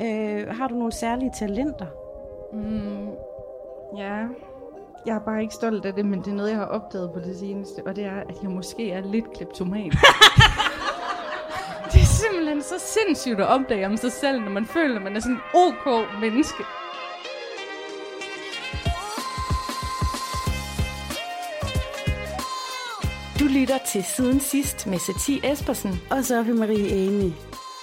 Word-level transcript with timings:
Øh, 0.00 0.56
har 0.56 0.68
du 0.68 0.74
nogle 0.74 0.92
særlige 0.92 1.32
talenter? 1.38 1.86
Mm, 2.52 3.08
ja, 3.96 4.26
jeg 5.06 5.14
er 5.14 5.20
bare 5.20 5.42
ikke 5.42 5.54
stolt 5.54 5.84
af 5.84 5.94
det, 5.94 6.06
men 6.06 6.18
det 6.18 6.26
er 6.26 6.34
noget, 6.34 6.50
jeg 6.50 6.58
har 6.58 6.66
opdaget 6.66 7.12
på 7.12 7.20
det 7.20 7.36
seneste, 7.36 7.82
og 7.86 7.96
det 7.96 8.04
er, 8.04 8.20
at 8.20 8.36
jeg 8.42 8.50
måske 8.50 8.90
er 8.90 9.00
lidt 9.00 9.32
kleptoman. 9.32 9.90
det 11.92 12.00
er 12.00 12.12
simpelthen 12.22 12.62
så 12.62 12.74
sindssygt 12.78 13.40
at 13.40 13.46
opdage 13.46 13.86
om 13.86 13.96
sig 13.96 14.12
selv, 14.12 14.40
når 14.40 14.50
man 14.50 14.66
føler, 14.66 14.96
at 14.96 15.02
man 15.02 15.16
er 15.16 15.20
sådan 15.20 15.36
en 15.36 15.42
ok 15.54 16.06
menneske. 16.20 16.64
Du 23.40 23.44
lytter 23.44 23.78
til 23.92 24.04
Siden 24.04 24.40
Sidst 24.40 24.86
med 24.86 24.98
Satie 24.98 25.52
Espersen. 25.52 26.00
Og 26.10 26.24
Sofie 26.24 26.54
Marie 26.54 26.92
Amy. 26.92 27.32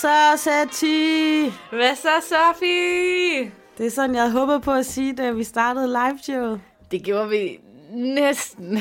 Så, 0.00 0.32
Sati? 0.36 1.44
Hvad 1.70 1.96
så, 1.96 2.08
Sofie? 2.28 3.52
Det 3.78 3.86
er 3.86 3.90
sådan, 3.90 4.14
jeg 4.14 4.30
håber 4.30 4.58
på 4.58 4.72
at 4.72 4.86
sige, 4.86 5.12
da 5.12 5.30
vi 5.30 5.44
startede 5.44 5.86
liveshowet. 5.86 6.60
Det 6.90 7.02
gjorde 7.02 7.28
vi 7.28 7.60
næsten, 7.92 8.78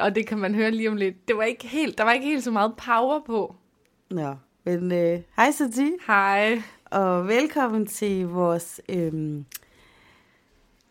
og 0.00 0.14
det 0.14 0.26
kan 0.26 0.38
man 0.38 0.54
høre 0.54 0.70
lige 0.70 0.88
om 0.88 0.96
lidt. 0.96 1.28
Det 1.28 1.36
var 1.36 1.42
ikke 1.42 1.66
helt, 1.66 1.98
der 1.98 2.04
var 2.04 2.12
ikke 2.12 2.26
helt 2.26 2.44
så 2.44 2.50
meget 2.50 2.72
power 2.76 3.20
på. 3.26 3.54
Nå, 4.10 4.34
men 4.64 4.92
øh, 4.92 5.20
hej 5.36 5.50
Sati, 5.50 5.92
Hej. 6.06 6.62
og 6.84 7.28
velkommen 7.28 7.86
til 7.86 8.26
vores 8.26 8.80
øhm, 8.88 9.44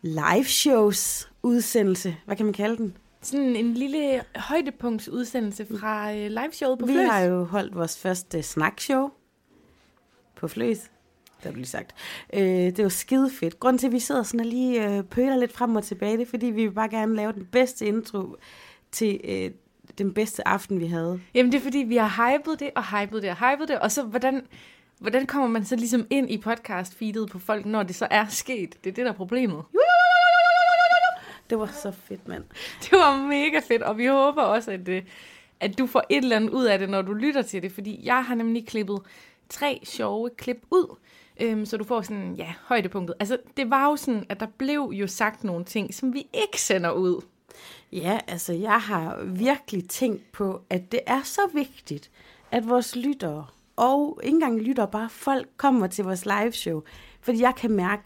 liveshows 0.02 1.30
udsendelse. 1.42 2.16
Hvad 2.24 2.36
kan 2.36 2.46
man 2.46 2.52
kalde 2.52 2.76
den? 2.76 2.96
Sådan 3.22 3.56
en 3.56 3.74
lille 3.74 4.22
højdepunktsudsendelse 4.36 5.66
fra 5.80 6.12
øh, 6.14 6.30
liveshowet 6.30 6.78
på 6.78 6.86
Vi 6.86 6.92
Fløs. 6.92 7.10
har 7.10 7.20
jo 7.20 7.44
holdt 7.44 7.74
vores 7.76 7.98
første 7.98 8.42
snakshow 8.42 9.10
på 10.38 10.48
Fløs. 10.48 10.78
Der 11.42 11.50
blev 11.50 11.56
lige 11.56 11.66
sagt. 11.66 11.94
Øh, 12.32 12.40
det 12.42 12.82
var 12.82 12.88
skide 12.88 13.30
fedt. 13.30 13.60
Grunden 13.60 13.78
til, 13.78 13.86
at 13.86 13.92
vi 13.92 13.98
sidder 13.98 14.22
sådan 14.22 14.40
og 14.40 14.46
lige 14.46 14.88
øh, 14.88 15.04
pøler 15.04 15.36
lidt 15.36 15.52
frem 15.52 15.76
og 15.76 15.84
tilbage, 15.84 16.16
det 16.16 16.22
er, 16.22 16.30
fordi 16.30 16.46
vi 16.46 16.66
vil 16.66 16.72
bare 16.72 16.88
gerne 16.88 17.16
lave 17.16 17.32
den 17.32 17.44
bedste 17.44 17.86
intro 17.86 18.36
til 18.92 19.20
øh, 19.24 19.50
den 19.98 20.14
bedste 20.14 20.48
aften, 20.48 20.80
vi 20.80 20.86
havde. 20.86 21.20
Jamen 21.34 21.52
det 21.52 21.58
er 21.58 21.62
fordi, 21.62 21.78
vi 21.78 21.96
har 21.96 22.36
hypet 22.36 22.60
det, 22.60 22.70
og 22.76 23.00
hypet 23.00 23.22
det, 23.22 23.30
og 23.30 23.36
hypet 23.36 23.68
det, 23.68 23.78
og 23.78 23.92
så 23.92 24.02
hvordan, 24.02 24.46
hvordan 24.98 25.26
kommer 25.26 25.48
man 25.48 25.64
så 25.64 25.76
ligesom 25.76 26.06
ind 26.10 26.30
i 26.30 26.42
podcast-feedet 26.46 27.26
på 27.26 27.38
folk, 27.38 27.66
når 27.66 27.82
det 27.82 27.96
så 27.96 28.08
er 28.10 28.26
sket? 28.28 28.84
Det 28.84 28.90
er 28.90 28.94
det, 28.94 29.04
der 29.04 29.12
er 29.12 29.16
problemet. 29.16 29.64
Det 31.50 31.58
var 31.58 31.66
så 31.66 31.90
fedt, 31.90 32.28
mand. 32.28 32.44
Det 32.82 32.92
var 32.92 33.26
mega 33.26 33.60
fedt, 33.68 33.82
og 33.82 33.98
vi 33.98 34.06
håber 34.06 34.42
også, 34.42 34.70
at, 34.70 34.88
at 35.60 35.78
du 35.78 35.86
får 35.86 36.04
et 36.10 36.22
eller 36.22 36.36
andet 36.36 36.50
ud 36.50 36.64
af 36.64 36.78
det, 36.78 36.90
når 36.90 37.02
du 37.02 37.12
lytter 37.12 37.42
til 37.42 37.62
det, 37.62 37.72
fordi 37.72 38.00
jeg 38.04 38.24
har 38.24 38.34
nemlig 38.34 38.66
klippet 38.66 39.00
tre 39.48 39.80
sjove 39.84 40.30
klip 40.36 40.66
ud, 40.70 40.96
øhm, 41.40 41.66
så 41.66 41.76
du 41.76 41.84
får 41.84 42.02
sådan, 42.02 42.34
ja, 42.34 42.54
højdepunktet. 42.62 43.16
Altså, 43.20 43.38
det 43.56 43.70
var 43.70 43.90
jo 43.90 43.96
sådan, 43.96 44.24
at 44.28 44.40
der 44.40 44.46
blev 44.58 44.90
jo 44.94 45.06
sagt 45.06 45.44
nogle 45.44 45.64
ting, 45.64 45.94
som 45.94 46.14
vi 46.14 46.26
ikke 46.32 46.60
sender 46.60 46.90
ud. 46.90 47.24
Ja, 47.92 48.18
altså 48.26 48.52
jeg 48.52 48.80
har 48.80 49.22
virkelig 49.24 49.88
tænkt 49.88 50.32
på, 50.32 50.62
at 50.70 50.92
det 50.92 51.00
er 51.06 51.22
så 51.22 51.40
vigtigt, 51.54 52.10
at 52.50 52.68
vores 52.68 52.96
lyttere, 52.96 53.46
og 53.76 54.20
ikke 54.22 54.34
engang 54.34 54.60
lyttere, 54.60 54.88
bare 54.88 55.10
folk 55.10 55.48
kommer 55.56 55.86
til 55.86 56.04
vores 56.04 56.26
liveshow. 56.26 56.82
Fordi 57.20 57.40
jeg 57.42 57.54
kan 57.56 57.70
mærke, 57.70 58.02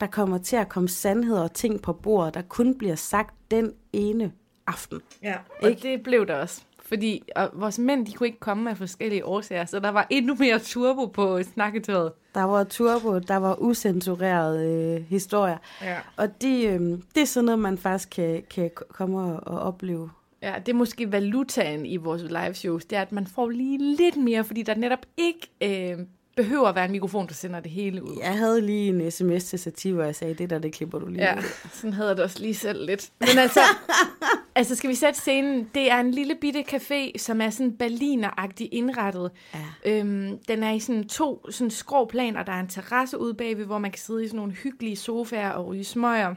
der 0.00 0.06
kommer 0.06 0.38
til 0.38 0.56
at 0.56 0.68
komme 0.68 0.88
sandheder 0.88 1.42
og 1.42 1.52
ting 1.52 1.82
på 1.82 1.92
bordet, 1.92 2.34
der 2.34 2.42
kun 2.42 2.78
bliver 2.78 2.94
sagt 2.94 3.34
den 3.50 3.72
ene 3.92 4.32
aften. 4.66 5.00
Ja, 5.22 5.36
og 5.62 5.70
Ikke? 5.70 5.82
det 5.82 6.02
blev 6.02 6.26
der 6.26 6.34
også. 6.34 6.62
Fordi 6.92 7.22
og 7.36 7.50
vores 7.52 7.78
mænd, 7.78 8.06
de 8.06 8.12
kunne 8.12 8.26
ikke 8.26 8.40
komme 8.40 8.70
af 8.70 8.76
forskellige 8.76 9.24
årsager, 9.24 9.64
så 9.64 9.80
der 9.80 9.88
var 9.88 10.06
endnu 10.10 10.34
mere 10.34 10.58
turbo 10.58 11.06
på 11.06 11.42
snakketøjet. 11.42 12.12
Der 12.34 12.42
var 12.42 12.64
turbo, 12.64 13.18
der 13.18 13.36
var 13.36 13.56
usensurerede 13.60 14.96
øh, 14.98 15.08
historier. 15.08 15.58
Ja. 15.82 15.96
Og 16.16 16.42
det, 16.42 16.68
øh, 16.68 16.80
det 17.14 17.22
er 17.22 17.24
sådan 17.24 17.44
noget, 17.44 17.58
man 17.58 17.78
faktisk 17.78 18.10
kan, 18.10 18.42
kan 18.50 18.70
komme 18.88 19.20
og, 19.20 19.54
og 19.54 19.60
opleve. 19.60 20.10
Ja, 20.42 20.54
det 20.66 20.72
er 20.72 20.76
måske 20.76 21.12
valutaen 21.12 21.86
i 21.86 21.96
vores 21.96 22.22
live 22.22 22.54
shows, 22.54 22.84
det 22.84 22.98
er, 22.98 23.02
at 23.02 23.12
man 23.12 23.26
får 23.26 23.48
lige 23.48 23.96
lidt 23.96 24.16
mere, 24.16 24.44
fordi 24.44 24.62
der 24.62 24.74
netop 24.74 25.06
ikke 25.16 25.50
øh, 25.62 25.98
behøver 26.36 26.68
at 26.68 26.74
være 26.74 26.84
en 26.84 26.92
mikrofon, 26.92 27.26
der 27.26 27.34
sender 27.34 27.60
det 27.60 27.70
hele 27.70 28.04
ud. 28.04 28.16
Jeg 28.22 28.38
havde 28.38 28.60
lige 28.60 28.88
en 28.88 29.10
sms 29.10 29.44
til 29.44 29.58
Sativ, 29.58 29.94
hvor 29.94 30.04
jeg 30.04 30.14
sagde, 30.14 30.34
det 30.34 30.50
der, 30.50 30.58
det 30.58 30.72
klipper 30.72 30.98
du 30.98 31.06
lige 31.06 31.22
Ja, 31.24 31.38
ud." 31.38 31.42
sådan 31.72 31.92
havde 31.92 32.08
jeg 32.08 32.16
det 32.16 32.24
også 32.24 32.38
lige 32.38 32.54
selv 32.54 32.86
lidt. 32.86 33.10
Men 33.20 33.38
altså, 33.38 33.60
altså 34.54 34.74
skal 34.74 34.90
vi 34.90 34.94
sætte 34.94 35.20
scenen? 35.20 35.70
Det 35.74 35.90
er 35.90 36.00
en 36.00 36.10
lille 36.10 36.34
bitte 36.40 36.60
café, 36.72 37.18
som 37.18 37.40
er 37.40 37.50
sådan 37.50 37.76
berlineragtigt 37.76 38.72
indrettet. 38.72 39.30
Ja. 39.54 39.60
Øhm, 39.84 40.38
den 40.48 40.62
er 40.62 40.70
i 40.72 40.80
sådan 40.80 41.08
to 41.08 41.50
sådan 41.50 41.70
skrå 41.70 42.04
planer. 42.04 42.42
Der 42.42 42.52
er 42.52 42.60
en 42.60 42.68
terrasse 42.68 43.18
ude 43.18 43.34
bagved, 43.34 43.64
hvor 43.64 43.78
man 43.78 43.90
kan 43.90 43.98
sidde 44.00 44.24
i 44.24 44.26
sådan 44.26 44.36
nogle 44.36 44.52
hyggelige 44.52 44.96
sofaer 44.96 45.50
og 45.50 45.66
ryge 45.66 45.84
smøger. 45.84 46.34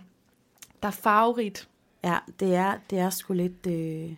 Der 0.81 0.87
er 0.87 0.91
farverigt. 0.91 1.67
Ja, 2.03 2.17
det 2.39 2.55
er, 2.55 2.73
det 2.89 2.99
er 2.99 3.09
sgu 3.09 3.33
lidt 3.33 3.67
øh, 3.67 4.11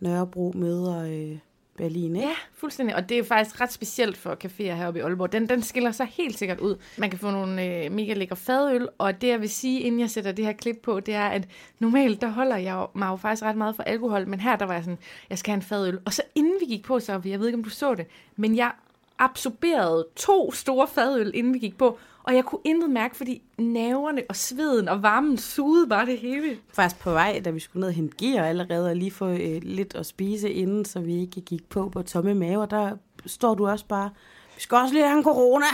Nørrebro 0.00 0.52
møder 0.56 0.98
øh, 1.02 1.38
Berlin, 1.78 2.16
ikke? 2.16 2.28
Ja, 2.28 2.34
fuldstændig. 2.54 2.96
Og 2.96 3.08
det 3.08 3.18
er 3.18 3.24
faktisk 3.24 3.60
ret 3.60 3.72
specielt 3.72 4.16
for 4.16 4.36
caféer 4.44 4.74
heroppe 4.74 5.00
i 5.00 5.02
Aalborg. 5.02 5.32
Den, 5.32 5.48
den 5.48 5.62
skiller 5.62 5.92
sig 5.92 6.06
helt 6.06 6.38
sikkert 6.38 6.60
ud. 6.60 6.76
Man 6.98 7.10
kan 7.10 7.18
få 7.18 7.30
nogle 7.30 7.64
øh, 7.64 7.92
mega 7.92 8.14
lækre 8.14 8.36
fadøl, 8.36 8.88
og 8.98 9.20
det 9.20 9.28
jeg 9.28 9.40
vil 9.40 9.50
sige, 9.50 9.80
inden 9.80 10.00
jeg 10.00 10.10
sætter 10.10 10.32
det 10.32 10.44
her 10.44 10.52
klip 10.52 10.76
på, 10.82 11.00
det 11.00 11.14
er, 11.14 11.28
at 11.28 11.48
normalt 11.78 12.20
der 12.20 12.28
holder 12.28 12.56
jeg 12.56 12.86
mig 12.94 13.08
jo 13.08 13.16
faktisk 13.16 13.42
ret 13.42 13.56
meget 13.56 13.76
for 13.76 13.82
alkohol, 13.82 14.28
men 14.28 14.40
her 14.40 14.56
der 14.56 14.66
var 14.66 14.74
jeg 14.74 14.84
sådan, 14.84 14.98
jeg 15.30 15.38
skal 15.38 15.50
have 15.50 15.56
en 15.56 15.62
fadøl. 15.62 15.98
Og 16.04 16.12
så 16.12 16.22
inden 16.34 16.54
vi 16.60 16.66
gik 16.66 16.84
på, 16.84 17.00
så 17.00 17.20
jeg 17.24 17.40
ved 17.40 17.46
ikke, 17.46 17.58
om 17.58 17.64
du 17.64 17.70
så 17.70 17.94
det, 17.94 18.06
men 18.36 18.56
jeg 18.56 18.72
absorberede 19.18 20.06
to 20.16 20.52
store 20.52 20.88
fadøl, 20.88 21.30
inden 21.34 21.54
vi 21.54 21.58
gik 21.58 21.78
på, 21.78 21.98
og 22.28 22.34
jeg 22.34 22.44
kunne 22.44 22.60
intet 22.64 22.90
mærke, 22.90 23.16
fordi 23.16 23.42
naverne 23.58 24.22
og 24.28 24.36
sveden 24.36 24.88
og 24.88 25.02
varmen 25.02 25.38
sugede 25.38 25.86
bare 25.88 26.06
det 26.06 26.18
hele. 26.18 26.58
Faktisk 26.74 27.02
på 27.02 27.10
vej, 27.10 27.40
da 27.44 27.50
vi 27.50 27.60
skulle 27.60 27.80
ned 27.80 27.88
og 27.88 27.94
hente 27.94 28.16
gear 28.18 28.44
allerede, 28.44 28.90
og 28.90 28.96
lige 28.96 29.10
få 29.10 29.28
øh, 29.28 29.60
lidt 29.62 29.94
at 29.94 30.06
spise 30.06 30.50
inden, 30.52 30.84
så 30.84 31.00
vi 31.00 31.20
ikke 31.20 31.40
gik 31.40 31.68
på 31.68 31.88
på 31.88 32.02
tomme 32.02 32.34
maver, 32.34 32.66
der 32.66 32.96
står 33.26 33.54
du 33.54 33.68
også 33.68 33.86
bare, 33.86 34.10
vi 34.56 34.60
skal 34.62 34.76
også 34.78 34.94
lige 34.94 35.06
have 35.06 35.18
en 35.18 35.24
corona. 35.24 35.66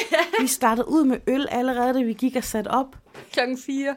vi 0.40 0.46
startede 0.46 0.88
ud 0.88 1.04
med 1.04 1.16
øl 1.26 1.46
allerede, 1.50 1.94
da 1.94 2.02
vi 2.02 2.12
gik 2.12 2.36
og 2.36 2.44
satte 2.44 2.68
op. 2.68 2.96
Klokken 3.32 3.58
4. 3.58 3.88
Det 3.88 3.96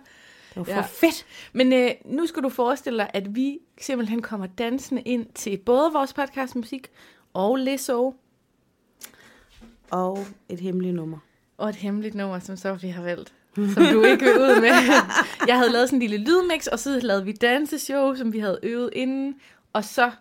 var 0.55 0.63
for 0.63 0.71
Ja. 0.71 0.81
fedt. 0.81 1.25
Men 1.53 1.73
øh, 1.73 1.91
nu 2.05 2.25
skal 2.25 2.43
du 2.43 2.49
forestille 2.49 2.99
dig, 2.99 3.09
at 3.13 3.35
vi 3.35 3.59
simpelthen 3.81 4.21
kommer 4.21 4.47
dansende 4.47 5.01
ind 5.01 5.25
til 5.35 5.57
både 5.57 5.91
vores 5.93 6.13
podcast 6.13 6.55
musik 6.55 6.91
og 7.33 7.55
Lizzo 7.55 8.13
Og 9.91 10.25
et 10.49 10.59
hemmeligt 10.59 10.95
nummer. 10.95 11.17
Og 11.57 11.69
et 11.69 11.75
hemmeligt 11.75 12.15
nummer, 12.15 12.39
som 12.39 12.57
Sofie 12.57 12.91
har 12.91 13.03
valgt, 13.03 13.33
som 13.55 13.83
du 13.93 14.03
ikke 14.03 14.23
vil 14.23 14.33
ud 14.33 14.61
med. 14.61 14.69
Jeg 15.47 15.57
havde 15.57 15.71
lavet 15.71 15.89
sådan 15.89 16.01
en 16.01 16.09
lille 16.09 16.25
lydmix, 16.25 16.67
og 16.67 16.79
så 16.79 16.99
lavede 17.03 17.25
vi 17.25 17.31
danseshow, 17.31 18.15
som 18.15 18.33
vi 18.33 18.39
havde 18.39 18.59
øvet 18.63 18.89
inden, 18.93 19.35
og 19.73 19.83
så 19.83 20.11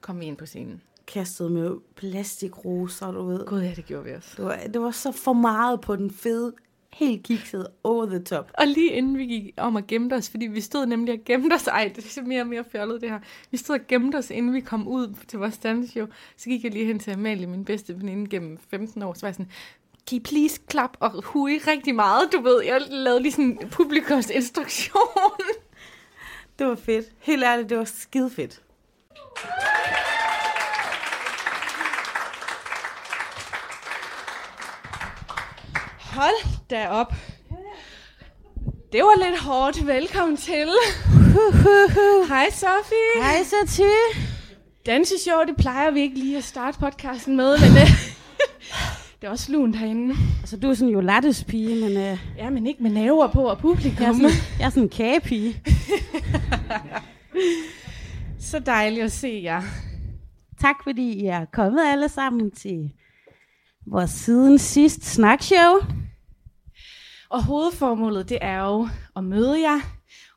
kom 0.00 0.20
vi 0.20 0.24
ind 0.24 0.36
på 0.36 0.46
scenen. 0.46 0.82
Kastet 1.06 1.52
med 1.52 1.70
plastikroser, 1.96 3.10
du 3.12 3.26
ved. 3.26 3.46
Gud 3.46 3.62
ja, 3.62 3.72
det 3.76 3.86
gjorde 3.86 4.04
vi 4.04 4.12
også. 4.12 4.34
Det 4.36 4.44
var, 4.44 4.58
det 4.72 4.80
var 4.80 4.90
så 4.90 5.12
for 5.12 5.32
meget 5.32 5.80
på 5.80 5.96
den 5.96 6.10
fede, 6.10 6.52
helt 6.92 7.22
kiksede, 7.22 7.70
over 7.84 8.06
the 8.06 8.18
top. 8.18 8.50
Og 8.58 8.66
lige 8.66 8.92
inden 8.92 9.18
vi 9.18 9.26
gik 9.26 9.54
om 9.56 9.76
og 9.76 9.86
gemte 9.86 10.14
os, 10.14 10.30
fordi 10.30 10.46
vi 10.46 10.60
stod 10.60 10.86
nemlig 10.86 11.14
og 11.14 11.20
gemte 11.24 11.54
os, 11.54 11.66
ej, 11.66 11.92
det 11.96 12.18
er 12.18 12.22
mere 12.22 12.40
og 12.40 12.46
mere 12.46 12.64
fjollet 12.72 13.00
det 13.00 13.10
her. 13.10 13.18
Vi 13.50 13.56
stod 13.56 13.78
og 13.78 13.86
gemte 13.88 14.16
os, 14.16 14.30
inden 14.30 14.52
vi 14.52 14.60
kom 14.60 14.88
ud 14.88 15.14
til 15.28 15.38
vores 15.38 15.58
danseshow. 15.58 16.06
Så 16.36 16.48
gik 16.48 16.64
jeg 16.64 16.72
lige 16.72 16.86
hen 16.86 16.98
til 16.98 17.10
Amalie, 17.10 17.46
min 17.46 17.64
bedste 17.64 18.00
veninde 18.00 18.30
gennem 18.30 18.58
15 18.70 19.02
år, 19.02 19.14
så 19.14 19.20
var 19.20 19.28
jeg 19.28 19.34
sådan, 19.34 19.50
kan 20.08 20.16
I 20.16 20.20
please 20.20 20.60
klap 20.66 20.96
og 21.00 21.22
hui 21.24 21.58
rigtig 21.66 21.94
meget, 21.94 22.32
du 22.32 22.40
ved. 22.40 22.62
Jeg 22.62 22.80
lavede 22.88 23.22
lige 23.22 23.32
sådan 23.32 23.58
publikumsinstruktion. 23.70 25.02
Det 26.58 26.66
var 26.66 26.74
fedt. 26.74 27.06
Helt 27.20 27.44
ærligt, 27.44 27.70
det 27.70 27.78
var 27.78 27.84
skide 27.84 28.30
fedt. 28.30 28.60
Hold 36.00 36.68
da 36.70 36.88
op. 36.88 37.14
Det 38.92 39.02
var 39.02 39.28
lidt 39.30 39.40
hårdt. 39.40 39.86
Velkommen 39.86 40.36
til. 40.36 40.68
Hej 42.28 42.50
Sofie. 42.50 43.22
Hej, 43.22 43.42
Sati. 43.44 43.92
Danseshow, 44.86 45.44
det 45.46 45.56
plejer 45.56 45.90
vi 45.90 46.00
ikke 46.00 46.18
lige 46.18 46.36
at 46.36 46.44
starte 46.44 46.78
podcasten 46.78 47.36
med, 47.36 47.58
men 47.58 48.11
det, 49.22 49.28
er 49.28 49.30
også 49.30 49.52
lunt 49.52 49.76
herinde. 49.76 50.14
Altså, 50.40 50.56
du 50.56 50.70
er 50.70 50.74
sådan 50.74 50.94
jo 50.94 51.00
lattes 51.00 51.44
pige, 51.44 51.88
men 51.88 51.96
øh, 51.96 52.18
Ja, 52.36 52.50
men 52.50 52.66
ikke 52.66 52.82
med 52.82 52.90
naver 52.90 53.28
på 53.28 53.42
og 53.42 53.58
publikum. 53.58 54.02
jeg, 54.02 54.08
er 54.08 54.12
sådan, 54.12 54.30
jeg 54.58 54.66
er 54.66 54.70
sådan 54.70 54.82
en 54.82 54.88
kagepige. 54.88 55.62
Så 58.50 58.58
dejligt 58.58 59.04
at 59.04 59.12
se 59.12 59.40
jer. 59.44 59.62
Tak, 60.60 60.76
fordi 60.82 61.12
I 61.12 61.26
er 61.26 61.44
kommet 61.44 61.80
alle 61.84 62.08
sammen 62.08 62.50
til 62.50 62.92
vores 63.86 64.10
siden 64.10 64.58
sidst 64.58 65.04
snakshow. 65.04 65.74
Og 67.30 67.44
hovedformålet, 67.44 68.28
det 68.28 68.38
er 68.40 68.58
jo 68.64 68.88
at 69.16 69.24
møde 69.24 69.60
jer 69.60 69.80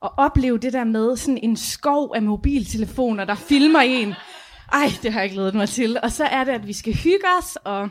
og 0.02 0.14
opleve 0.18 0.58
det 0.58 0.74
der 0.74 0.84
med 0.84 1.18
sådan 1.18 1.40
en 1.44 1.58
skov 1.58 2.14
af 2.16 2.22
mobiltelefoner, 2.22 3.26
der 3.26 3.36
filmer 3.36 3.80
en. 3.80 4.14
Ej, 4.74 4.88
det 5.04 5.14
har 5.14 5.22
jeg 5.22 5.32
glædet 5.32 5.56
mig 5.56 5.70
til. 5.70 5.98
Og 6.04 6.12
så 6.12 6.24
er 6.24 6.44
det, 6.44 6.52
at 6.52 6.68
vi 6.68 6.74
skal 6.74 6.94
hygge 6.94 7.26
os 7.40 7.56
og 7.56 7.90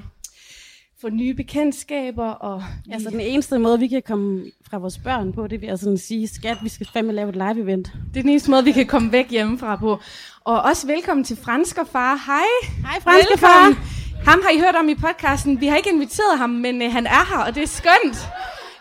få 1.04 1.10
nye 1.10 1.34
bekendtskaber. 1.34 2.26
Og 2.28 2.62
Altså, 2.92 3.10
den 3.10 3.20
eneste 3.20 3.58
måde, 3.58 3.78
vi 3.78 3.88
kan 3.88 4.02
komme 4.06 4.44
fra 4.70 4.78
vores 4.78 4.98
børn 4.98 5.32
på, 5.32 5.46
det 5.46 5.60
vil 5.60 5.66
jeg 5.66 5.78
sådan 5.78 5.98
sige, 5.98 6.28
skat, 6.28 6.56
vi 6.62 6.68
skal 6.68 6.86
fandme 6.92 7.12
lave 7.12 7.28
et 7.28 7.34
live-event. 7.36 7.90
det 8.14 8.16
er 8.18 8.22
den 8.22 8.28
eneste 8.30 8.50
måde, 8.50 8.64
vi 8.64 8.72
kan 8.72 8.86
komme 8.86 9.12
væk 9.12 9.30
hjemmefra 9.30 9.76
på. 9.76 10.00
Og 10.44 10.62
også 10.62 10.86
velkommen 10.86 11.24
til 11.24 11.36
Fransker 11.44 11.84
far. 11.92 12.14
Hej. 12.26 12.44
Hej, 12.90 13.00
franske 13.00 13.38
far. 13.38 13.64
Velkommen. 13.66 13.90
Ham 14.26 14.40
har 14.42 14.50
I 14.50 14.58
hørt 14.58 14.74
om 14.80 14.88
i 14.88 14.94
podcasten. 14.94 15.60
Vi 15.60 15.66
har 15.66 15.76
ikke 15.76 15.90
inviteret 15.92 16.38
ham, 16.38 16.50
men 16.50 16.82
øh, 16.82 16.92
han 16.92 17.06
er 17.06 17.26
her, 17.36 17.38
og 17.46 17.54
det 17.54 17.62
er 17.62 17.66
skønt. 17.66 18.28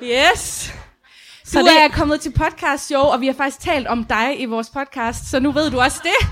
Yes. 0.04 0.74
Du 1.46 1.50
Så 1.50 1.60
det... 1.60 1.66
det- 1.68 1.84
er 1.84 1.88
kommet 1.90 2.22
til 2.22 2.32
podcast 2.32 2.86
show, 2.86 3.02
og 3.02 3.22
vi 3.22 3.26
har 3.26 3.34
faktisk 3.34 3.60
talt 3.60 3.88
om 3.88 4.04
dig 4.04 4.36
i 4.42 4.46
vores 4.46 4.70
podcast, 4.70 5.30
så 5.30 5.40
nu 5.40 5.52
ved 5.52 5.72
du 5.72 5.80
også 5.80 6.00
det. 6.04 6.28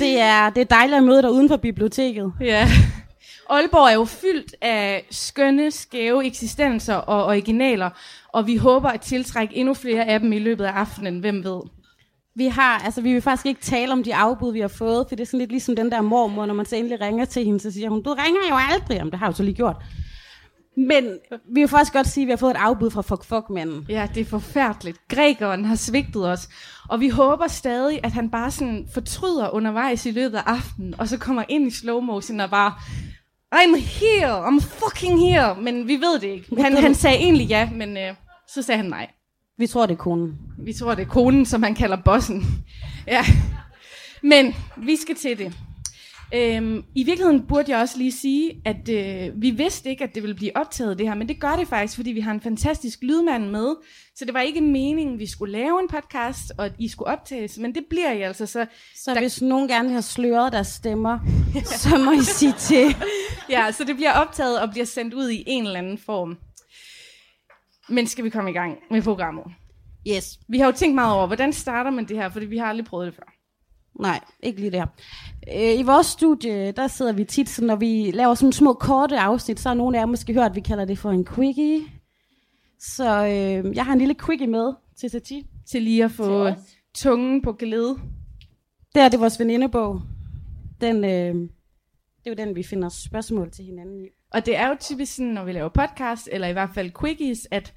Det 0.00 0.20
er, 0.20 0.50
det 0.50 0.60
er 0.60 0.64
dejligt 0.64 0.96
at 0.96 1.02
møde 1.02 1.22
dig 1.22 1.30
uden 1.30 1.48
for 1.48 1.56
biblioteket. 1.56 2.32
Ja. 2.40 2.68
Aalborg 3.50 3.88
er 3.88 3.94
jo 3.94 4.04
fyldt 4.04 4.54
af 4.60 5.06
skønne, 5.10 5.70
skæve 5.70 6.26
eksistenser 6.26 6.94
og 6.94 7.24
originaler, 7.24 7.90
og 8.32 8.46
vi 8.46 8.56
håber 8.56 8.88
at 8.88 9.00
tiltrække 9.00 9.56
endnu 9.56 9.74
flere 9.74 10.04
af 10.04 10.20
dem 10.20 10.32
i 10.32 10.38
løbet 10.38 10.64
af 10.64 10.72
aftenen, 10.72 11.18
hvem 11.18 11.44
ved. 11.44 11.60
Vi 12.36 12.46
har, 12.46 12.78
altså 12.84 13.00
vi 13.00 13.12
vil 13.12 13.22
faktisk 13.22 13.46
ikke 13.46 13.60
tale 13.60 13.92
om 13.92 14.04
de 14.04 14.14
afbud, 14.14 14.52
vi 14.52 14.60
har 14.60 14.68
fået, 14.68 15.06
for 15.08 15.16
det 15.16 15.20
er 15.20 15.26
sådan 15.26 15.38
lidt 15.38 15.50
ligesom 15.50 15.76
den 15.76 15.90
der 15.90 16.00
mormor, 16.00 16.46
når 16.46 16.54
man 16.54 16.66
så 16.66 16.76
endelig 16.76 17.00
ringer 17.00 17.24
til 17.24 17.44
hende, 17.44 17.60
så 17.60 17.70
siger 17.70 17.90
hun, 17.90 18.02
du 18.02 18.12
ringer 18.12 18.40
jo 18.50 18.56
aldrig, 18.72 19.02
om 19.02 19.10
det 19.10 19.18
har 19.18 19.26
jeg 19.26 19.32
jo 19.32 19.36
så 19.36 19.42
lige 19.42 19.54
gjort. 19.54 19.76
Men 20.76 21.04
vi 21.54 21.60
vil 21.60 21.68
faktisk 21.68 21.92
godt 21.92 22.06
sige, 22.06 22.22
at 22.22 22.26
vi 22.26 22.32
har 22.32 22.36
fået 22.36 22.50
et 22.50 22.56
afbud 22.56 22.90
fra 22.90 23.02
Fuck 23.02 23.24
Fuck 23.24 23.50
manden. 23.50 23.86
Ja, 23.88 24.08
det 24.14 24.20
er 24.20 24.24
forfærdeligt. 24.24 24.98
Grækeren 25.08 25.64
har 25.64 25.74
svigtet 25.74 26.28
os, 26.28 26.48
og 26.88 27.00
vi 27.00 27.08
håber 27.08 27.46
stadig, 27.48 28.00
at 28.02 28.12
han 28.12 28.30
bare 28.30 28.50
sådan 28.50 28.88
fortryder 28.94 29.50
undervejs 29.50 30.06
i 30.06 30.10
løbet 30.10 30.36
af 30.36 30.42
aftenen, 30.46 30.94
og 30.98 31.08
så 31.08 31.18
kommer 31.18 31.44
ind 31.48 31.66
i 31.66 31.70
slow 31.70 32.00
motion 32.00 32.40
og 32.40 32.50
bare, 32.50 32.72
I'm 33.54 33.74
here, 33.74 34.48
I'm 34.48 34.60
fucking 34.60 35.18
here, 35.18 35.56
men 35.60 35.88
vi 35.88 35.96
ved 35.96 36.20
det 36.20 36.28
ikke. 36.28 36.62
Han, 36.62 36.76
han 36.76 36.94
sagde 36.94 37.16
egentlig 37.16 37.46
ja, 37.46 37.70
men 37.72 37.96
øh, 37.96 38.14
så 38.48 38.62
sagde 38.62 38.76
han 38.76 38.90
nej. 38.90 39.10
Vi 39.58 39.66
tror, 39.66 39.86
det 39.86 39.92
er 39.92 39.98
konen. 39.98 40.38
Vi 40.58 40.72
tror, 40.72 40.94
det 40.94 41.02
er 41.02 41.08
konen, 41.08 41.46
som 41.46 41.62
han 41.62 41.74
kalder 41.74 41.96
bossen. 42.04 42.64
Ja. 43.06 43.24
Men 44.22 44.54
vi 44.76 44.96
skal 44.96 45.16
til 45.16 45.38
det. 45.38 45.52
Øhm, 46.34 46.84
I 46.94 47.04
virkeligheden 47.04 47.46
burde 47.46 47.72
jeg 47.72 47.80
også 47.80 47.98
lige 47.98 48.12
sige, 48.12 48.62
at 48.64 48.88
øh, 48.88 49.42
vi 49.42 49.50
vidste 49.50 49.90
ikke, 49.90 50.04
at 50.04 50.14
det 50.14 50.22
ville 50.22 50.34
blive 50.36 50.56
optaget 50.56 50.98
det 50.98 51.08
her, 51.08 51.14
men 51.14 51.28
det 51.28 51.40
gør 51.40 51.56
det 51.56 51.68
faktisk, 51.68 51.96
fordi 51.96 52.12
vi 52.12 52.20
har 52.20 52.32
en 52.32 52.40
fantastisk 52.40 52.98
lydmand 53.02 53.50
med. 53.50 53.74
Så 54.16 54.24
det 54.24 54.34
var 54.34 54.40
ikke 54.40 54.60
meningen, 54.60 55.18
vi 55.18 55.26
skulle 55.26 55.52
lave 55.52 55.80
en 55.80 55.88
podcast, 55.88 56.52
og 56.58 56.64
at 56.64 56.72
I 56.78 56.88
skulle 56.88 57.08
optages, 57.08 57.58
men 57.58 57.74
det 57.74 57.84
bliver 57.90 58.12
I 58.12 58.20
altså. 58.20 58.46
Så 58.46 58.66
Så 58.94 59.14
der... 59.14 59.20
hvis 59.20 59.42
nogen 59.42 59.68
gerne 59.68 59.90
have 59.90 60.02
sløret 60.02 60.52
deres 60.52 60.66
stemmer, 60.66 61.18
så 61.82 61.98
må 61.98 62.12
I 62.12 62.20
sige 62.20 62.54
til. 62.58 62.96
Ja, 63.50 63.72
så 63.72 63.84
det 63.84 63.96
bliver 63.96 64.12
optaget 64.12 64.60
og 64.60 64.70
bliver 64.70 64.86
sendt 64.86 65.14
ud 65.14 65.30
i 65.30 65.44
en 65.46 65.66
eller 65.66 65.78
anden 65.78 65.98
form. 65.98 66.38
Men 67.88 68.06
skal 68.06 68.24
vi 68.24 68.30
komme 68.30 68.50
i 68.50 68.52
gang 68.52 68.78
med 68.90 69.02
programmet? 69.02 69.44
Yes. 70.08 70.38
Vi 70.48 70.58
har 70.58 70.66
jo 70.66 70.72
tænkt 70.72 70.94
meget 70.94 71.14
over, 71.14 71.26
hvordan 71.26 71.52
starter 71.52 71.90
man 71.90 72.08
det 72.08 72.16
her, 72.16 72.28
fordi 72.28 72.46
vi 72.46 72.58
har 72.58 72.66
aldrig 72.66 72.86
prøvet 72.86 73.06
det 73.06 73.14
før. 73.14 73.33
Nej, 74.00 74.20
ikke 74.40 74.60
lige 74.60 74.70
der. 74.70 74.86
Øh, 75.54 75.78
I 75.78 75.82
vores 75.82 76.06
studie, 76.06 76.72
der 76.72 76.86
sidder 76.86 77.12
vi 77.12 77.24
tit, 77.24 77.48
så 77.48 77.64
når 77.64 77.76
vi 77.76 78.10
laver 78.10 78.34
sådan 78.34 78.52
små 78.52 78.72
korte 78.72 79.18
afsnit, 79.18 79.60
så 79.60 79.68
har 79.68 79.74
nogle 79.74 79.96
af 79.96 80.00
jer 80.00 80.06
måske 80.06 80.32
hørt, 80.32 80.50
at 80.50 80.56
vi 80.56 80.60
kalder 80.60 80.84
det 80.84 80.98
for 80.98 81.10
en 81.10 81.24
quickie. 81.24 81.80
Så 82.80 83.26
øh, 83.26 83.76
jeg 83.76 83.84
har 83.84 83.92
en 83.92 83.98
lille 83.98 84.14
quickie 84.14 84.46
med 84.46 84.72
til 84.96 85.10
Sati. 85.10 85.46
Til 85.66 85.82
lige 85.82 86.04
at 86.04 86.10
få 86.10 86.50
tungen 86.94 87.42
på 87.42 87.52
glæde. 87.52 87.98
Det 88.94 89.02
er 89.02 89.08
det 89.08 89.14
er 89.14 89.18
vores 89.18 89.40
venindebog. 89.40 90.02
Den, 90.80 91.04
øh, 91.04 91.34
det 92.24 92.26
er 92.26 92.30
jo 92.30 92.34
den, 92.34 92.56
vi 92.56 92.62
finder 92.62 92.88
spørgsmål 92.88 93.50
til 93.50 93.64
hinanden 93.64 94.00
i. 94.00 94.08
Og 94.30 94.46
det 94.46 94.56
er 94.56 94.68
jo 94.68 94.76
typisk 94.80 95.14
sådan, 95.14 95.32
når 95.32 95.44
vi 95.44 95.52
laver 95.52 95.68
podcast, 95.68 96.28
eller 96.32 96.48
i 96.48 96.52
hvert 96.52 96.70
fald 96.74 96.90
quickies, 97.00 97.48
at 97.50 97.74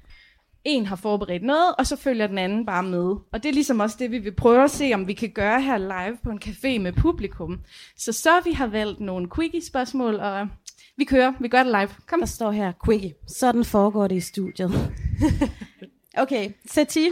en 0.64 0.86
har 0.86 0.96
forberedt 0.96 1.42
noget, 1.42 1.74
og 1.78 1.86
så 1.86 1.96
følger 1.96 2.26
den 2.26 2.38
anden 2.38 2.66
bare 2.66 2.82
med. 2.82 3.16
Og 3.32 3.42
det 3.42 3.46
er 3.46 3.52
ligesom 3.52 3.80
også 3.80 3.96
det, 3.98 4.10
vi 4.10 4.18
vil 4.18 4.34
prøve 4.34 4.64
at 4.64 4.70
se, 4.70 4.90
om 4.94 5.06
vi 5.06 5.12
kan 5.12 5.30
gøre 5.30 5.62
her 5.62 5.78
live 5.78 6.18
på 6.24 6.30
en 6.30 6.40
café 6.44 6.78
med 6.78 6.92
publikum. 6.92 7.60
Så 7.96 8.12
så 8.12 8.40
vi 8.44 8.52
har 8.52 8.66
valgt 8.66 9.00
nogle 9.00 9.28
quickie-spørgsmål, 9.36 10.14
og 10.14 10.48
vi 10.96 11.04
kører. 11.04 11.32
Vi 11.40 11.48
gør 11.48 11.62
det 11.62 11.72
live. 11.72 11.88
Kom. 12.06 12.20
Der 12.20 12.26
står 12.26 12.50
her, 12.50 12.72
quickie. 12.84 13.14
Sådan 13.26 13.64
foregår 13.64 14.06
det 14.06 14.16
i 14.16 14.20
studiet. 14.20 14.70
okay, 16.22 16.50
Sati, 16.70 17.08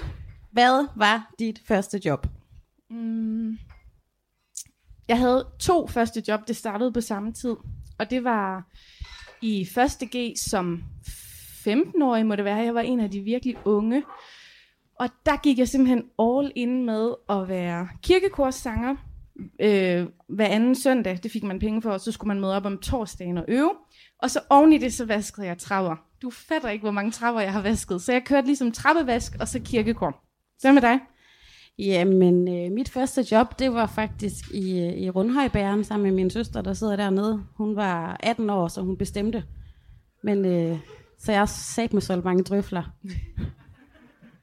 hvad 0.52 0.87
var 0.96 1.34
dit 1.38 1.62
første 1.69 2.00
job? 2.04 2.26
Mm. 2.90 3.58
Jeg 5.08 5.19
havde 5.19 5.46
to 5.60 5.87
første 5.87 6.22
job, 6.28 6.40
det 6.49 6.56
startede 6.56 6.92
på 6.92 7.00
samme 7.00 7.32
tid. 7.32 7.56
Og 7.99 8.10
det 8.10 8.25
var 8.25 8.66
i 9.42 9.60
1. 9.60 10.08
G 10.16 10.38
som 10.38 10.82
15-årig, 11.68 12.26
må 12.26 12.36
det 12.36 12.44
være. 12.44 12.56
Jeg 12.56 12.74
var 12.74 12.80
en 12.80 13.00
af 13.00 13.10
de 13.10 13.20
virkelig 13.20 13.56
unge. 13.64 14.02
Og 14.98 15.08
der 15.26 15.36
gik 15.36 15.58
jeg 15.58 15.68
simpelthen 15.68 16.04
all 16.18 16.52
in 16.54 16.86
med 16.86 17.14
at 17.28 17.48
være 17.48 17.88
kirkekorssanger. 18.02 18.96
Øh, 19.60 20.06
hver 20.28 20.46
anden 20.46 20.74
søndag, 20.74 21.18
det 21.22 21.30
fik 21.30 21.42
man 21.42 21.58
penge 21.58 21.82
for, 21.82 21.90
og 21.90 22.00
så 22.00 22.12
skulle 22.12 22.28
man 22.28 22.40
møde 22.40 22.56
op 22.56 22.66
om 22.66 22.78
torsdagen 22.78 23.38
og 23.38 23.44
øve. 23.48 23.70
Og 24.22 24.30
så 24.30 24.40
oven 24.50 24.72
i 24.72 24.78
det, 24.78 24.92
så 24.92 25.04
vaskede 25.04 25.46
jeg 25.46 25.58
trapper. 25.58 25.96
Du 26.22 26.30
fatter 26.30 26.68
ikke, 26.68 26.82
hvor 26.82 26.90
mange 26.90 27.10
trapper 27.10 27.40
jeg 27.40 27.52
har 27.52 27.62
vasket. 27.62 28.02
Så 28.02 28.12
jeg 28.12 28.24
kørte 28.24 28.46
ligesom 28.46 28.72
trappevask, 28.72 29.32
og 29.40 29.48
så 29.48 29.60
kirkekor. 29.64 30.22
Hvad 30.60 30.72
med 30.72 30.82
dig? 30.82 30.99
Jamen, 31.78 32.49
øh, 32.49 32.73
mit 32.73 32.88
første 32.88 33.26
job, 33.30 33.58
det 33.58 33.73
var 33.73 33.87
faktisk 33.87 34.50
i, 34.54 34.80
øh, 34.80 34.92
i 34.92 35.11
Rundhøjbæren 35.11 35.85
sammen 35.85 36.04
med 36.04 36.16
min 36.16 36.30
søster, 36.30 36.62
der 36.62 36.73
sidder 36.73 36.96
dernede. 36.96 37.44
Hun 37.56 37.76
var 37.76 38.16
18 38.20 38.50
år, 38.50 38.68
så 38.68 38.80
hun 38.80 38.96
bestemte. 38.96 39.44
Men 40.23 40.44
øh, 40.44 40.78
så 41.18 41.32
jeg 41.32 41.49
sagde 41.49 41.88
med 41.92 42.02
solgt 42.02 42.25
mange 42.25 42.42
drøfler. 42.42 42.82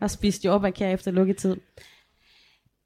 og 0.02 0.12
spiste 0.12 0.46
jo 0.46 0.52
op 0.52 0.66
af 0.66 0.94
efter 0.94 1.12
lukketid. 1.12 1.56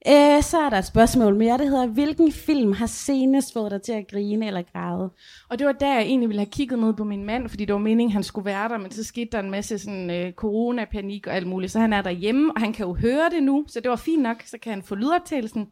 Øh, 0.07 0.43
så 0.43 0.57
er 0.57 0.69
der 0.69 0.77
et 0.77 0.85
spørgsmål 0.85 1.35
mere, 1.35 1.57
det 1.57 1.69
hedder, 1.69 1.87
hvilken 1.87 2.31
film 2.31 2.73
har 2.73 2.85
senest 2.85 3.53
fået 3.53 3.71
dig 3.71 3.81
til 3.81 3.91
at 3.91 4.07
grine 4.11 4.47
eller 4.47 4.61
græde? 4.61 5.09
Og 5.49 5.59
det 5.59 5.67
var 5.67 5.73
der, 5.73 5.93
jeg 5.93 6.01
egentlig 6.01 6.29
ville 6.29 6.39
have 6.39 6.51
kigget 6.51 6.79
ned 6.79 6.93
på 6.93 7.03
min 7.03 7.25
mand, 7.25 7.49
fordi 7.49 7.65
det 7.65 7.73
var 7.73 7.79
meningen, 7.79 8.11
han 8.11 8.23
skulle 8.23 8.45
være 8.45 8.69
der, 8.69 8.77
men 8.77 8.91
så 8.91 9.03
skete 9.03 9.29
der 9.31 9.39
en 9.39 9.51
masse 9.51 9.79
sådan, 9.79 10.09
øh, 10.09 10.33
coronapanik 10.33 11.27
og 11.27 11.35
alt 11.35 11.47
muligt. 11.47 11.71
Så 11.71 11.79
han 11.79 11.93
er 11.93 12.01
derhjemme, 12.01 12.53
og 12.53 12.61
han 12.61 12.73
kan 12.73 12.85
jo 12.85 12.93
høre 12.93 13.29
det 13.29 13.43
nu, 13.43 13.65
så 13.67 13.79
det 13.79 13.89
var 13.89 13.95
fint 13.95 14.21
nok, 14.21 14.43
så 14.45 14.57
kan 14.61 14.71
han 14.73 14.83
få 14.83 14.95
lydoptagelsen. 14.95 15.67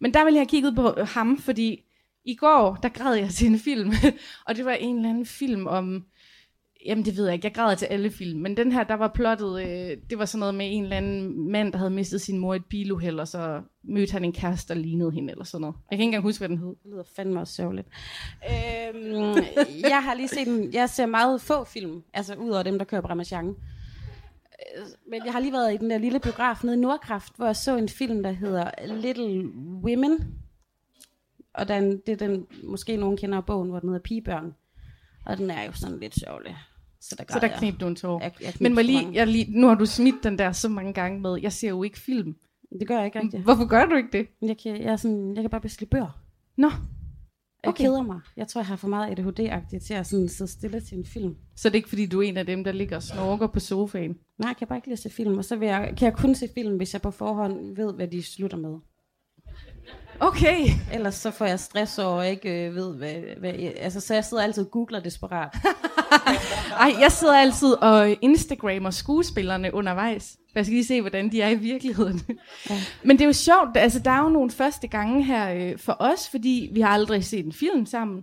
Men 0.00 0.14
der 0.14 0.24
ville 0.24 0.36
jeg 0.36 0.40
have 0.40 0.48
kigget 0.48 0.76
på 0.76 0.94
ham, 1.04 1.38
fordi 1.38 1.84
i 2.24 2.34
går, 2.34 2.78
der 2.82 2.88
græd 2.88 3.14
jeg 3.14 3.30
til 3.30 3.46
en 3.46 3.58
film, 3.58 3.92
og 4.46 4.56
det 4.56 4.64
var 4.64 4.72
en 4.72 4.96
eller 4.96 5.10
anden 5.10 5.26
film 5.26 5.66
om... 5.66 6.04
Jamen, 6.88 7.04
det 7.04 7.16
ved 7.16 7.24
jeg 7.24 7.34
ikke. 7.34 7.46
Jeg 7.46 7.54
græder 7.54 7.74
til 7.74 7.86
alle 7.86 8.10
film. 8.10 8.40
Men 8.40 8.56
den 8.56 8.72
her, 8.72 8.84
der 8.84 8.94
var 8.94 9.08
plottet, 9.08 9.60
øh, 9.60 9.96
det 10.10 10.18
var 10.18 10.24
sådan 10.24 10.38
noget 10.38 10.54
med 10.54 10.66
en 10.70 10.82
eller 10.82 10.96
anden 10.96 11.50
mand, 11.50 11.72
der 11.72 11.78
havde 11.78 11.90
mistet 11.90 12.20
sin 12.20 12.38
mor 12.38 12.54
i 12.54 12.56
et 12.56 12.64
biluheld, 12.64 13.20
og 13.20 13.28
så 13.28 13.62
mødte 13.82 14.12
han 14.12 14.24
en 14.24 14.32
kæreste, 14.32 14.74
der 14.74 14.80
lignede 14.80 15.10
hende, 15.10 15.30
eller 15.30 15.44
sådan 15.44 15.60
noget. 15.60 15.76
Jeg 15.90 15.98
kan 15.98 16.02
ikke 16.02 16.04
engang 16.04 16.22
huske, 16.22 16.40
hvad 16.40 16.48
den 16.48 16.58
hed. 16.58 16.68
Det 16.68 16.90
lyder 16.92 17.04
fandme 17.16 17.40
også 17.40 17.54
sørgeligt. 17.54 17.88
øhm, 18.50 19.44
jeg 19.90 20.02
har 20.02 20.14
lige 20.14 20.28
set 20.28 20.48
en, 20.48 20.72
jeg 20.72 20.90
ser 20.90 21.06
meget 21.06 21.40
få 21.40 21.64
film, 21.64 22.02
altså 22.14 22.34
ud 22.34 22.50
over 22.50 22.62
dem, 22.62 22.78
der 22.78 22.84
kører 22.84 23.00
på 23.00 23.08
øh, 23.12 23.24
Men 25.10 25.22
jeg 25.24 25.32
har 25.32 25.40
lige 25.40 25.52
været 25.52 25.74
i 25.74 25.76
den 25.76 25.90
der 25.90 25.98
lille 25.98 26.20
biograf 26.20 26.64
nede 26.64 26.76
i 26.76 26.80
Nordkraft, 26.80 27.36
hvor 27.36 27.46
jeg 27.46 27.56
så 27.56 27.76
en 27.76 27.88
film, 27.88 28.22
der 28.22 28.30
hedder 28.30 28.70
Little 28.86 29.48
Women. 29.82 30.38
Og 31.54 31.68
den, 31.68 32.02
det 32.06 32.12
er 32.12 32.26
den, 32.26 32.46
måske 32.64 32.96
nogen 32.96 33.16
kender 33.16 33.40
bogen, 33.40 33.68
hvor 33.68 33.80
den 33.80 33.88
hedder 33.88 34.02
Pigebørn. 34.02 34.54
Og 35.26 35.38
den 35.38 35.50
er 35.50 35.64
jo 35.64 35.72
sådan 35.72 35.98
lidt 35.98 36.20
sørgelig. 36.20 36.56
Så 37.00 37.14
der, 37.18 37.24
Så 37.32 37.38
der 37.38 37.58
knep 37.58 37.80
du 37.80 37.86
en 37.86 37.96
tår. 37.96 38.20
Jeg, 38.22 38.32
jeg 38.40 38.52
Men 38.60 38.74
så 38.74 38.82
lige, 38.82 39.08
jeg 39.12 39.26
lige, 39.26 39.60
nu 39.60 39.66
har 39.66 39.74
du 39.74 39.86
smidt 39.86 40.16
den 40.22 40.38
der 40.38 40.52
så 40.52 40.68
mange 40.68 40.92
gange 40.92 41.20
med, 41.20 41.38
jeg 41.42 41.52
ser 41.52 41.68
jo 41.68 41.82
ikke 41.82 41.98
film. 41.98 42.36
Det 42.80 42.88
gør 42.88 42.96
jeg 42.96 43.06
ikke 43.06 43.20
rigtigt. 43.20 43.42
Hvorfor 43.42 43.66
gør 43.66 43.84
du 43.86 43.96
ikke 43.96 44.08
det? 44.12 44.26
Jeg 44.42 44.56
kan, 44.62 44.82
jeg, 44.82 44.92
er 44.92 44.96
sådan, 44.96 45.34
jeg 45.34 45.42
kan 45.42 45.50
bare 45.50 45.60
bestille 45.60 45.88
bøger. 45.90 46.20
Nå, 46.56 46.68
Jeg 47.62 47.68
Okay. 47.68 47.84
keder 47.84 48.02
mig. 48.02 48.20
Jeg 48.36 48.48
tror, 48.48 48.60
jeg 48.60 48.66
har 48.66 48.76
for 48.76 48.88
meget 48.88 49.18
ADHD-agtigt 49.18 49.86
til 49.86 49.94
at 49.94 50.06
sådan 50.06 50.28
sidde 50.28 50.50
stille 50.50 50.80
til 50.80 50.98
en 50.98 51.04
film. 51.06 51.36
Så 51.56 51.68
det 51.68 51.74
er 51.74 51.76
ikke, 51.76 51.88
fordi 51.88 52.06
du 52.06 52.18
er 52.22 52.28
en 52.28 52.36
af 52.36 52.46
dem, 52.46 52.64
der 52.64 52.72
ligger 52.72 52.96
og 52.96 53.02
snorker 53.02 53.46
på 53.46 53.60
sofaen? 53.60 54.18
Nej, 54.38 54.48
jeg 54.48 54.56
kan 54.56 54.66
bare 54.66 54.78
ikke 54.78 54.88
lide 54.88 54.92
at 54.92 54.98
se 54.98 55.10
film. 55.10 55.38
Og 55.38 55.44
så 55.44 55.56
vil 55.56 55.68
jeg, 55.68 55.94
kan 55.96 56.06
jeg 56.06 56.14
kun 56.16 56.34
se 56.34 56.48
film, 56.54 56.76
hvis 56.76 56.92
jeg 56.92 57.02
på 57.02 57.10
forhånd 57.10 57.76
ved, 57.76 57.94
hvad 57.94 58.08
de 58.08 58.22
slutter 58.22 58.56
med. 58.56 58.74
Okay. 60.20 60.66
Ellers 60.92 61.14
så 61.14 61.30
får 61.30 61.44
jeg 61.44 61.60
stress 61.60 61.98
over, 61.98 62.16
og 62.18 62.28
ikke 62.28 62.66
øh, 62.66 62.74
ved, 62.74 62.96
hvad, 62.96 63.14
hvad... 63.38 63.52
Altså, 63.76 64.00
så 64.00 64.14
jeg 64.14 64.24
sidder 64.24 64.42
altid 64.42 64.64
og 64.64 64.70
googler 64.70 65.00
desperat. 65.00 65.56
Ej, 66.80 66.94
jeg 67.00 67.12
sidder 67.12 67.34
altid 67.36 67.72
og 67.72 68.16
Instagrammer 68.22 68.90
skuespillerne 68.90 69.74
undervejs. 69.74 70.36
Jeg 70.54 70.64
skal 70.64 70.72
lige 70.74 70.84
se, 70.86 71.00
hvordan 71.00 71.32
de 71.32 71.40
er 71.42 71.48
i 71.48 71.54
virkeligheden. 71.54 72.20
Ja. 72.70 72.74
Men 73.04 73.16
det 73.16 73.22
er 73.24 73.26
jo 73.26 73.32
sjovt, 73.32 73.76
altså 73.76 73.98
der 73.98 74.10
er 74.10 74.22
jo 74.22 74.28
nogle 74.28 74.50
første 74.50 74.88
gange 74.88 75.24
her 75.24 75.52
øh, 75.72 75.78
for 75.78 75.96
os, 76.00 76.28
fordi 76.30 76.70
vi 76.72 76.80
har 76.80 76.88
aldrig 76.88 77.24
set 77.24 77.46
en 77.46 77.52
film 77.52 77.86
sammen. 77.86 78.22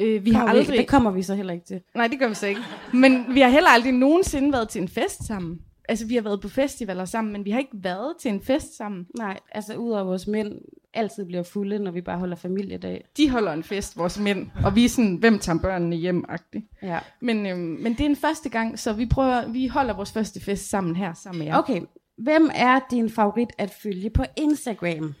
Øh, 0.00 0.24
vi 0.24 0.30
har 0.30 0.40
Kommer 0.40 0.54
vi- 0.54 0.58
aldrig... 0.60 0.78
Det 0.78 0.88
kommer 0.88 1.10
vi 1.10 1.22
så 1.22 1.34
heller 1.34 1.52
ikke 1.52 1.66
til. 1.66 1.80
Nej, 1.94 2.06
det 2.06 2.18
gør 2.18 2.28
vi 2.28 2.34
så 2.34 2.46
ikke. 2.46 2.60
Men 2.92 3.24
vi 3.34 3.40
har 3.40 3.48
heller 3.48 3.68
aldrig 3.70 3.92
nogensinde 3.92 4.52
været 4.52 4.68
til 4.68 4.82
en 4.82 4.88
fest 4.88 5.26
sammen. 5.26 5.56
Altså, 5.88 6.06
vi 6.06 6.14
har 6.14 6.22
været 6.22 6.40
på 6.40 6.48
festivaler 6.48 7.04
sammen, 7.04 7.32
men 7.32 7.44
vi 7.44 7.50
har 7.50 7.58
ikke 7.58 7.70
været 7.74 8.14
til 8.20 8.30
en 8.30 8.42
fest 8.42 8.76
sammen. 8.76 9.06
Nej, 9.18 9.40
altså 9.52 9.76
udover 9.76 10.04
vores 10.04 10.26
mænd 10.26 10.52
altid 10.94 11.24
bliver 11.24 11.42
fulde, 11.42 11.78
når 11.78 11.90
vi 11.90 12.00
bare 12.00 12.18
holder 12.18 12.36
familiedag. 12.36 13.04
De 13.16 13.30
holder 13.30 13.52
en 13.52 13.62
fest, 13.62 13.96
vores 13.96 14.18
mænd, 14.18 14.50
og 14.64 14.74
vi 14.74 14.84
er 14.84 14.88
sådan, 14.88 15.16
hvem 15.16 15.38
tager 15.38 15.58
børnene 15.58 15.96
hjem 15.96 16.24
-agtigt. 16.28 16.78
Ja. 16.82 16.98
Men, 17.20 17.46
øhm, 17.46 17.58
men 17.58 17.92
det 17.92 18.00
er 18.00 18.06
en 18.06 18.16
første 18.16 18.48
gang, 18.48 18.78
så 18.78 18.92
vi 18.92 19.06
prøver, 19.06 19.48
vi 19.48 19.66
holder 19.66 19.94
vores 19.94 20.12
første 20.12 20.40
fest 20.40 20.70
sammen 20.70 20.96
her, 20.96 21.14
sammen 21.14 21.38
med 21.38 21.46
jer. 21.46 21.58
Okay, 21.58 21.80
hvem 22.18 22.50
er 22.54 22.80
din 22.90 23.10
favorit 23.10 23.48
at 23.58 23.70
følge 23.70 24.10
på 24.10 24.24
Instagram? 24.36 25.14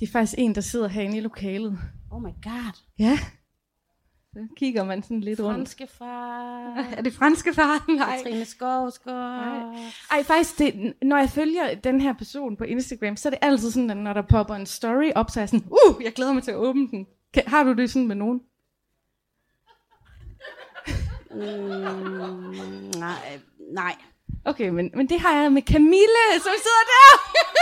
Det 0.00 0.08
er 0.08 0.12
faktisk 0.12 0.34
en, 0.38 0.54
der 0.54 0.60
sidder 0.60 0.88
herinde 0.88 1.16
i 1.16 1.20
lokalet. 1.20 1.78
Oh 2.10 2.22
my 2.22 2.32
god. 2.42 2.80
Ja. 2.98 3.18
Så 4.32 4.46
kigger 4.56 4.84
man 4.84 5.02
sådan 5.02 5.20
lidt 5.20 5.40
rundt. 5.40 5.56
Franske 5.56 5.86
far. 5.86 6.74
Er 6.96 7.02
det 7.02 7.12
franske 7.12 7.54
far? 7.54 7.84
Nej. 7.96 8.16
Katrine 8.16 8.44
Skovsgaard. 8.44 9.72
Nej. 9.72 9.82
Ej, 10.10 10.22
faktisk, 10.22 10.58
det, 10.58 10.94
når 11.02 11.16
jeg 11.16 11.30
følger 11.30 11.74
den 11.74 12.00
her 12.00 12.12
person 12.12 12.56
på 12.56 12.64
Instagram, 12.64 13.16
så 13.16 13.28
er 13.28 13.30
det 13.30 13.38
altid 13.42 13.70
sådan, 13.70 13.90
at 13.90 13.96
når 13.96 14.12
der 14.12 14.22
popper 14.22 14.54
en 14.54 14.66
story 14.66 15.10
op, 15.14 15.30
så 15.30 15.40
er 15.40 15.42
jeg 15.42 15.48
sådan, 15.48 15.66
uh, 15.70 16.04
jeg 16.04 16.12
glæder 16.12 16.32
mig 16.32 16.42
til 16.42 16.50
at 16.50 16.56
åbne 16.56 16.88
den. 16.90 17.06
Kan, 17.34 17.42
har 17.46 17.62
du 17.62 17.72
det 17.72 17.90
sådan 17.90 18.08
med 18.08 18.16
nogen? 18.16 18.40
Mm, 21.30 21.40
nej, 22.98 23.40
nej. 23.72 23.96
Okay, 24.44 24.68
men, 24.68 24.90
men 24.94 25.08
det 25.08 25.20
har 25.20 25.42
jeg 25.42 25.52
med 25.52 25.62
Camille, 25.62 26.24
som 26.34 26.52
sidder 26.66 26.84
der. 26.92 27.08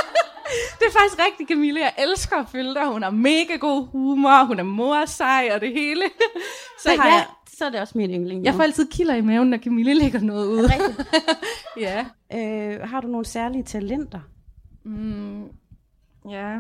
det 0.79 0.87
er 0.87 0.93
faktisk 1.01 1.19
rigtigt, 1.27 1.49
Camille. 1.49 1.81
Jeg 1.81 1.93
elsker 1.99 2.37
at 2.37 2.47
følge 2.53 2.75
dig. 2.75 2.87
Hun 2.87 3.03
har 3.03 3.11
mega 3.11 3.57
god 3.57 3.87
humor, 3.87 4.45
hun 4.45 4.59
er 4.59 4.63
morsej 4.63 5.51
og 5.55 5.61
det 5.61 5.73
hele. 5.73 6.03
så 6.83 6.89
har 6.89 7.09
ja, 7.09 7.15
jeg, 7.15 7.27
så 7.59 7.65
er 7.65 7.71
det 7.71 7.81
også 7.81 7.99
min 7.99 8.11
yndling. 8.11 8.45
jeg 8.45 8.55
får 8.55 8.63
altid 8.63 8.89
kilder 8.91 9.15
i 9.15 9.21
maven, 9.21 9.51
når 9.51 9.59
Camille 9.59 9.95
lægger 9.95 10.21
noget 10.21 10.47
ud. 10.47 10.71
ja. 11.87 12.07
Øh, 12.35 12.89
har 12.89 13.01
du 13.01 13.09
nogle 13.09 13.27
særlige 13.27 13.63
talenter? 13.63 14.21
Mm, 14.85 15.43
ja, 16.31 16.59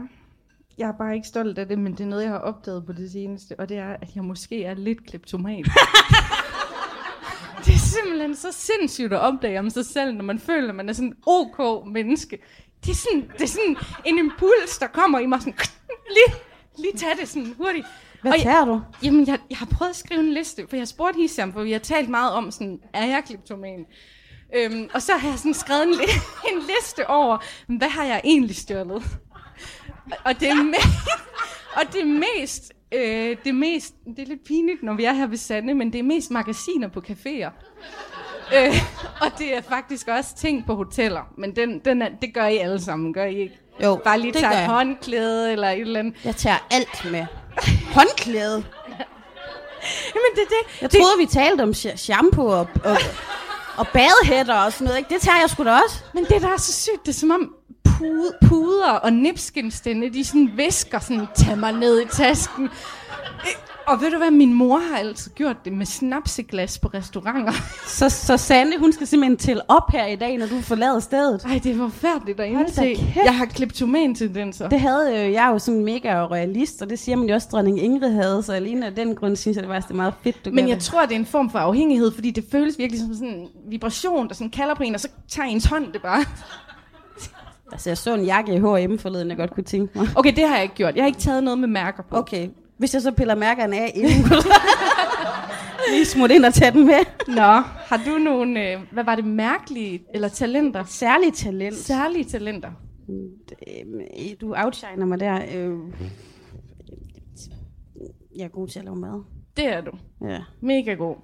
jeg 0.78 0.88
er 0.88 0.92
bare 0.98 1.14
ikke 1.14 1.28
stolt 1.28 1.58
af 1.58 1.68
det, 1.68 1.78
men 1.78 1.92
det 1.92 2.00
er 2.00 2.06
noget, 2.06 2.22
jeg 2.22 2.30
har 2.30 2.38
opdaget 2.38 2.86
på 2.86 2.92
det 2.92 3.10
seneste, 3.10 3.60
og 3.60 3.68
det 3.68 3.78
er, 3.78 3.96
at 4.02 4.08
jeg 4.14 4.24
måske 4.24 4.64
er 4.64 4.74
lidt 4.74 5.06
kleptoman. 5.06 5.64
Simpelthen 7.88 8.34
så 8.36 8.52
sindssygt 8.52 9.12
at 9.12 9.20
opdage 9.20 9.58
om 9.58 9.70
sig 9.70 9.86
selv, 9.86 10.14
når 10.14 10.24
man 10.24 10.38
føler, 10.38 10.68
at 10.68 10.74
man 10.74 10.88
er 10.88 10.92
sådan 10.92 11.08
en 11.08 11.14
ok 11.26 11.86
menneske. 11.86 12.38
Det 12.84 12.90
er 12.90 12.94
sådan, 12.94 13.30
det 13.32 13.42
er 13.42 13.46
sådan 13.46 13.76
en 14.04 14.18
impuls, 14.18 14.78
der 14.80 14.86
kommer 14.86 15.18
i 15.18 15.26
mig 15.26 15.40
sådan, 15.40 15.54
lige, 16.16 16.36
lige 16.78 16.92
tag 16.96 17.10
det 17.20 17.28
sådan 17.28 17.54
hurtigt. 17.58 17.86
Hvad 18.22 18.32
Og 18.32 18.38
jeg- 18.38 18.44
tager 18.44 18.64
du? 18.64 18.80
Jamen, 19.02 19.26
jeg, 19.26 19.38
jeg 19.50 19.58
har 19.58 19.66
prøvet 19.66 19.90
at 19.90 19.96
skrive 19.96 20.20
en 20.20 20.32
liste, 20.32 20.66
for 20.68 20.76
jeg 20.76 20.88
spurgte 20.88 21.16
Hisham, 21.20 21.52
for 21.52 21.62
vi 21.62 21.72
har 21.72 21.78
talt 21.78 22.08
meget 22.08 22.32
om, 22.32 22.50
sådan, 22.50 22.80
er 22.94 23.04
jeg 23.06 23.22
kleptoman? 23.26 23.86
Øhm, 24.56 24.88
og 24.94 25.02
så 25.02 25.12
har 25.12 25.28
jeg 25.28 25.38
sådan 25.38 25.54
skrevet 25.54 25.82
en, 25.82 25.94
li- 25.94 26.20
en 26.52 26.58
liste 26.58 27.10
over, 27.10 27.38
hvad 27.66 27.88
har 27.88 28.04
jeg 28.04 28.20
egentlig 28.24 28.56
stjålet? 28.56 29.02
Og 30.24 30.40
det 30.40 30.48
er 30.48 30.62
mest, 30.62 30.86
og 31.76 31.92
det 31.92 32.00
er 32.00 32.04
mest, 32.40 32.72
øh, 32.94 33.36
det 33.44 33.46
er 33.46 33.52
mest, 33.52 33.94
det 34.06 34.18
er 34.18 34.26
lidt 34.26 34.44
pinligt, 34.44 34.82
når 34.82 34.94
vi 34.94 35.04
er 35.04 35.12
her 35.12 35.26
ved 35.26 35.36
Sande, 35.36 35.74
men 35.74 35.92
det 35.92 35.98
er 35.98 36.02
mest 36.02 36.30
magasiner 36.30 36.88
på 36.88 37.02
caféer. 37.08 37.50
Øh, 38.56 38.74
og 39.20 39.30
det 39.38 39.56
er 39.56 39.60
faktisk 39.68 40.08
også 40.08 40.36
ting 40.36 40.66
på 40.66 40.74
hoteller, 40.74 41.20
men 41.38 41.56
den, 41.56 41.78
den 41.78 42.02
er, 42.02 42.08
det 42.22 42.34
gør 42.34 42.46
I 42.46 42.56
alle 42.56 42.82
sammen, 42.82 43.12
gør 43.12 43.24
I 43.24 43.36
ikke? 43.40 43.58
Jo, 43.84 44.00
Bare 44.04 44.20
lige 44.20 44.32
det 44.32 44.38
et 44.38 44.42
jeg. 44.42 44.66
håndklæde 44.66 45.52
eller 45.52 45.68
et 45.70 45.80
eller 45.80 46.00
andet. 46.00 46.14
Jeg 46.24 46.36
tager 46.36 46.66
alt 46.70 47.10
med. 47.12 47.26
Håndklæde. 47.94 48.54
Jamen 50.14 50.30
det 50.34 50.42
det. 50.48 50.82
Jeg 50.82 50.90
troede, 50.90 51.18
vi 51.18 51.26
talte 51.26 51.62
om 51.62 51.70
sh- 51.70 51.96
shampoo 51.96 52.46
og, 52.46 52.68
og, 52.84 52.96
og 53.76 53.88
badehætter 53.88 54.54
og 54.54 54.72
sådan 54.72 54.84
noget. 54.84 54.98
Ikke? 54.98 55.14
Det 55.14 55.22
tager 55.22 55.38
jeg 55.40 55.50
sgu 55.50 55.64
da 55.64 55.70
også. 55.84 56.02
Men 56.14 56.24
det, 56.24 56.42
der 56.42 56.48
er 56.48 56.56
så 56.56 56.72
sygt, 56.72 57.06
det 57.06 57.08
er 57.08 57.18
som 57.18 57.30
om 57.30 57.54
pude, 57.84 58.32
puder 58.48 58.90
og 58.90 59.12
nipskinstænde, 59.12 60.12
de 60.12 60.24
sådan 60.24 60.50
visker 60.54 60.98
sådan, 60.98 61.26
tag 61.34 61.58
mig 61.58 61.72
ned 61.72 62.00
i 62.00 62.08
tasken. 62.08 62.70
Og 63.88 64.00
ved 64.00 64.10
du 64.10 64.18
hvad, 64.18 64.30
min 64.30 64.54
mor 64.54 64.78
har 64.78 64.98
altid 64.98 65.30
gjort 65.30 65.56
det 65.64 65.72
med 65.72 65.86
snapseglas 65.86 66.78
på 66.78 66.88
restauranter. 66.88 67.52
Så, 67.98 68.08
så 68.08 68.36
Sande, 68.36 68.78
hun 68.78 68.92
skal 68.92 69.06
simpelthen 69.06 69.36
tælle 69.36 69.70
op 69.70 69.92
her 69.92 70.06
i 70.06 70.16
dag, 70.16 70.38
når 70.38 70.46
du 70.46 70.60
forlader 70.60 71.00
stedet. 71.00 71.44
Ej, 71.44 71.60
det 71.64 71.72
er 71.72 71.76
forfærdeligt 71.76 72.40
at 72.40 72.50
indse. 72.50 72.96
Jeg 73.24 73.36
har 73.36 73.44
kleptoman-tendenser. 73.44 74.68
Det 74.68 74.80
havde 74.80 75.26
øh, 75.26 75.32
jeg 75.32 75.48
jo 75.52 75.58
sådan 75.58 75.84
mega 75.84 76.26
royalist, 76.26 76.82
og 76.82 76.90
det 76.90 76.98
siger 76.98 77.16
man 77.16 77.28
jo 77.28 77.34
også, 77.34 77.48
dronning 77.52 77.82
Ingrid 77.82 78.12
havde, 78.12 78.42
så 78.42 78.52
alene 78.52 78.86
af 78.86 78.94
den 78.94 79.14
grund 79.14 79.36
synes 79.36 79.54
jeg, 79.54 79.62
det 79.62 79.68
var 79.68 79.80
det 79.80 79.90
er 79.90 79.94
meget 79.94 80.14
fedt, 80.22 80.44
du 80.44 80.50
Men 80.50 80.68
jeg 80.68 80.76
det. 80.76 80.84
tror, 80.84 81.02
det 81.02 81.12
er 81.12 81.18
en 81.18 81.26
form 81.26 81.50
for 81.50 81.58
afhængighed, 81.58 82.12
fordi 82.12 82.30
det 82.30 82.44
føles 82.50 82.78
virkelig 82.78 83.00
som 83.00 83.14
sådan 83.14 83.28
en 83.28 83.48
vibration, 83.68 84.28
der 84.28 84.34
sådan 84.34 84.50
kalder 84.50 84.74
på 84.74 84.82
en, 84.82 84.94
og 84.94 85.00
så 85.00 85.08
tager 85.28 85.48
ens 85.48 85.64
hånd 85.64 85.92
det 85.92 86.02
bare. 86.02 86.24
Altså, 87.72 87.90
jeg 87.90 87.98
så 87.98 88.14
en 88.14 88.24
jakke 88.24 88.54
i 88.54 88.58
H&M 88.58 88.98
forleden, 88.98 89.28
jeg 89.28 89.36
godt 89.36 89.54
kunne 89.54 89.64
tænke 89.64 89.98
mig. 89.98 90.08
Okay, 90.16 90.32
det 90.36 90.48
har 90.48 90.54
jeg 90.54 90.62
ikke 90.62 90.74
gjort. 90.74 90.94
Jeg 90.96 91.02
har 91.02 91.06
ikke 91.06 91.18
taget 91.18 91.44
noget 91.44 91.58
med 91.58 91.68
mærker 91.68 92.02
på. 92.02 92.16
Okay, 92.16 92.48
hvis 92.78 92.94
jeg 92.94 93.02
så 93.02 93.12
piller 93.12 93.34
mærkerne 93.34 93.76
af 93.80 93.92
inden, 93.94 94.24
lige 95.90 96.04
smutte 96.06 96.34
ind 96.34 96.44
og 96.44 96.54
tage 96.54 96.70
den 96.70 96.86
med. 96.86 97.00
Nå, 97.28 97.42
har 97.62 98.02
du 98.06 98.18
nogle, 98.18 98.72
øh, 98.72 98.80
hvad 98.92 99.04
var 99.04 99.14
det, 99.14 99.24
mærkelige, 99.24 100.02
eller 100.14 100.28
talenter? 100.28 100.84
Særligt 100.84 101.36
talent. 101.36 101.74
Særlige 101.76 102.24
talenter. 102.24 102.70
Øh, 103.68 104.34
Du 104.40 104.54
outshiner 104.56 105.06
mig 105.06 105.20
der. 105.20 105.34
Øh, 105.54 105.78
Jeg 108.36 108.44
er 108.44 108.48
god 108.48 108.68
til 108.68 108.78
at 108.78 108.84
lave 108.84 108.96
mad. 108.96 109.24
Det 109.56 109.66
er 109.66 109.80
du. 109.80 109.90
Ja. 110.28 110.38
Mega 110.60 110.94
god. 110.94 111.16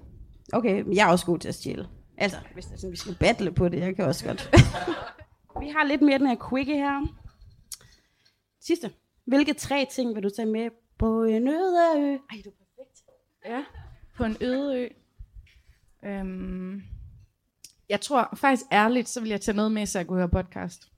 Okay, 0.53 0.83
jeg 0.95 1.07
er 1.07 1.11
også 1.11 1.25
god 1.25 1.39
til 1.39 1.47
at 1.47 1.55
stjæle. 1.55 1.87
Altså, 2.17 2.37
hvis 2.53 2.65
det 2.65 2.79
sådan, 2.79 2.91
vi 2.91 2.97
skal 2.97 3.15
battle 3.19 3.51
på 3.51 3.69
det, 3.69 3.79
jeg 3.79 3.95
kan 3.95 4.05
også 4.05 4.25
godt. 4.25 4.49
vi 5.61 5.67
har 5.77 5.87
lidt 5.87 6.01
mere 6.01 6.19
den 6.19 6.27
her 6.27 6.49
quickie 6.49 6.75
her. 6.75 7.07
Sidste. 8.61 8.91
Hvilke 9.27 9.53
tre 9.53 9.87
ting 9.91 10.15
vil 10.15 10.23
du 10.23 10.29
tage 10.37 10.45
med 10.45 10.69
på 10.97 11.23
en 11.23 11.47
øde 11.47 11.77
ø? 11.97 12.11
Ej, 12.31 12.41
du 12.45 12.49
er 12.49 12.53
perfekt. 12.53 13.03
Ja, 13.45 13.63
på 14.17 14.23
en 14.23 14.37
øde 14.41 14.79
ø. 14.79 14.87
Øhm, 16.05 16.81
jeg 17.89 18.01
tror 18.01 18.29
faktisk 18.35 18.65
ærligt, 18.71 19.09
så 19.09 19.21
vil 19.21 19.29
jeg 19.29 19.41
tage 19.41 19.55
noget 19.55 19.71
med, 19.71 19.85
så 19.85 19.99
jeg 19.99 20.07
kunne 20.07 20.19
høre 20.19 20.29
podcast. 20.29 20.91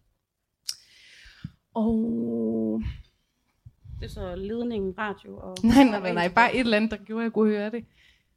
Og... 1.74 2.82
Det 4.00 4.06
er 4.06 4.10
så 4.10 4.36
ledningen, 4.36 4.98
radio 4.98 5.38
og... 5.38 5.58
Nej, 5.64 5.84
nej, 5.84 6.00
nej, 6.00 6.14
nej, 6.14 6.28
bare 6.36 6.56
et 6.56 6.60
eller 6.60 6.78
andet, 6.78 6.92
der 6.92 6.98
gjorde, 6.98 7.22
at 7.22 7.24
jeg 7.24 7.34
kunne 7.34 7.50
høre 7.50 7.72
det. 7.72 7.86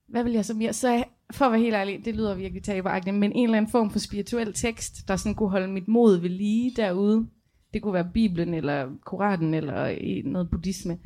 Hvad 0.06 0.24
vil 0.24 0.32
jeg 0.32 0.44
så 0.44 0.54
mere? 0.54 0.72
Så 0.72 1.04
for 1.32 1.44
at 1.44 1.52
være 1.52 1.60
helt 1.60 1.74
ærlig, 1.74 2.04
det 2.04 2.16
lyder 2.16 2.34
virkelig 2.34 2.62
taberagtigt, 2.62 3.16
men 3.16 3.32
en 3.32 3.44
eller 3.44 3.56
anden 3.56 3.70
form 3.70 3.90
for 3.90 3.98
spirituel 3.98 4.52
tekst, 4.52 5.08
der 5.08 5.16
sådan 5.16 5.34
kunne 5.34 5.50
holde 5.50 5.68
mit 5.68 5.88
mod 5.88 6.16
ved 6.16 6.30
lige 6.30 6.72
derude. 6.76 7.28
Det 7.74 7.82
kunne 7.82 7.94
være 7.94 8.10
Bibelen, 8.14 8.54
eller 8.54 8.90
Koranen, 9.04 9.54
eller 9.54 9.86
i 9.86 10.22
noget 10.24 10.50
buddhisme. 10.50 10.98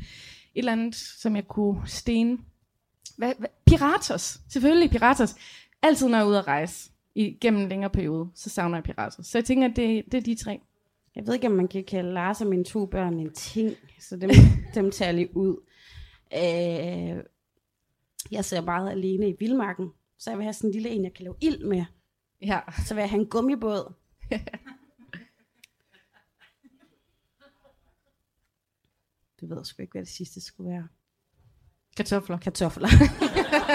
Et 0.55 0.59
eller 0.59 0.73
andet, 0.73 0.95
som 0.95 1.37
jeg 1.37 1.49
kunne 1.49 1.83
stene. 1.87 2.39
Hvad, 3.17 3.33
hvad? 3.39 3.49
Piratos. 3.67 4.41
Selvfølgelig 4.49 4.91
Piratos. 4.91 5.37
Altid, 5.83 6.09
når 6.09 6.19
jeg 6.19 6.25
er 6.25 6.29
ude 6.29 6.39
at 6.39 6.47
rejse 6.47 6.91
igennem 7.15 7.63
en 7.63 7.69
længere 7.69 7.91
periode, 7.91 8.29
så 8.35 8.51
savner 8.51 8.77
jeg 8.77 8.85
Piratos. 8.85 9.27
Så 9.27 9.39
jeg 9.39 9.45
tænker, 9.45 9.69
det, 9.69 10.05
det 10.13 10.15
er 10.15 10.23
de 10.23 10.35
tre. 10.35 10.61
Jeg 11.15 11.27
ved 11.27 11.35
ikke, 11.35 11.47
om 11.47 11.53
man 11.53 11.69
kan 11.69 11.85
kalde 11.85 12.13
Lars 12.13 12.41
og 12.41 12.47
mine 12.47 12.65
to 12.65 12.87
børn 12.87 13.19
en 13.19 13.33
ting, 13.33 13.77
så 14.01 14.17
dem, 14.17 14.31
dem 14.75 14.91
tager 14.91 15.09
jeg 15.09 15.15
lige 15.15 15.37
ud. 15.37 15.57
Øh, 16.35 17.25
jeg 18.31 18.45
ser 18.45 18.61
meget 18.61 18.91
alene 18.91 19.29
i 19.29 19.37
vildmarken, 19.39 19.91
så 20.19 20.31
jeg 20.31 20.39
vil 20.39 20.45
have 20.45 20.53
sådan 20.53 20.71
en 20.71 20.75
lille 20.75 20.89
en, 20.89 21.05
jeg 21.05 21.15
kan 21.15 21.25
lave 21.25 21.37
ild 21.41 21.65
med. 21.65 21.85
Ja. 22.43 22.61
Så 22.87 22.95
vil 22.95 23.01
jeg 23.01 23.11
have 23.11 23.21
en 23.21 23.27
gummibåd. 23.27 23.93
Du 29.51 29.55
ved 29.55 29.65
sgu 29.65 29.83
ikke, 29.83 29.93
hvad 29.93 30.03
det 30.03 30.11
sidste 30.11 30.41
skulle 30.41 30.71
være. 30.71 30.89
Kartofler. 31.97 32.39
Kartofler. 32.39 32.89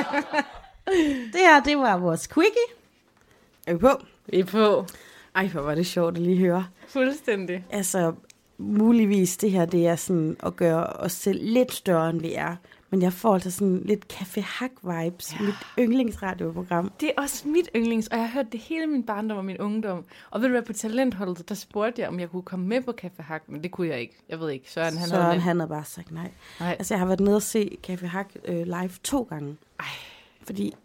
det 1.34 1.40
her, 1.40 1.64
det 1.66 1.78
var 1.78 1.98
vores 1.98 2.28
quickie. 2.28 2.68
Er 3.68 3.74
vi 3.74 3.80
på? 3.80 3.90
Vi 4.26 4.40
er 4.40 4.46
på. 4.46 4.86
Ej, 5.36 5.48
hvor 5.48 5.62
var 5.62 5.76
det 5.76 5.86
sjovt 5.86 6.18
at 6.18 6.24
lige 6.24 6.38
høre. 6.38 6.68
Fuldstændig. 6.88 7.66
Altså, 7.70 8.14
muligvis 8.58 9.38
det 9.38 9.52
her, 9.52 9.66
det 9.66 9.88
er 9.88 9.96
sådan 9.96 10.38
at 10.44 10.56
gøre 10.56 10.86
os 10.86 11.12
selv 11.12 11.40
lidt 11.42 11.74
større, 11.74 12.10
end 12.10 12.22
vi 12.22 12.34
er. 12.34 12.56
Men 12.90 13.02
jeg 13.02 13.14
får 13.14 13.34
altså 13.34 13.52
sådan 13.52 13.82
lidt 13.86 14.14
Café 14.14 14.42
Hack-vibes, 14.42 15.36
ja. 15.40 15.46
mit 15.46 15.56
yndlingsradioprogram. 15.80 16.92
Det 17.00 17.10
er 17.10 17.22
også 17.22 17.48
mit 17.48 17.70
yndlings, 17.76 18.08
og 18.08 18.18
jeg 18.18 18.30
har 18.30 18.34
hørt 18.34 18.52
det 18.52 18.60
hele 18.60 18.88
min 18.88 19.04
barndom 19.04 19.38
og 19.38 19.46
min 19.46 19.58
ungdom. 19.58 20.06
Og 20.30 20.42
ved 20.42 20.48
du 20.48 20.52
hvad, 20.52 20.62
på 20.62 20.74
talentholdet, 20.74 21.50
der 21.50 21.56
spurgte 21.56 22.02
jeg, 22.02 22.10
om 22.10 22.20
jeg 22.20 22.30
kunne 22.30 22.42
komme 22.42 22.68
med 22.68 22.82
på 22.82 22.94
Café 23.02 23.22
Hack, 23.24 23.44
men 23.48 23.64
det 23.64 23.72
kunne 23.72 23.88
jeg 23.88 24.00
ikke. 24.00 24.18
Jeg 24.30 24.40
ved 24.40 24.50
ikke, 24.50 24.72
Søren 24.72 24.98
han 24.98 25.08
Søren, 25.10 25.24
havde 25.24 25.40
han 25.40 25.60
havde 25.60 25.70
bare 25.70 25.86
sagt 25.86 26.12
nej. 26.12 26.32
Nej. 26.60 26.76
Altså, 26.80 26.94
jeg 26.94 27.00
har 27.00 27.06
været 27.06 27.20
nede 27.20 27.36
og 27.36 27.42
se 27.42 27.78
Café 27.88 28.06
Hack 28.06 28.38
øh, 28.46 28.66
live 28.66 28.92
to 29.04 29.22
gange. 29.22 29.58
Ej. 29.80 29.86
Fordi, 30.44 30.76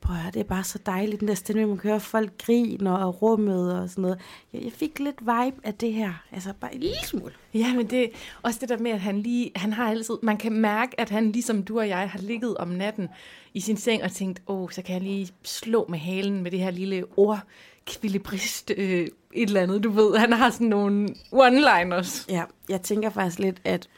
prøv 0.00 0.16
at 0.28 0.34
det 0.34 0.40
er 0.40 0.44
bare 0.44 0.64
så 0.64 0.78
dejligt, 0.86 1.20
den 1.20 1.28
der 1.28 1.34
stemning, 1.34 1.68
man 1.68 1.78
kan 1.78 1.90
høre 1.90 2.00
folk 2.00 2.38
griner 2.38 2.92
og 2.92 3.22
rummet 3.22 3.80
og 3.80 3.90
sådan 3.90 4.02
noget. 4.02 4.18
Jeg, 4.52 4.64
jeg 4.64 4.72
fik 4.72 4.98
lidt 4.98 5.20
vibe 5.20 5.56
af 5.64 5.74
det 5.74 5.92
her. 5.92 6.12
Altså, 6.32 6.52
bare 6.60 6.74
en 6.74 6.80
lille 6.80 7.04
smule. 7.04 7.32
Ja, 7.54 7.74
men 7.74 7.90
det 7.90 8.10
også 8.42 8.58
det 8.60 8.68
der 8.68 8.78
med, 8.78 8.90
at 8.90 9.00
han 9.00 9.22
lige, 9.22 9.50
han 9.56 9.72
har 9.72 9.90
altid, 9.90 10.14
man 10.22 10.36
kan 10.36 10.52
mærke, 10.52 11.00
at 11.00 11.10
han 11.10 11.32
ligesom 11.32 11.62
du 11.62 11.78
og 11.78 11.88
jeg 11.88 12.10
har 12.10 12.18
ligget 12.18 12.56
om 12.56 12.68
natten 12.68 13.08
i 13.54 13.60
sin 13.60 13.76
seng 13.76 14.02
og 14.02 14.12
tænkt, 14.12 14.42
åh, 14.46 14.62
oh, 14.62 14.70
så 14.70 14.82
kan 14.82 14.94
jeg 14.94 15.02
lige 15.02 15.28
slå 15.42 15.86
med 15.88 15.98
halen 15.98 16.42
med 16.42 16.50
det 16.50 16.60
her 16.60 16.70
lille 16.70 17.04
ord, 17.16 17.40
kvilibrist, 17.86 18.72
øh, 18.76 19.06
et 19.32 19.48
eller 19.48 19.60
andet, 19.60 19.84
du 19.84 19.90
ved. 19.90 20.16
Han 20.16 20.32
har 20.32 20.50
sådan 20.50 20.66
nogle 20.66 21.08
one-liners. 21.32 22.26
Ja, 22.28 22.44
jeg 22.68 22.82
tænker 22.82 23.10
faktisk 23.10 23.38
lidt, 23.38 23.60
at 23.64 23.88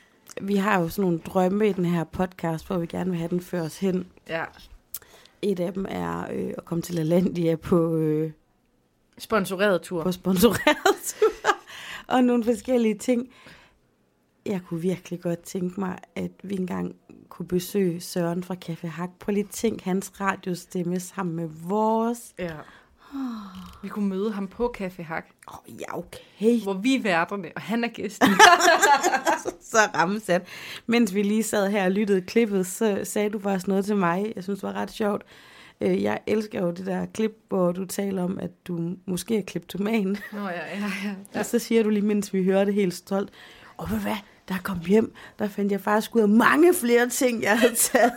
vi 0.41 0.57
har 0.57 0.81
jo 0.81 0.89
sådan 0.89 1.03
nogle 1.03 1.19
drømme 1.19 1.69
i 1.69 1.73
den 1.73 1.85
her 1.85 2.05
podcast, 2.05 2.67
hvor 2.67 2.79
vi 2.79 2.87
gerne 2.87 3.11
vil 3.11 3.19
have 3.19 3.29
den 3.29 3.41
før 3.41 3.63
os 3.63 3.79
hen. 3.79 4.07
Ja. 4.29 4.45
Et 5.43 5.61
af 5.61 5.73
dem 5.73 5.87
er 5.89 6.27
øh, 6.33 6.55
at 6.59 6.65
komme 6.65 6.83
til 6.83 6.95
LaLandia 6.95 7.57
på, 7.57 7.97
øh, 7.97 8.33
Sponsoreret 9.19 9.83
tur. 9.83 10.03
på 10.03 10.13
sponsoreret 10.13 10.97
tur, 11.19 11.51
og 12.07 12.25
nogle 12.25 12.45
forskellige 12.45 12.99
ting. 12.99 13.29
Jeg 14.47 14.61
kunne 14.69 14.81
virkelig 14.81 15.21
godt 15.21 15.41
tænke 15.41 15.81
mig, 15.81 15.99
at 16.15 16.31
vi 16.43 16.55
engang 16.55 16.97
kunne 17.29 17.49
besøge 17.49 18.01
Søren 18.01 18.45
fra 18.45 18.57
Café 18.65 18.87
Hack. 18.87 19.13
Prøv 19.19 19.33
lige 19.33 19.45
at 19.45 19.51
tænke 19.51 19.85
hans 19.85 20.21
radiostemme 20.21 21.01
sammen 21.01 21.37
med 21.37 21.49
vores. 21.69 22.35
Ja. 22.39 22.57
Vi 23.83 23.89
kunne 23.89 24.09
møde 24.09 24.33
ham 24.33 24.49
på 24.49 24.75
Café 24.79 25.03
Hack, 25.03 25.27
Åh, 25.49 25.55
oh, 25.55 25.81
ja, 25.81 25.99
okay. 25.99 26.63
hvor 26.63 26.73
vi 26.75 26.95
er 26.95 27.03
værterne, 27.03 27.49
og 27.57 27.63
han 27.63 27.85
er 27.85 27.89
gæsten. 27.89 28.29
så 29.73 29.79
rammesat. 29.95 30.47
Mens 30.87 31.15
vi 31.15 31.23
lige 31.23 31.43
sad 31.43 31.71
her 31.71 31.85
og 31.85 31.91
lyttede 31.91 32.21
klippet, 32.21 32.67
så 32.67 33.01
sagde 33.05 33.31
du 33.31 33.39
faktisk 33.39 33.69
noget 33.69 33.85
til 33.85 33.97
mig, 33.97 34.33
jeg 34.37 34.45
synes 34.45 34.63
var 34.63 34.73
ret 34.73 34.91
sjovt. 34.91 35.23
Øh, 35.81 36.03
Jeg 36.03 36.19
elsker 36.27 36.61
jo 36.63 36.71
det 36.71 36.87
der 36.87 37.07
klip, 37.07 37.33
hvor 37.49 37.73
du 37.73 37.85
taler 37.85 38.23
om, 38.25 38.39
at 38.39 38.51
du 38.69 38.91
måske 39.07 39.39
er 39.39 39.43
kleptoman. 39.43 40.17
Nå 40.33 40.41
ja, 40.41 40.49
ja, 40.49 40.61
ja. 41.05 41.15
Ja. 41.35 41.39
Og 41.41 41.47
så 41.47 41.59
siger 41.59 41.83
du 41.83 41.91
lige, 41.91 42.05
mens 42.07 42.33
vi 42.35 42.45
hører 42.45 42.65
det 42.65 42.75
helt 42.75 42.95
stolt, 42.95 43.31
og 43.77 43.91
ved 43.91 43.97
du 43.97 44.03
hvad, 44.03 44.17
da 44.49 44.55
jeg 44.55 44.63
kom 44.63 44.79
hjem, 44.87 45.13
der 45.39 45.49
fandt 45.49 45.73
jeg 45.73 45.81
faktisk 45.81 46.17
ud 46.17 46.21
af 46.21 46.29
mange 46.29 46.75
flere 46.75 47.09
ting, 47.09 47.43
jeg 47.43 47.59
havde 47.59 47.75
taget. 47.75 48.13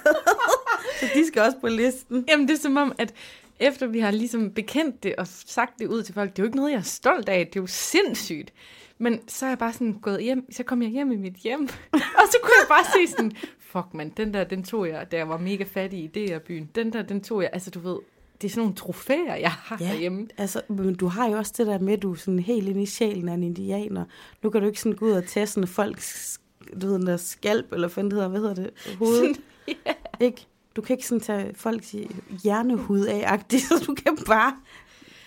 så 0.99 1.05
de 1.13 1.27
skal 1.27 1.41
også 1.41 1.57
på 1.61 1.67
listen. 1.67 2.25
Jamen, 2.29 2.47
det 2.47 2.53
er 2.57 2.59
som 2.61 2.77
om, 2.77 2.93
at 2.97 3.13
efter 3.61 3.87
vi 3.87 3.99
har 3.99 4.11
ligesom 4.11 4.51
bekendt 4.51 5.03
det 5.03 5.15
og 5.15 5.27
sagt 5.27 5.79
det 5.79 5.87
ud 5.87 6.03
til 6.03 6.13
folk, 6.13 6.29
det 6.29 6.39
er 6.39 6.43
jo 6.43 6.47
ikke 6.47 6.57
noget, 6.57 6.71
jeg 6.71 6.77
er 6.77 6.81
stolt 6.81 7.29
af, 7.29 7.47
det 7.47 7.55
er 7.55 7.61
jo 7.61 7.67
sindssygt. 7.67 8.53
Men 8.97 9.19
så 9.27 9.45
er 9.45 9.49
jeg 9.49 9.57
bare 9.57 9.73
sådan 9.73 9.93
gået 10.01 10.23
hjem, 10.23 10.51
så 10.51 10.63
kom 10.63 10.81
jeg 10.81 10.89
hjem 10.89 11.11
i 11.11 11.15
mit 11.15 11.33
hjem, 11.33 11.61
og 12.19 12.25
så 12.31 12.37
kunne 12.43 12.53
jeg 12.61 12.67
bare 12.69 12.85
se 12.85 13.11
sådan, 13.11 13.31
fuck 13.59 13.93
man, 13.93 14.09
den 14.17 14.33
der, 14.33 14.43
den 14.43 14.63
tog 14.63 14.87
jeg, 14.87 15.11
da 15.11 15.17
jeg 15.17 15.29
var 15.29 15.37
mega 15.37 15.63
fattig 15.63 15.99
i 15.99 16.07
DR-byen. 16.07 16.69
Den 16.75 16.93
der, 16.93 17.01
den 17.01 17.21
tog 17.21 17.41
jeg, 17.41 17.49
altså 17.53 17.69
du 17.71 17.79
ved, 17.79 17.97
det 18.41 18.47
er 18.47 18.51
sådan 18.51 18.61
nogle 18.61 18.75
trofæer, 18.75 19.35
jeg 19.35 19.51
har 19.51 19.77
ja. 19.79 19.85
derhjemme. 19.85 20.27
Altså, 20.37 20.61
men 20.69 20.95
du 20.95 21.07
har 21.07 21.29
jo 21.29 21.37
også 21.37 21.53
det 21.57 21.67
der 21.67 21.79
med, 21.79 21.93
at 21.93 22.01
du 22.01 22.11
er 22.11 22.15
sådan 22.15 22.39
helt 22.39 22.69
inde 22.69 22.81
i 22.81 22.85
sjælen 22.85 23.29
af 23.29 23.33
en 23.33 23.43
indianer. 23.43 24.05
Nu 24.41 24.49
kan 24.49 24.61
du 24.61 24.67
ikke 24.67 24.79
sådan 24.79 24.95
gå 24.95 25.05
ud 25.05 25.11
og 25.11 25.25
tage 25.25 25.47
sådan 25.47 25.67
folks, 25.67 26.39
du 26.81 26.87
ved, 26.87 26.93
den 26.95 27.07
der 27.07 27.17
skalp, 27.17 27.73
eller 27.73 27.87
hvad 27.87 28.03
hedder, 28.03 28.27
hvad 28.27 28.39
hedder 28.39 28.53
det, 28.53 28.69
hoved. 28.97 29.15
Sådan, 29.15 29.35
ja. 29.85 29.93
Ikke? 30.19 30.47
Du 30.75 30.81
kan 30.81 30.93
ikke 30.93 31.07
sådan 31.07 31.21
tage 31.21 31.51
folks 31.55 31.95
hjernehud 32.43 33.05
af, 33.05 33.39
så 33.69 33.83
du 33.87 33.93
kan 33.93 34.17
bare 34.27 34.53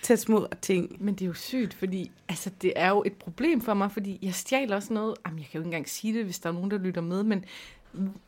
tage 0.01 0.17
små 0.17 0.47
ting. 0.61 0.97
Men 0.99 1.13
det 1.13 1.21
er 1.21 1.27
jo 1.27 1.33
sygt, 1.33 1.73
fordi 1.73 2.11
altså, 2.29 2.49
det 2.61 2.73
er 2.75 2.89
jo 2.89 3.03
et 3.05 3.13
problem 3.13 3.61
for 3.61 3.73
mig, 3.73 3.91
fordi 3.91 4.19
jeg 4.21 4.33
stjæler 4.33 4.75
også 4.75 4.93
noget. 4.93 5.15
Jamen, 5.25 5.39
jeg 5.39 5.47
kan 5.51 5.53
jo 5.53 5.59
ikke 5.59 5.67
engang 5.67 5.89
sige 5.89 6.13
det, 6.13 6.23
hvis 6.25 6.39
der 6.39 6.49
er 6.49 6.53
nogen, 6.53 6.71
der 6.71 6.77
lytter 6.77 7.01
med, 7.01 7.23
men 7.23 7.45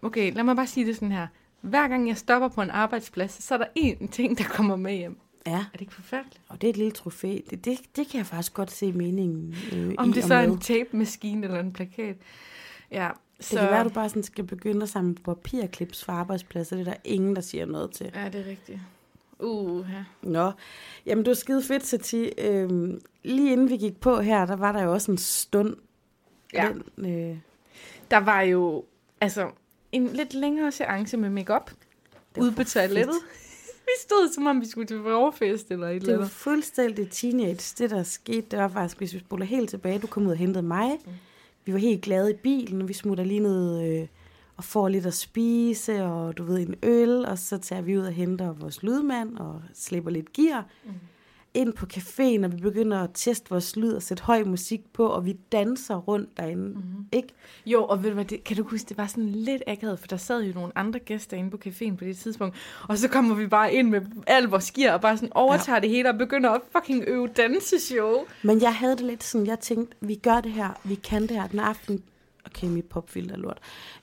okay, 0.01 0.33
lad 0.33 0.43
mig 0.43 0.55
bare 0.55 0.67
sige 0.67 0.85
det 0.85 0.95
sådan 0.95 1.11
her. 1.11 1.27
Hver 1.61 1.87
gang 1.87 2.07
jeg 2.07 2.17
stopper 2.17 2.47
på 2.47 2.61
en 2.61 2.69
arbejdsplads, 2.69 3.43
så 3.43 3.53
er 3.53 3.57
der 3.57 3.65
én 3.79 4.07
ting, 4.07 4.37
der 4.37 4.43
kommer 4.43 4.75
med 4.75 4.93
hjem. 4.93 5.17
Ja, 5.45 5.51
Er 5.51 5.63
det 5.71 5.81
ikke 5.81 5.93
forfærdeligt? 5.93 6.41
og 6.47 6.61
det 6.61 6.67
er 6.67 6.69
et 6.71 6.77
lille 6.77 6.91
trofæ. 6.91 7.37
Det, 7.49 7.65
det, 7.65 7.79
det 7.95 8.07
kan 8.07 8.17
jeg 8.17 8.25
faktisk 8.25 8.53
godt 8.53 8.71
se 8.71 8.91
meningen 8.91 9.55
øh, 9.73 9.93
Om 9.97 10.09
i 10.09 10.13
det 10.13 10.23
så 10.23 10.33
er 10.33 10.43
en 10.43 10.59
tape-maskine 10.59 11.47
eller 11.47 11.59
en 11.59 11.73
plakat. 11.73 12.15
Ja, 12.91 13.09
Det 13.37 13.47
kan 13.47 13.57
være, 13.57 13.79
at 13.79 13.85
du 13.85 13.89
bare 13.89 14.09
sådan 14.09 14.23
skal 14.23 14.43
begynde 14.43 14.83
at 14.83 14.89
samle 14.89 15.15
papirklips 15.15 16.03
fra 16.03 16.13
arbejdspladser. 16.13 16.75
Det 16.75 16.87
er 16.87 16.91
der 16.91 16.99
ingen, 17.03 17.35
der 17.35 17.41
siger 17.41 17.65
noget 17.65 17.91
til. 17.91 18.11
Ja, 18.15 18.29
det 18.29 18.41
er 18.41 18.45
rigtigt. 18.49 18.79
Uh, 19.39 19.85
ja. 19.91 20.03
Nå, 20.29 20.51
jamen 21.05 21.25
det 21.25 21.29
var 21.29 21.35
skide 21.35 21.63
fedt, 21.63 21.85
Sati. 21.85 22.31
Øhm, 22.37 23.01
lige 23.23 23.51
inden 23.51 23.69
vi 23.69 23.77
gik 23.77 23.99
på 23.99 24.19
her, 24.19 24.45
der 24.45 24.55
var 24.55 24.71
der 24.71 24.83
jo 24.83 24.93
også 24.93 25.11
en 25.11 25.17
stund. 25.17 25.75
Ja. 26.53 26.69
Den, 26.97 27.05
øh, 27.05 27.37
Der 28.11 28.17
var 28.17 28.41
jo 28.41 28.83
altså 29.21 29.49
en 29.91 30.07
lidt 30.07 30.33
længere 30.33 30.71
seance 30.71 31.17
med 31.17 31.29
makeup 31.29 31.71
for 32.35 32.63
toilettet. 32.63 33.15
Vi 33.87 33.91
stod, 34.01 34.33
som 34.33 34.47
om 34.47 34.61
vi 34.61 34.65
skulle 34.67 34.87
til 34.87 35.01
forfest 35.03 35.71
eller 35.71 35.87
et 35.87 35.95
eller 35.95 36.09
det 36.09 36.19
var 36.19 36.27
fuldstændig 36.27 37.09
teenage. 37.09 37.75
Det, 37.77 37.89
der 37.89 38.03
skete, 38.03 38.41
det 38.51 38.59
var 38.59 38.67
faktisk, 38.67 38.97
hvis 38.97 39.13
vi 39.13 39.19
spoler 39.19 39.45
helt 39.45 39.69
tilbage, 39.69 39.99
du 39.99 40.07
kom 40.07 40.25
ud 40.25 40.31
og 40.31 40.37
hentede 40.37 40.63
mig. 40.63 40.91
Mm. 41.05 41.11
Vi 41.67 41.73
var 41.73 41.79
helt 41.79 42.01
glade 42.01 42.31
i 42.31 42.35
bilen, 42.43 42.87
vi 42.87 42.93
smutter 42.93 43.23
lige 43.23 43.39
ned 43.39 43.83
øh, 43.87 44.07
og 44.57 44.63
får 44.63 44.89
lidt 44.89 45.05
at 45.05 45.13
spise, 45.13 46.03
og 46.03 46.37
du 46.37 46.43
ved, 46.43 46.59
en 46.59 46.75
øl, 46.83 47.25
og 47.25 47.37
så 47.37 47.57
tager 47.57 47.81
vi 47.81 47.97
ud 47.97 48.03
og 48.03 48.11
henter 48.11 48.53
vores 48.53 48.83
lydmand 48.83 49.37
og 49.37 49.61
slipper 49.73 50.11
lidt 50.11 50.33
gear. 50.33 50.65
Mm. 50.85 50.91
Ind 51.57 51.73
på 51.73 51.85
caféen, 51.93 52.45
og 52.45 52.51
vi 52.51 52.61
begynder 52.61 52.99
at 52.99 53.09
teste 53.13 53.49
vores 53.49 53.75
lyd 53.75 53.93
og 53.93 54.01
sætte 54.01 54.23
høj 54.23 54.43
musik 54.43 54.93
på, 54.93 55.07
og 55.07 55.25
vi 55.25 55.33
danser 55.51 55.95
rundt 55.95 56.37
derinde. 56.37 56.69
Mm. 56.69 57.05
Ikke? 57.11 57.27
Jo, 57.65 57.85
og 57.85 58.03
ved 58.03 58.09
du 58.09 58.13
hvad, 58.13 58.25
det, 58.25 58.43
kan 58.43 58.57
du 58.57 58.63
huske, 58.63 58.89
det 58.89 58.97
var 58.97 59.07
sådan 59.07 59.29
lidt 59.29 59.63
akavet, 59.67 59.99
for 59.99 60.07
der 60.07 60.17
sad 60.17 60.43
jo 60.43 60.53
nogle 60.53 60.71
andre 60.75 60.99
gæster 60.99 61.37
inde 61.37 61.51
på 61.51 61.57
caféen 61.65 61.95
på 61.95 62.05
det 62.05 62.17
tidspunkt, 62.17 62.55
og 62.87 62.97
så 62.97 63.07
kommer 63.07 63.35
vi 63.35 63.47
bare 63.47 63.73
ind 63.73 63.89
med 63.89 64.01
al 64.27 64.43
vores 64.43 64.71
gear 64.71 64.93
og 64.93 65.01
bare 65.01 65.17
sådan 65.17 65.33
overtager 65.33 65.75
ja. 65.75 65.81
det 65.81 65.89
hele 65.89 66.09
og 66.09 66.17
begynder 66.17 66.49
at 66.49 66.61
fucking 66.71 67.03
øve 67.07 67.27
danseshow. 67.27 68.25
Men 68.43 68.61
jeg 68.61 68.75
havde 68.75 68.95
det 68.95 69.05
lidt 69.05 69.23
sådan, 69.23 69.47
jeg 69.47 69.59
tænkte, 69.59 69.97
vi 70.01 70.15
gør 70.15 70.41
det 70.41 70.51
her, 70.51 70.79
vi 70.83 70.95
kan 70.95 71.21
det 71.21 71.31
her 71.31 71.47
den 71.47 71.59
aften. 71.59 72.03
Okay, 72.45 72.67
mit 72.67 72.85
popfilter 72.85 73.35
er 73.35 73.39
lort. 73.39 73.59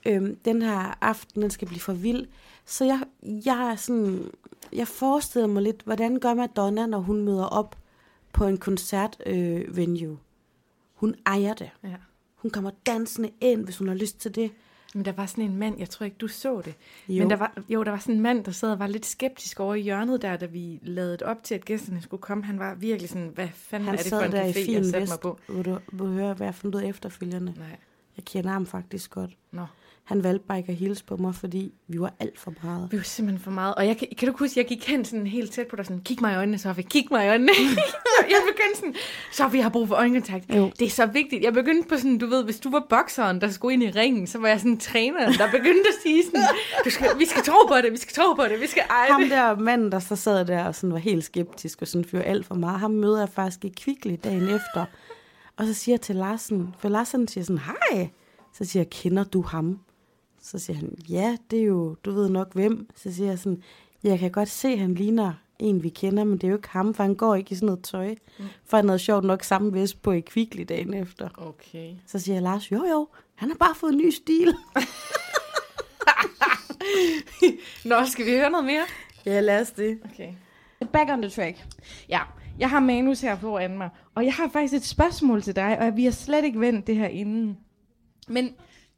Øhm, 0.06 0.36
den 0.44 0.62
her 0.62 0.98
aften, 1.00 1.42
den 1.42 1.50
skal 1.50 1.68
blive 1.68 1.80
for 1.80 1.92
vild. 1.92 2.26
Så 2.66 2.84
jeg, 2.84 3.00
jeg 3.22 3.70
er 3.70 3.76
sådan, 3.76 4.30
jeg 4.74 4.88
forestiller 4.88 5.48
mig 5.48 5.62
lidt, 5.62 5.82
hvordan 5.84 6.18
gør 6.18 6.34
Madonna, 6.34 6.86
når 6.86 6.98
hun 6.98 7.24
møder 7.24 7.44
op 7.44 7.78
på 8.32 8.46
en 8.46 8.56
koncertvenue. 8.56 9.60
Øh, 9.60 9.76
venue? 9.76 10.18
hun 10.94 11.14
ejer 11.26 11.54
det. 11.54 11.70
Ja. 11.82 11.96
Hun 12.34 12.50
kommer 12.50 12.70
dansende 12.86 13.30
ind, 13.40 13.64
hvis 13.64 13.78
hun 13.78 13.88
har 13.88 13.94
lyst 13.94 14.20
til 14.20 14.34
det. 14.34 14.50
Men 14.94 15.04
der 15.04 15.12
var 15.12 15.26
sådan 15.26 15.44
en 15.44 15.56
mand, 15.56 15.78
jeg 15.78 15.90
tror 15.90 16.04
ikke, 16.04 16.16
du 16.16 16.28
så 16.28 16.60
det. 16.64 16.74
Jo. 17.08 17.22
Men 17.22 17.30
der 17.30 17.36
var, 17.36 17.62
jo, 17.68 17.82
der 17.82 17.90
var 17.90 17.98
sådan 17.98 18.14
en 18.14 18.20
mand, 18.20 18.44
der 18.44 18.52
sad 18.52 18.72
og 18.72 18.78
var 18.78 18.86
lidt 18.86 19.06
skeptisk 19.06 19.60
over 19.60 19.74
i 19.74 19.80
hjørnet 19.80 20.22
der, 20.22 20.36
da 20.36 20.46
vi 20.46 20.78
lavede 20.82 21.18
op 21.24 21.42
til, 21.42 21.54
at 21.54 21.64
gæsterne 21.64 22.02
skulle 22.02 22.20
komme. 22.20 22.44
Han 22.44 22.58
var 22.58 22.74
virkelig 22.74 23.08
sådan, 23.10 23.30
hvad 23.34 23.48
fanden 23.54 23.88
Han 23.88 23.98
er 23.98 24.02
det 24.02 24.10
for 24.10 24.20
en 24.20 24.32
café, 24.32 24.72
jeg 24.72 24.84
satte 24.84 25.08
mig 25.08 25.20
på? 25.22 25.38
Vil 25.48 25.64
du, 25.64 25.78
vil 25.92 25.98
du 25.98 26.06
høre, 26.06 26.34
hvad 26.34 26.46
jeg 26.46 26.54
fandt 26.54 26.76
ud 26.76 26.82
efterfølgende? 26.82 27.54
Nej. 27.56 27.76
Jeg 28.16 28.24
kender 28.24 28.50
ham 28.50 28.66
faktisk 28.66 29.10
godt. 29.10 29.30
Nå. 29.50 29.66
Han 30.04 30.24
valgte 30.24 30.46
bare 30.48 30.58
ikke 30.58 30.72
at 30.72 30.78
hilse 30.78 31.04
på 31.04 31.16
mig, 31.16 31.34
fordi 31.34 31.72
vi 31.88 32.00
var 32.00 32.14
alt 32.20 32.38
for 32.38 32.54
meget. 32.62 32.88
Vi 32.92 32.96
var 32.96 33.02
simpelthen 33.02 33.44
for 33.44 33.50
meget. 33.50 33.74
Og 33.74 33.86
jeg, 33.86 33.96
kan, 33.96 34.08
kan 34.18 34.28
du 34.28 34.34
huske, 34.38 34.60
jeg 34.60 34.66
gik 34.66 34.88
hen 34.88 35.04
sådan 35.04 35.26
helt 35.26 35.52
tæt 35.52 35.66
på 35.66 35.76
dig, 35.76 35.86
sådan, 35.86 36.02
kig 36.02 36.18
mig 36.20 36.32
i 36.32 36.36
øjnene, 36.36 36.58
Sofie, 36.58 36.84
kig 36.84 37.06
mig 37.10 37.26
i 37.26 37.28
øjnene. 37.28 37.52
jeg 38.32 38.40
begyndte 38.52 38.76
sådan, 38.76 38.94
Sofie, 39.32 39.58
jeg 39.58 39.64
har 39.64 39.70
brug 39.70 39.88
for 39.88 39.94
øjenkontakt. 39.94 40.54
Jo. 40.54 40.70
Det 40.78 40.86
er 40.86 40.90
så 40.90 41.06
vigtigt. 41.06 41.44
Jeg 41.44 41.52
begyndte 41.52 41.88
på 41.88 41.96
sådan, 41.96 42.18
du 42.18 42.26
ved, 42.26 42.44
hvis 42.44 42.60
du 42.60 42.70
var 42.70 42.86
bokseren, 42.90 43.40
der 43.40 43.50
skulle 43.50 43.72
ind 43.74 43.82
i 43.82 43.90
ringen, 43.90 44.26
så 44.26 44.38
var 44.38 44.48
jeg 44.48 44.58
sådan 44.60 44.78
træneren, 44.78 45.32
der 45.32 45.50
begyndte 45.50 45.88
at 45.88 46.02
sige 46.02 46.24
sådan, 46.24 46.44
du 46.84 46.90
skal, 46.90 47.08
vi 47.18 47.26
skal 47.26 47.42
tro 47.42 47.66
på 47.68 47.74
det, 47.82 47.92
vi 47.92 47.96
skal 47.96 48.14
tro 48.14 48.34
på 48.34 48.42
det, 48.42 48.60
vi 48.60 48.66
skal 48.66 48.82
eje 48.90 49.10
Ham 49.10 49.22
det. 49.22 49.30
der 49.30 49.56
manden, 49.56 49.92
der 49.92 49.98
så 49.98 50.16
sad 50.16 50.44
der 50.44 50.64
og 50.64 50.74
sådan 50.74 50.92
var 50.92 50.98
helt 50.98 51.24
skeptisk 51.24 51.82
og 51.82 51.88
sådan 51.88 52.04
fyrer 52.04 52.22
alt 52.22 52.46
for 52.46 52.54
meget, 52.54 52.80
ham 52.80 52.90
møder 52.90 53.18
jeg 53.18 53.28
faktisk 53.28 53.64
i 53.64 53.68
Kvickly 53.68 54.16
dagen 54.24 54.42
efter. 54.48 54.84
Og 55.56 55.66
så 55.66 55.74
siger 55.74 55.92
jeg 55.92 56.00
til 56.00 56.16
Larsen, 56.16 56.74
for 56.78 56.88
Larsen 56.88 57.28
siger 57.28 57.44
sådan, 57.44 57.62
hej. 57.90 58.08
Så 58.58 58.64
siger 58.64 58.80
jeg, 58.80 58.90
kender 58.90 59.24
du 59.24 59.42
ham? 59.42 59.78
Så 60.46 60.58
siger 60.58 60.76
han, 60.76 60.96
ja, 61.08 61.36
det 61.50 61.58
er 61.58 61.64
jo, 61.64 61.94
du 62.04 62.12
ved 62.12 62.28
nok 62.28 62.54
hvem. 62.54 62.88
Så 62.96 63.14
siger 63.14 63.28
jeg 63.28 63.38
sådan, 63.38 63.62
jeg 64.02 64.18
kan 64.18 64.30
godt 64.30 64.48
se, 64.48 64.68
at 64.68 64.78
han 64.78 64.94
ligner 64.94 65.32
en, 65.58 65.82
vi 65.82 65.88
kender, 65.88 66.24
men 66.24 66.32
det 66.38 66.44
er 66.44 66.48
jo 66.48 66.56
ikke 66.56 66.68
ham, 66.68 66.94
for 66.94 67.02
han 67.02 67.14
går 67.14 67.34
ikke 67.34 67.52
i 67.52 67.54
sådan 67.54 67.66
noget 67.66 67.82
tøj. 67.84 68.14
Mm. 68.38 68.44
For 68.64 68.76
han 68.76 68.88
havde 68.88 68.98
sjovt 68.98 69.24
nok 69.24 69.42
samme 69.42 69.72
vest 69.72 70.02
på 70.02 70.12
i 70.12 70.20
Kvickly 70.20 70.64
dagen 70.68 70.94
efter. 70.94 71.28
Okay. 71.36 71.94
Så 72.06 72.18
siger 72.18 72.34
jeg, 72.36 72.42
Lars, 72.42 72.72
jo 72.72 72.84
jo, 72.84 73.08
han 73.34 73.48
har 73.48 73.56
bare 73.56 73.74
fået 73.74 73.92
en 73.92 73.98
ny 73.98 74.10
stil. 74.10 74.54
Nå, 77.84 77.94
skal 78.06 78.26
vi 78.26 78.30
høre 78.30 78.50
noget 78.50 78.66
mere? 78.66 78.84
ja, 79.26 79.40
lad 79.40 79.60
os 79.60 79.70
det. 79.70 79.98
Okay. 80.12 80.32
Back 80.92 81.10
on 81.10 81.22
the 81.22 81.30
track. 81.30 81.64
Ja, 82.08 82.20
Jeg 82.58 82.70
har 82.70 82.80
manus 82.80 83.20
her 83.20 83.36
foran 83.36 83.78
mig, 83.78 83.90
og 84.14 84.24
jeg 84.24 84.34
har 84.34 84.48
faktisk 84.48 84.74
et 84.74 84.84
spørgsmål 84.84 85.42
til 85.42 85.56
dig, 85.56 85.78
og 85.78 85.96
vi 85.96 86.04
har 86.04 86.12
slet 86.12 86.44
ikke 86.44 86.60
vendt 86.60 86.86
det 86.86 86.96
her 86.96 87.06
inden. 87.08 87.58
Men 88.28 88.54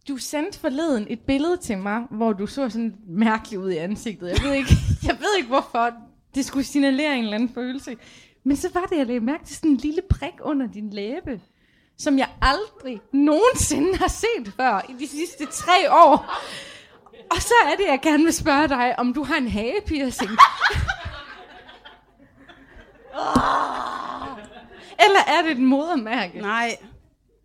du 0.09 0.17
sendte 0.17 0.59
forleden 0.59 1.07
et 1.11 1.21
billede 1.21 1.57
til 1.57 1.79
mig, 1.79 2.03
hvor 2.11 2.33
du 2.33 2.47
så 2.47 2.69
sådan 2.69 2.97
mærkeligt 3.09 3.63
ud 3.63 3.71
i 3.71 3.77
ansigtet. 3.77 4.29
Jeg 4.29 4.39
ved 4.43 4.53
ikke, 4.53 4.71
jeg 5.09 5.17
ved 5.21 5.37
ikke 5.37 5.49
hvorfor 5.49 5.91
det 6.35 6.45
skulle 6.45 6.65
signalere 6.65 7.17
en 7.17 7.25
eller 7.25 7.35
anden 7.35 7.55
følelse. 7.55 7.97
Men 8.45 8.57
så 8.57 8.71
var 8.75 8.85
det, 8.85 8.97
jeg 8.97 9.07
lagde 9.07 9.21
mærke 9.21 9.45
til 9.45 9.57
sådan 9.57 9.71
en 9.71 9.77
lille 9.77 10.03
prik 10.11 10.35
under 10.41 10.67
din 10.67 10.91
læbe, 10.91 11.41
som 11.99 12.19
jeg 12.19 12.29
aldrig 12.43 13.01
nogensinde 13.13 13.97
har 13.97 14.09
set 14.09 14.53
før 14.57 14.87
i 14.89 14.93
de 14.93 15.09
sidste 15.09 15.47
tre 15.47 15.93
år. 15.93 16.43
Og 17.31 17.43
så 17.43 17.55
er 17.65 17.77
det, 17.77 17.87
jeg 17.89 18.01
gerne 18.03 18.25
vil 18.25 18.33
spørge 18.33 18.69
dig, 18.69 18.99
om 18.99 19.15
du 19.15 19.25
har 19.25 19.37
en 19.37 19.49
hagepiercing. 19.49 20.31
Eller 25.05 25.21
er 25.27 25.43
det 25.43 25.51
et 25.51 25.59
modermærke? 25.59 26.41
Nej, 26.41 26.77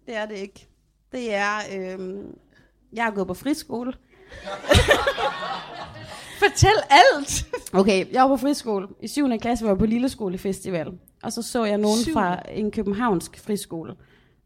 det 0.05 0.15
er 0.15 0.25
det 0.25 0.37
ikke. 0.37 0.67
Det 1.11 1.33
er, 1.33 1.57
øhm, 1.73 2.35
jeg 2.93 3.03
har 3.03 3.11
gået 3.11 3.27
på 3.27 3.33
friskole. 3.33 3.93
Fortæl 6.41 6.69
alt. 6.89 7.45
Okay, 7.73 8.13
jeg 8.13 8.21
var 8.21 8.27
på 8.27 8.37
friskole. 8.37 8.87
I 9.01 9.07
7. 9.07 9.29
klasse 9.41 9.65
var 9.65 9.71
jeg 9.71 9.77
på 9.77 9.85
Lille 9.85 10.09
Festival. 10.37 10.87
Og 11.23 11.33
så 11.33 11.41
så 11.41 11.65
jeg 11.65 11.77
nogen 11.77 11.97
Syvende? 11.97 12.13
fra 12.13 12.41
en 12.51 12.71
københavnsk 12.71 13.39
friskole. 13.39 13.95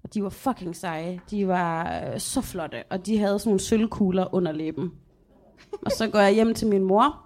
Og 0.04 0.14
de 0.14 0.24
var 0.24 0.30
fucking 0.30 0.76
seje. 0.76 1.22
De 1.32 1.48
var 1.48 2.02
øh, 2.14 2.20
så 2.20 2.42
flotte. 2.42 2.84
Og 2.90 3.06
de 3.06 3.18
havde 3.18 3.40
sådan 3.40 3.50
nogle 3.50 3.60
sølvkugler 3.60 4.36
under 4.36 4.52
læben. 4.52 4.92
Og 5.86 5.92
så 5.92 6.08
går 6.08 6.20
jeg 6.20 6.34
hjem 6.34 6.54
til 6.54 6.68
min 6.68 6.84
mor. 6.84 7.22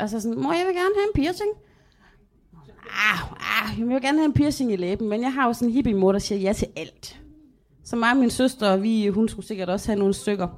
Og 0.00 0.10
så 0.10 0.20
sådan, 0.20 0.42
mor, 0.42 0.52
jeg 0.52 0.66
vil 0.66 0.74
gerne 0.74 0.94
have 0.96 1.06
en 1.06 1.12
piercing. 1.22 1.50
Ah, 2.90 3.32
ah, 3.32 3.80
jeg 3.80 3.88
vil 3.88 4.02
gerne 4.02 4.18
have 4.18 4.26
en 4.26 4.32
piercing 4.32 4.72
i 4.72 4.76
læben. 4.76 5.08
Men 5.08 5.22
jeg 5.22 5.32
har 5.32 5.46
jo 5.46 5.52
sådan 5.52 5.68
en 5.68 5.74
hippie 5.74 5.94
mor, 5.94 6.12
der 6.12 6.18
siger 6.18 6.38
ja 6.38 6.52
til 6.52 6.68
alt. 6.76 7.20
Så 7.86 7.96
mig 7.96 8.10
og 8.10 8.16
min 8.16 8.30
søster, 8.30 8.76
vi, 8.76 9.08
hun 9.08 9.28
skulle 9.28 9.46
sikkert 9.46 9.68
også 9.68 9.88
have 9.88 9.98
nogle 9.98 10.14
stykker. 10.14 10.48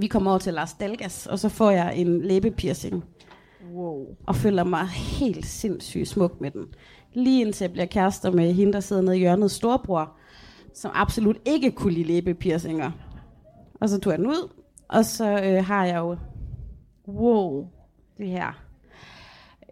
Vi 0.00 0.06
kommer 0.06 0.30
over 0.30 0.38
til 0.38 0.54
Lars 0.54 0.74
Dalgas, 0.74 1.26
og 1.26 1.38
så 1.38 1.48
får 1.48 1.70
jeg 1.70 1.96
en 1.96 2.22
læbepiercing. 2.22 3.04
Wow. 3.74 4.06
Og 4.26 4.36
føler 4.36 4.64
mig 4.64 4.86
helt 4.88 5.46
sindssygt 5.46 6.08
smuk 6.08 6.40
med 6.40 6.50
den. 6.50 6.66
Lige 7.12 7.40
indtil 7.40 7.64
jeg 7.64 7.72
bliver 7.72 7.86
kærester 7.86 8.30
med 8.30 8.52
hende, 8.52 8.72
der 8.72 8.80
sidder 8.80 9.02
nede 9.02 9.16
i 9.16 9.18
hjørnet 9.18 9.50
storbror, 9.50 10.12
som 10.74 10.90
absolut 10.94 11.36
ikke 11.44 11.70
kunne 11.70 11.92
lide 11.94 12.04
læbepiercinger. 12.04 12.90
Og 13.80 13.88
så 13.88 14.00
tog 14.00 14.10
jeg 14.10 14.18
den 14.18 14.26
ud, 14.26 14.52
og 14.88 15.04
så 15.04 15.40
øh, 15.44 15.64
har 15.64 15.84
jeg 15.84 15.96
jo 15.98 16.16
Wow. 17.08 17.66
det 18.18 18.28
her. 18.28 18.65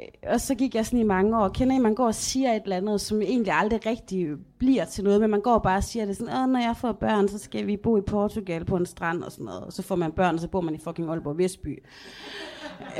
Øh, 0.00 0.32
Og 0.32 0.40
så 0.40 0.54
gik 0.54 0.74
jeg 0.74 0.86
sådan 0.86 0.98
i 0.98 1.02
mange 1.02 1.38
år. 1.38 1.48
Kender 1.48 1.76
I, 1.76 1.78
man 1.78 1.94
går 1.94 2.06
og 2.06 2.14
siger 2.14 2.52
et 2.52 2.62
eller 2.62 2.76
andet, 2.76 3.00
som 3.00 3.22
egentlig 3.22 3.52
aldrig 3.52 3.86
rigtig 3.86 4.26
bliver 4.58 4.84
til 4.84 5.04
noget, 5.04 5.20
men 5.20 5.30
man 5.30 5.40
går 5.40 5.58
bare 5.58 5.76
og 5.76 5.84
siger 5.84 6.04
det 6.06 6.16
sådan, 6.16 6.34
Åh, 6.36 6.48
når 6.48 6.60
jeg 6.60 6.76
får 6.76 6.92
børn, 6.92 7.28
så 7.28 7.38
skal 7.38 7.66
vi 7.66 7.76
bo 7.76 7.96
i 7.96 8.00
Portugal 8.00 8.64
på 8.64 8.76
en 8.76 8.86
strand 8.86 9.22
og 9.22 9.32
sådan 9.32 9.44
noget. 9.44 9.60
Og 9.60 9.72
så 9.72 9.82
får 9.82 9.96
man 9.96 10.12
børn, 10.12 10.34
og 10.34 10.40
så 10.40 10.48
bor 10.48 10.60
man 10.60 10.74
i 10.74 10.78
fucking 10.78 11.08
Aalborg 11.08 11.38
Vestby. 11.38 11.82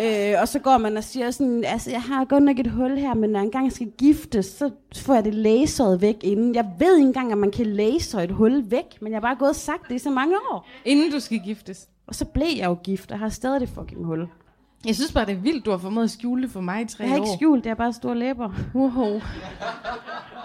Øh, 0.02 0.34
og 0.40 0.48
så 0.48 0.58
går 0.58 0.78
man 0.78 0.96
og 0.96 1.04
siger 1.04 1.30
sådan, 1.30 1.64
altså 1.64 1.90
jeg 1.90 2.02
har 2.02 2.24
godt 2.24 2.42
nok 2.42 2.58
et 2.58 2.66
hul 2.66 2.98
her, 2.98 3.14
men 3.14 3.30
når 3.30 3.38
jeg 3.38 3.44
engang 3.44 3.72
skal 3.72 3.90
giftes, 3.98 4.46
så 4.46 4.70
får 4.96 5.14
jeg 5.14 5.24
det 5.24 5.34
laseret 5.34 6.00
væk 6.00 6.16
inden. 6.22 6.54
Jeg 6.54 6.66
ved 6.78 6.96
ikke 6.96 7.06
engang, 7.06 7.32
at 7.32 7.38
man 7.38 7.50
kan 7.50 7.66
laser 7.66 8.20
et 8.20 8.30
hul 8.30 8.70
væk, 8.70 8.84
men 9.00 9.12
jeg 9.12 9.16
har 9.16 9.20
bare 9.20 9.36
gået 9.36 9.48
og 9.48 9.56
sagt 9.56 9.88
det 9.88 9.94
i 9.94 9.98
så 9.98 10.10
mange 10.10 10.36
år. 10.52 10.66
Inden 10.84 11.10
du 11.12 11.20
skal 11.20 11.38
giftes. 11.44 11.88
Og 12.06 12.14
så 12.14 12.24
blev 12.24 12.46
jeg 12.56 12.66
jo 12.66 12.74
gift, 12.84 13.12
og 13.12 13.18
har 13.18 13.28
stadig 13.28 13.60
det 13.60 13.68
fucking 13.68 14.04
hul. 14.04 14.28
Jeg 14.86 14.94
synes 14.94 15.12
bare, 15.12 15.26
det 15.26 15.32
er 15.32 15.38
vildt, 15.40 15.64
du 15.66 15.70
har 15.70 15.78
formået 15.78 16.04
at 16.04 16.10
skjule 16.10 16.42
det 16.42 16.50
for 16.50 16.60
mig 16.60 16.82
i 16.82 16.84
tre 16.84 17.02
Jeg 17.04 17.10
har 17.10 17.16
ikke 17.16 17.28
år. 17.28 17.36
skjult, 17.36 17.64
det 17.64 17.70
er 17.70 17.74
bare 17.74 17.92
store 17.92 18.18
læber. 18.18 18.50
Wow. 18.74 19.20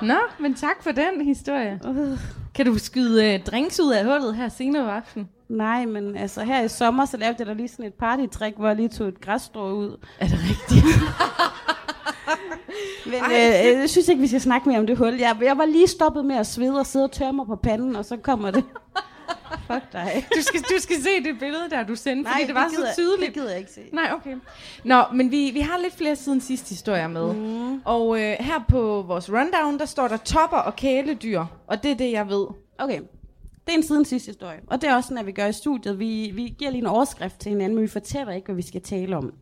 Nå, 0.01 0.15
men 0.39 0.53
tak 0.53 0.83
for 0.83 0.91
den 0.91 1.21
historie. 1.25 1.79
Uh. 1.87 2.19
Kan 2.55 2.65
du 2.65 2.77
skyde 2.77 3.35
uh, 3.35 3.41
drinks 3.51 3.79
ud 3.79 3.91
af 3.91 4.05
hullet 4.05 4.35
her 4.35 4.49
senere 4.49 4.83
på 4.83 4.89
aftenen? 4.89 5.29
Nej, 5.49 5.85
men 5.85 6.15
altså 6.17 6.43
her 6.43 6.63
i 6.63 6.67
sommer, 6.67 7.05
så 7.05 7.17
lavede 7.17 7.35
jeg 7.39 7.47
da 7.47 7.53
lige 7.53 7.67
sådan 7.67 7.85
et 7.85 7.93
partytrick, 7.93 8.57
hvor 8.57 8.67
jeg 8.67 8.75
lige 8.75 8.89
tog 8.89 9.07
et 9.07 9.21
græsstrå 9.21 9.71
ud. 9.71 9.97
Er 10.19 10.27
det 10.27 10.37
rigtigt? 10.49 10.85
Men 13.05 13.15
øh, 13.15 13.79
jeg 13.81 13.89
synes 13.89 14.07
ikke, 14.07 14.21
vi 14.21 14.27
skal 14.27 14.41
snakke 14.41 14.69
mere 14.69 14.79
om 14.79 14.87
det 14.87 14.97
hul. 14.97 15.13
Jeg, 15.19 15.37
jeg 15.41 15.57
var 15.57 15.65
lige 15.65 15.87
stoppet 15.87 16.25
med 16.25 16.35
at 16.35 16.47
svede 16.47 16.79
og 16.79 16.85
sidde 16.85 17.05
og 17.05 17.11
tørre 17.11 17.33
mig 17.33 17.45
på 17.45 17.55
panden, 17.55 17.95
og 17.95 18.05
så 18.05 18.17
kommer 18.17 18.51
det. 18.51 18.63
Fuck 19.67 19.93
dig. 19.93 20.25
Du 20.35 20.41
skal, 20.41 20.61
du 20.61 20.79
skal 20.79 20.95
se 20.95 21.23
det 21.23 21.39
billede 21.39 21.69
der, 21.69 21.83
du 21.83 21.95
sendte, 21.95 22.31
fordi 22.31 22.47
det 22.47 22.55
var 22.55 22.69
gider, 22.69 22.85
så 22.87 22.93
tydeligt. 22.93 23.27
Det 23.27 23.33
gider 23.33 23.49
jeg 23.49 23.59
ikke 23.59 23.71
se. 23.71 23.81
Nej, 23.93 24.11
okay. 24.13 24.35
Nå, 24.83 25.03
men 25.13 25.31
vi, 25.31 25.51
vi 25.53 25.59
har 25.59 25.77
lidt 25.77 25.93
flere 25.93 26.15
siden 26.15 26.41
sidste 26.41 26.69
historier 26.69 27.07
med. 27.07 27.33
Mm. 27.33 27.81
Og 27.85 28.21
øh, 28.21 28.35
her 28.39 28.65
på 28.67 29.01
vores 29.07 29.31
rundown, 29.31 29.79
der 29.79 29.85
står 29.85 30.07
der 30.07 30.17
topper 30.17 30.57
og 30.57 30.75
kæledyr. 30.75 31.45
Og 31.67 31.83
det 31.83 31.91
er 31.91 31.95
det, 31.95 32.11
jeg 32.11 32.29
ved. 32.29 32.47
Okay, 32.77 33.01
det 33.65 33.73
er 33.73 33.77
en 33.77 33.83
siden 33.83 34.05
sidste 34.05 34.29
historie. 34.29 34.59
Og 34.67 34.81
det 34.81 34.89
er 34.89 34.95
også 34.95 35.07
sådan, 35.07 35.17
at 35.17 35.25
vi 35.25 35.31
gør 35.31 35.45
i 35.45 35.53
studiet. 35.53 35.99
Vi, 35.99 36.31
vi 36.33 36.55
giver 36.57 36.71
lige 36.71 36.81
en 36.81 36.87
overskrift 36.87 37.39
til 37.39 37.49
hinanden, 37.49 37.75
men 37.75 37.83
vi 37.83 37.87
fortæller 37.87 38.33
ikke, 38.33 38.45
hvad 38.45 38.55
vi 38.55 38.61
skal 38.61 38.81
tale 38.81 39.17
om. 39.17 39.33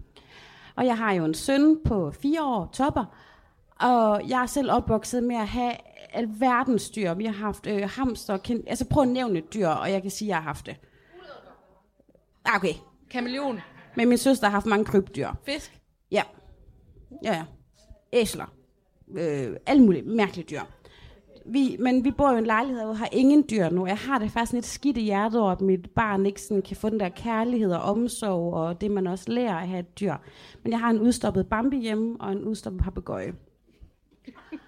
Og 0.75 0.85
jeg 0.85 0.97
har 0.97 1.13
jo 1.13 1.25
en 1.25 1.33
søn 1.33 1.77
på 1.85 2.11
fire 2.21 2.43
år, 2.43 2.69
topper, 2.73 3.05
og 3.79 4.21
jeg 4.29 4.41
er 4.41 4.45
selv 4.45 4.71
opvokset 4.71 5.23
med 5.23 5.35
at 5.35 5.47
have 5.47 5.71
alverdens 6.17 6.89
dyr. 6.89 7.13
Vi 7.13 7.25
har 7.25 7.33
haft 7.33 7.67
øh, 7.67 7.89
hamster, 7.89 8.37
kin- 8.37 8.63
altså 8.67 8.85
prøv 8.89 9.03
at 9.03 9.09
nævne 9.09 9.39
et 9.39 9.53
dyr, 9.53 9.67
og 9.67 9.91
jeg 9.91 10.01
kan 10.01 10.11
sige, 10.11 10.25
at 10.25 10.29
jeg 10.29 10.37
har 10.37 10.43
haft 10.43 10.65
det. 10.65 10.75
Ah, 12.45 12.55
Okay, 12.55 12.73
Kameleon. 13.09 13.59
men 13.95 14.09
min 14.09 14.17
søster 14.17 14.47
har 14.47 14.51
haft 14.51 14.65
mange 14.65 14.85
krybdyr. 14.85 15.29
Fisk. 15.45 15.79
Ja. 16.11 16.23
Ja, 17.23 17.33
ja. 17.33 17.43
Æsler. 18.13 18.45
Øh, 19.17 19.55
alle 19.65 19.83
mulige 19.83 20.01
mærkelige 20.03 20.45
dyr. 20.51 20.61
Vi, 21.45 21.77
men 21.79 22.03
vi 22.03 22.11
bor 22.11 22.29
jo 22.29 22.35
i 22.35 22.39
en 22.39 22.45
lejlighed, 22.45 22.81
og 22.83 22.97
har 22.97 23.09
ingen 23.11 23.45
dyr 23.49 23.69
nu. 23.69 23.85
Jeg 23.87 23.97
har 23.97 24.19
det 24.19 24.31
faktisk 24.31 24.53
lidt 24.53 24.65
skidt 24.65 24.97
i 24.97 25.01
hjertet 25.01 25.41
over, 25.41 25.51
at 25.51 25.61
mit 25.61 25.89
barn 25.89 26.25
ikke 26.25 26.41
sådan 26.41 26.61
kan 26.61 26.77
få 26.77 26.89
den 26.89 26.99
der 26.99 27.09
kærlighed 27.09 27.71
og 27.71 27.81
omsorg, 27.81 28.53
og 28.53 28.81
det 28.81 28.91
man 28.91 29.07
også 29.07 29.31
lærer 29.31 29.55
af 29.57 29.61
at 29.61 29.67
have 29.67 29.79
et 29.79 29.99
dyr. 29.99 30.13
Men 30.63 30.71
jeg 30.71 30.79
har 30.79 30.89
en 30.89 30.99
udstoppet 30.99 31.47
Bambi 31.49 31.77
hjemme, 31.79 32.17
og 32.19 32.31
en 32.31 32.43
udstoppet 32.43 32.81
papegøje. 32.83 33.33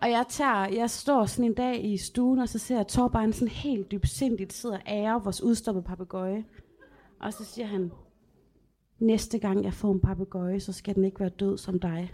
Og 0.00 0.10
jeg, 0.10 0.24
tager, 0.28 0.66
jeg 0.66 0.90
står 0.90 1.26
sådan 1.26 1.44
en 1.44 1.54
dag 1.54 1.84
i 1.84 1.96
stuen, 1.96 2.38
og 2.38 2.48
så 2.48 2.58
ser 2.58 2.76
jeg 2.76 2.86
Torbjørn 2.86 3.32
sådan 3.32 3.48
helt 3.48 3.90
dybsindigt 3.90 4.52
sidder 4.52 4.76
og 4.76 4.82
ærer 4.86 5.18
vores 5.18 5.42
udstoppede 5.42 5.84
papegøje. 5.84 6.44
Og 7.20 7.32
så 7.32 7.44
siger 7.44 7.66
han, 7.66 7.92
næste 8.98 9.38
gang 9.38 9.64
jeg 9.64 9.74
får 9.74 9.92
en 9.92 10.00
papegøje, 10.00 10.60
så 10.60 10.72
skal 10.72 10.94
den 10.94 11.04
ikke 11.04 11.20
være 11.20 11.28
død 11.28 11.58
som 11.58 11.80
dig. 11.80 12.10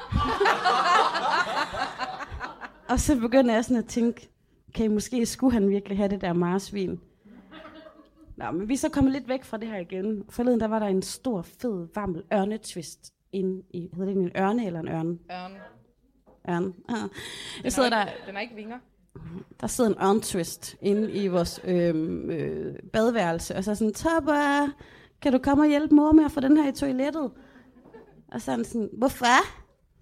og 2.91 3.01
så 3.01 3.21
begynder 3.21 3.55
jeg 3.55 3.65
sådan 3.65 3.83
at 3.83 3.89
tænke, 3.89 4.31
okay, 4.69 4.87
måske 4.87 5.27
skulle 5.27 5.53
han 5.53 5.69
virkelig 5.69 5.99
have 5.99 6.09
det 6.09 6.21
der 6.21 6.33
marsvin. 6.33 7.01
Nå, 8.37 8.51
men 8.51 8.69
vi 8.69 8.75
er 8.75 8.79
så 8.79 8.89
kommet 8.89 9.13
lidt 9.13 9.29
væk 9.29 9.45
fra 9.45 9.57
det 9.57 9.69
her 9.69 9.79
igen. 9.79 10.25
Forleden 10.29 10.61
der 10.61 10.69
var 10.69 10.79
der 10.79 10.87
en 10.87 11.03
stor, 11.03 11.43
fed, 11.43 11.89
varmel 11.95 12.23
ørnetvist 12.33 13.13
inde 13.33 13.63
i, 13.71 13.89
hedder 13.93 14.13
det 14.13 14.23
en 14.23 14.31
ørne 14.37 14.67
eller 14.67 14.81
en 14.81 14.89
ørne? 14.89 15.11
Ørn. 15.11 15.19
Ørne. 15.31 15.61
Ah. 16.49 16.63
Jeg 17.65 17.73
sidder 17.73 17.91
der, 17.91 18.05
Den 18.27 18.35
har 18.35 18.41
ikke 18.41 18.55
vinger. 18.55 18.79
der 19.61 19.67
sidder 19.67 19.91
en 19.91 19.97
ørntwist 20.03 20.77
inde 20.83 21.13
i 21.13 21.29
vores 21.29 21.61
øhm, 21.65 22.31
øh, 22.31 22.75
badeværelse, 22.93 23.57
og 23.57 23.65
så 23.65 23.75
sådan, 23.75 23.95
Topper, 23.95 24.69
kan 25.23 25.33
du 25.33 25.39
komme 25.39 25.63
og 25.65 25.69
hjælpe 25.69 25.95
mor 25.95 26.13
med 26.13 26.25
at 26.25 26.33
få 26.33 26.41
den 26.41 26.57
her 26.57 26.69
i 26.69 26.73
toilettet? 26.73 27.31
Og 28.33 28.41
så 28.43 28.51
er 28.51 28.57
han 28.57 28.65
sådan, 28.65 28.89
hvorfor? 28.99 29.27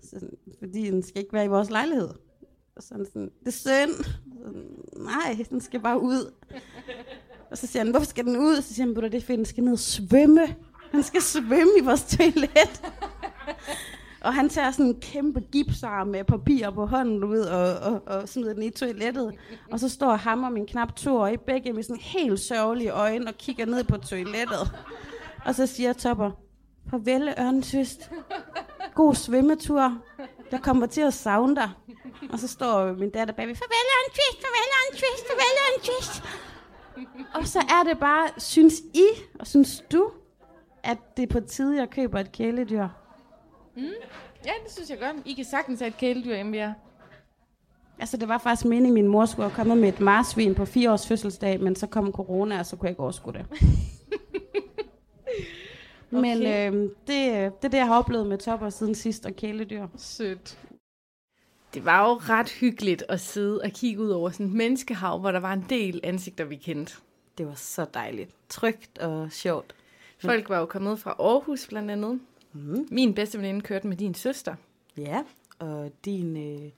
Så, 0.02 0.20
fordi 0.59 0.90
den 0.90 1.02
skal 1.02 1.18
ikke 1.20 1.33
være 1.33 1.44
i 1.44 1.48
vores 1.48 1.70
lejlighed. 1.70 2.09
Og 2.76 2.83
så 2.83 2.88
er 2.94 2.98
han 2.98 3.07
sådan, 3.07 3.31
det 3.40 3.46
er 3.46 3.50
synd. 3.50 4.05
Så, 4.05 4.11
sådan, 4.44 4.66
Nej, 4.96 5.46
den 5.50 5.61
skal 5.61 5.81
bare 5.81 6.00
ud. 6.02 6.33
Og 7.50 7.59
så 7.59 7.66
siger 7.66 7.83
han, 7.85 7.90
hvorfor 7.90 8.07
skal 8.07 8.24
den 8.24 8.37
ud? 8.37 8.57
Så 8.62 8.74
siger 8.74 8.87
han, 8.87 8.94
"Ved 8.96 9.02
du, 9.02 9.09
det 9.09 9.14
er 9.14 9.20
fordi, 9.20 9.37
den 9.37 9.44
skal 9.44 9.64
ned 9.64 9.72
og 9.72 9.78
svømme. 9.78 10.57
Den 10.92 11.02
skal 11.02 11.22
svømme 11.22 11.72
i 11.78 11.85
vores 11.85 12.05
toilet. 12.16 12.83
Og 14.24 14.35
han 14.35 14.48
tager 14.48 14.70
sådan 14.70 14.87
en 14.87 15.00
kæmpe 15.00 15.40
gipsarm 15.40 16.06
med 16.06 16.24
papir 16.24 16.70
på 16.70 16.87
hånden 16.87 17.24
ud 17.24 17.38
og, 17.38 17.92
og, 17.92 18.02
og 18.06 18.28
smider 18.28 18.52
den 18.54 18.62
i 18.62 18.70
toilettet. 18.70 19.35
Og 19.70 19.80
så 19.80 19.88
står 19.88 20.14
ham 20.14 20.42
og 20.42 20.52
min 20.52 20.66
knap 20.66 20.96
to 20.96 21.16
år 21.16 21.26
i 21.26 21.37
begge 21.37 21.72
med 21.72 21.82
sådan 21.82 22.00
helt 22.00 22.40
sørgelige 22.40 22.90
øjne 22.90 23.28
og 23.28 23.35
kigger 23.35 23.66
ned 23.66 23.85
på 23.85 23.96
toilettet. 23.96 24.72
Og 25.44 25.54
så 25.54 25.66
siger 25.66 25.92
Topper, 25.92 26.30
farvel 26.90 27.35
Ørntyst. 27.38 28.11
God 28.94 29.14
svømmetur. 29.14 29.98
Jeg 30.52 30.62
kommer 30.62 30.87
til 30.87 31.00
at 31.00 31.14
savne 31.14 31.56
dig. 31.56 31.70
Og 32.32 32.38
så 32.38 32.48
står 32.48 32.92
min 32.92 33.11
datter 33.11 33.35
bagved, 33.35 33.54
farvel 33.54 33.88
Ørntyst, 33.98 34.44
farvel 34.44 34.70
Ørntyst, 34.82 35.26
farvel 35.28 35.56
Ørntyst. 35.68 36.22
Og 37.35 37.46
så 37.46 37.58
er 37.58 37.88
det 37.88 37.98
bare, 37.98 38.28
synes 38.38 38.74
I, 38.94 39.06
og 39.40 39.46
synes 39.46 39.82
du, 39.92 40.11
at 40.82 40.98
det 41.16 41.22
er 41.22 41.26
på 41.26 41.40
tide, 41.40 41.76
jeg 41.76 41.90
køber 41.90 42.20
et 42.20 42.32
kæledyr? 42.32 42.88
Ja, 43.76 44.52
det 44.64 44.72
synes 44.72 44.90
jeg 44.90 44.98
godt. 44.98 45.16
I 45.26 45.32
kan 45.32 45.44
sagtens 45.44 45.80
have 45.80 45.88
et 45.88 45.96
kæledyr 45.96 46.35
hjemme 46.35 46.56
jer. 46.56 46.72
Altså, 47.98 48.16
det 48.16 48.28
var 48.28 48.38
faktisk 48.38 48.64
meningen, 48.64 48.94
min 48.94 49.08
mor 49.08 49.26
skulle 49.26 49.48
have 49.48 49.56
kommet 49.56 49.78
med 49.78 49.88
et 49.88 50.00
marsvin 50.00 50.54
på 50.54 50.64
fire 50.64 50.92
års 50.92 51.06
fødselsdag, 51.06 51.61
men 51.61 51.76
så 51.76 51.87
kom 51.87 52.12
corona, 52.12 52.58
og 52.58 52.66
så 52.66 52.76
kunne 52.76 52.87
jeg 52.87 52.90
ikke 52.92 53.02
overskue 53.02 53.32
det. 53.32 53.46
Men 56.11 56.42
øh, 56.46 56.72
det, 56.72 56.92
det 57.06 57.28
er 57.35 57.50
det, 57.62 57.74
jeg 57.74 57.87
har 57.87 57.98
oplevet 57.98 58.26
med 58.26 58.38
topper 58.38 58.70
siden 58.70 58.94
sidst, 58.94 59.26
og 59.26 59.32
kæledyr. 59.37 59.87
Sødt. 59.96 60.58
det 61.74 61.85
var 61.85 62.08
jo 62.08 62.14
ret 62.14 62.50
hyggeligt 62.50 63.04
at 63.08 63.20
sidde 63.20 63.61
og 63.64 63.70
kigge 63.70 64.02
ud 64.02 64.11
over 64.11 64.30
sådan 64.30 64.46
et 64.46 64.52
menneskehav, 64.52 65.18
hvor 65.18 65.32
der 65.32 65.40
var 65.40 65.52
en 65.52 65.66
del 65.68 66.00
ansigter, 66.02 66.44
vi 66.44 66.56
kendte. 66.56 66.92
Det 67.38 67.46
var 67.46 67.54
så 67.54 67.87
dejligt. 67.94 68.30
Trygt 68.48 68.98
og 68.98 69.32
sjovt. 69.32 69.74
Folk 70.18 70.48
var 70.48 70.58
jo 70.58 70.66
kommet 70.66 70.98
fra 70.98 71.11
Aarhus 71.18 71.66
blandt 71.68 71.90
andet. 71.90 72.20
Mm. 72.52 72.86
Min 72.90 73.14
bedste 73.14 73.38
veninde 73.38 73.60
kørte 73.60 73.86
med 73.86 73.96
din 73.96 74.14
søster. 74.14 74.54
Ja, 74.96 75.22
og 75.58 75.90
din 76.04 76.36
øh, 76.36 76.70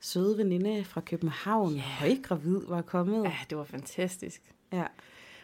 søde 0.00 0.38
veninde 0.38 0.84
fra 0.84 1.00
København, 1.00 1.72
yeah. 1.72 1.82
højgravid, 1.82 2.60
var 2.68 2.82
kommet. 2.82 3.24
Ja, 3.24 3.34
det 3.50 3.58
var 3.58 3.64
fantastisk. 3.64 4.42
Ja. 4.72 4.84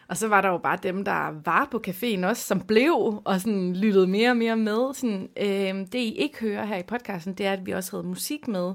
Og 0.08 0.16
så 0.16 0.28
var 0.28 0.40
der 0.40 0.48
jo 0.48 0.58
bare 0.58 0.78
dem, 0.82 1.04
der 1.04 1.40
var 1.44 1.68
på 1.70 1.82
caféen 1.88 2.26
også, 2.26 2.42
som 2.42 2.60
blev 2.60 3.22
og 3.24 3.40
sådan 3.40 3.76
lyttede 3.76 4.06
mere 4.06 4.30
og 4.30 4.36
mere 4.36 4.56
med. 4.56 4.94
Sådan, 4.94 5.28
øh, 5.36 5.86
det 5.92 5.98
I 5.98 6.12
ikke 6.12 6.40
hører 6.40 6.64
her 6.64 6.76
i 6.76 6.82
podcasten, 6.82 7.34
det 7.34 7.46
er, 7.46 7.52
at 7.52 7.66
vi 7.66 7.72
også 7.72 7.96
havde 7.96 8.06
musik 8.06 8.48
med. 8.48 8.74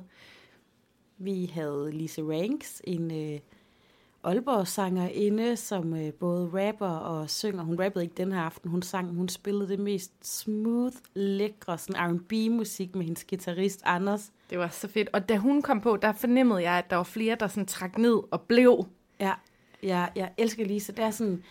Vi 1.18 1.52
havde 1.54 1.90
Lise 1.94 2.22
Ranks, 2.22 2.82
en 2.84 3.12
øh, 3.12 3.40
Aalborg-sangerinde, 4.24 5.56
som 5.56 5.94
øh, 5.94 6.14
både 6.14 6.50
rapper 6.54 6.88
og 6.88 7.30
synger. 7.30 7.64
Hun 7.64 7.80
rappede 7.80 8.04
ikke 8.04 8.16
den 8.18 8.32
her 8.32 8.42
aften, 8.42 8.70
hun 8.70 8.82
sang, 8.82 9.16
hun 9.16 9.30
spillede 9.30 9.70
det 9.70 9.80
mest 9.80 10.12
smooth, 10.22 10.96
lækre 11.14 11.78
sådan 11.78 12.12
R&B-musik 12.12 12.96
med 12.96 13.06
hendes 13.06 13.24
guitarist 13.24 13.82
Anders. 13.86 14.32
Det 14.50 14.60
var 14.60 14.68
så 14.68 14.88
fedt. 14.88 15.10
Og 15.14 15.30
da 15.30 15.38
hun 15.38 15.62
kom 15.62 15.82
på, 15.82 15.98
der 15.98 16.12
fornemmede 16.12 16.62
jeg, 16.62 16.74
at 16.74 16.90
der 16.90 16.96
var 16.96 17.04
flere, 17.04 17.36
der 17.40 17.48
sådan 17.48 17.66
trak 17.66 17.98
ned 17.98 18.20
og 18.32 18.42
blev. 18.42 18.86
Ja, 19.20 19.34
jeg, 19.84 20.12
jeg 20.16 20.32
elsker 20.38 20.66
Lise. 20.66 20.92
Det 20.92 21.06
er 21.06 21.12
sådan, 21.12 21.44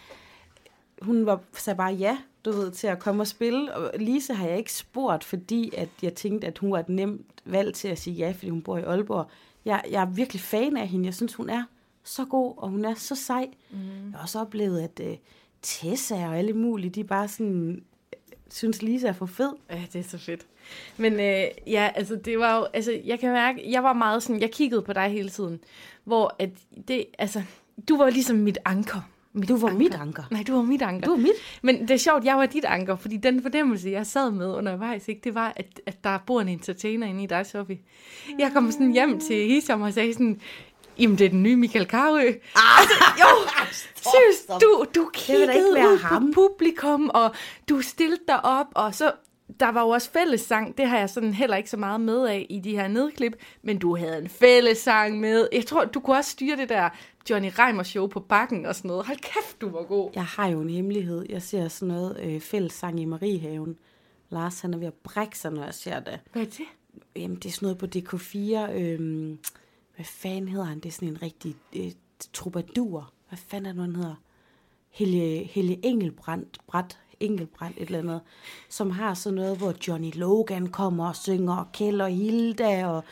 hun 1.02 1.26
var, 1.26 1.40
sagde 1.52 1.76
bare 1.76 1.92
ja, 1.92 2.18
du 2.44 2.50
ved, 2.50 2.70
til 2.70 2.86
at 2.86 2.98
komme 2.98 3.22
og 3.22 3.26
spille. 3.26 3.74
Og 3.74 3.90
Lise 3.98 4.34
har 4.34 4.46
jeg 4.46 4.58
ikke 4.58 4.72
spurgt, 4.72 5.24
fordi 5.24 5.72
at 5.76 5.88
jeg 6.02 6.14
tænkte, 6.14 6.46
at 6.46 6.58
hun 6.58 6.72
var 6.72 6.78
et 6.78 6.88
nemt 6.88 7.42
valg 7.44 7.74
til 7.74 7.88
at 7.88 7.98
sige 7.98 8.16
ja, 8.16 8.30
fordi 8.30 8.50
hun 8.50 8.62
bor 8.62 8.78
i 8.78 8.82
Aalborg. 8.82 9.30
Jeg, 9.64 9.84
jeg 9.90 10.02
er 10.02 10.06
virkelig 10.06 10.40
fan 10.40 10.76
af 10.76 10.88
hende. 10.88 11.06
Jeg 11.06 11.14
synes, 11.14 11.34
hun 11.34 11.50
er 11.50 11.64
så 12.08 12.24
god, 12.24 12.54
og 12.56 12.68
hun 12.68 12.84
er 12.84 12.94
så 12.94 13.14
sej. 13.14 13.48
Mm. 13.70 13.78
Jeg 13.78 14.14
har 14.14 14.22
også 14.22 14.40
oplevet, 14.40 14.80
at 14.80 15.00
uh, 15.00 15.14
Tessa 15.62 16.14
og 16.14 16.38
alle 16.38 16.52
mulige, 16.52 16.90
de 16.90 17.04
bare 17.04 17.28
sådan, 17.28 17.82
synes 18.50 18.82
Lise 18.82 19.08
er 19.08 19.12
for 19.12 19.26
fed. 19.26 19.52
Ja, 19.70 19.82
det 19.92 19.98
er 19.98 20.08
så 20.08 20.18
fedt. 20.18 20.46
Men 20.96 21.12
øh, 21.12 21.44
ja, 21.66 21.90
altså 21.94 22.16
det 22.16 22.38
var 22.38 22.56
jo, 22.56 22.66
altså 22.74 23.00
jeg 23.04 23.20
kan 23.20 23.32
mærke, 23.32 23.70
jeg 23.70 23.82
var 23.82 23.92
meget 23.92 24.22
sådan, 24.22 24.40
jeg 24.40 24.50
kiggede 24.50 24.82
på 24.82 24.92
dig 24.92 25.08
hele 25.08 25.28
tiden, 25.28 25.60
hvor 26.04 26.36
at 26.38 26.50
det, 26.88 27.04
altså, 27.18 27.42
du 27.88 27.96
var 27.96 28.10
ligesom 28.10 28.36
mit 28.36 28.58
anker. 28.64 29.08
Mit 29.32 29.48
Du 29.48 29.56
var 29.56 29.72
mit 29.72 29.94
anker. 29.94 30.22
Nej, 30.30 30.44
du 30.46 30.54
var 30.54 30.62
mit 30.62 30.82
anker. 30.82 31.06
Du 31.06 31.10
var 31.10 31.18
mit. 31.18 31.32
Men 31.62 31.80
det 31.80 31.90
er 31.90 31.96
sjovt, 31.96 32.24
jeg 32.24 32.36
var 32.36 32.46
dit 32.46 32.64
anker, 32.64 32.96
fordi 32.96 33.16
den 33.16 33.42
fornemmelse, 33.42 33.90
jeg 33.90 34.06
sad 34.06 34.30
med 34.30 34.46
undervejs, 34.46 35.08
ikke, 35.08 35.20
det 35.24 35.34
var, 35.34 35.52
at, 35.56 35.80
at 35.86 36.04
der 36.04 36.18
bor 36.26 36.40
en 36.40 36.48
entertainer 36.48 37.06
inde 37.06 37.22
i 37.22 37.26
dig, 37.26 37.46
Sofie. 37.46 37.78
Jeg 38.38 38.50
kom 38.52 38.70
sådan 38.70 38.92
hjem 38.92 39.20
til 39.20 39.46
Hisham 39.46 39.82
og 39.82 39.92
sagde 39.92 40.12
sådan, 40.12 40.40
jamen 40.98 41.18
det 41.18 41.24
er 41.24 41.30
den 41.30 41.42
nye 41.42 41.56
Michael 41.56 41.86
Karø. 41.86 42.26
Ah, 42.54 42.80
altså, 42.80 43.04
jo, 43.18 43.26
seriøst, 44.10 44.62
du, 44.62 44.86
du 44.94 45.10
kiggede 45.14 45.52
ud 45.70 45.98
ham. 45.98 46.32
på 46.32 46.40
publikum, 46.40 47.10
og 47.14 47.34
du 47.68 47.80
stillede 47.80 48.20
dig 48.28 48.44
op, 48.44 48.66
og 48.74 48.94
så 48.94 49.12
der 49.60 49.68
var 49.68 49.82
jo 49.82 49.88
også 49.88 50.10
fællessang, 50.10 50.78
det 50.78 50.88
har 50.88 50.98
jeg 50.98 51.10
sådan 51.10 51.34
heller 51.34 51.56
ikke 51.56 51.70
så 51.70 51.76
meget 51.76 52.00
med 52.00 52.26
af 52.26 52.46
i 52.50 52.60
de 52.60 52.70
her 52.76 52.88
nedklip, 52.88 53.36
men 53.62 53.78
du 53.78 53.96
havde 53.96 54.18
en 54.18 54.28
fællessang 54.28 55.20
med. 55.20 55.48
Jeg 55.52 55.66
tror, 55.66 55.84
du 55.84 56.00
kunne 56.00 56.16
også 56.16 56.30
styre 56.30 56.56
det 56.56 56.68
der 56.68 56.88
Johnny 57.30 57.50
Reimer 57.58 57.82
show 57.82 58.06
på 58.06 58.20
bakken 58.20 58.66
og 58.66 58.74
sådan 58.74 58.88
noget. 58.88 59.06
Hold 59.06 59.18
kæft, 59.18 59.60
du 59.60 59.68
var 59.70 59.82
god. 59.82 60.10
Jeg 60.14 60.24
har 60.24 60.46
jo 60.48 60.60
en 60.60 60.70
hemmelighed. 60.70 61.26
Jeg 61.28 61.42
ser 61.42 61.68
sådan 61.68 61.94
noget 61.94 62.20
øh, 62.22 62.40
fællessang 62.40 63.00
i 63.00 63.04
Mariehaven. 63.04 63.76
Lars, 64.30 64.60
han 64.60 64.74
er 64.74 64.78
ved 64.78 64.86
at 64.86 64.94
brække 64.94 65.38
sig, 65.38 65.52
når 65.52 65.64
jeg 65.64 65.74
ser 65.74 66.00
det. 66.00 66.20
Hvad 66.32 66.42
er 66.42 66.46
det? 66.46 66.66
Jamen, 67.16 67.36
det 67.36 67.46
er 67.46 67.52
sådan 67.52 67.66
noget 67.66 67.78
på 67.78 67.86
DK4. 67.96 68.72
Øhm, 68.72 69.38
hvad 69.98 70.06
fanden 70.06 70.48
hedder 70.48 70.64
han? 70.64 70.80
Det 70.80 70.86
er 70.86 70.92
sådan 70.92 71.08
en 71.08 71.22
rigtig 71.22 71.56
øh, 71.76 71.92
troubadour. 72.32 73.12
Hvad 73.28 73.38
fanden 73.48 73.66
er 73.66 73.72
det, 73.72 73.80
han 73.80 73.96
hedder? 73.96 74.14
Helge, 74.90 75.44
Helge 75.44 75.86
Engelbrandt, 75.86 76.58
Brat, 76.66 76.98
Engelbrandt, 77.20 77.76
et 77.76 77.86
eller 77.86 77.98
andet, 77.98 78.20
som 78.68 78.90
har 78.90 79.14
sådan 79.14 79.36
noget, 79.36 79.58
hvor 79.58 79.74
Johnny 79.88 80.10
Logan 80.14 80.66
kommer 80.66 81.08
og 81.08 81.16
synger, 81.16 81.56
og 81.56 81.72
Kjell 81.72 82.00
og 82.00 82.08
Hilda, 82.08 82.86
og 82.86 83.04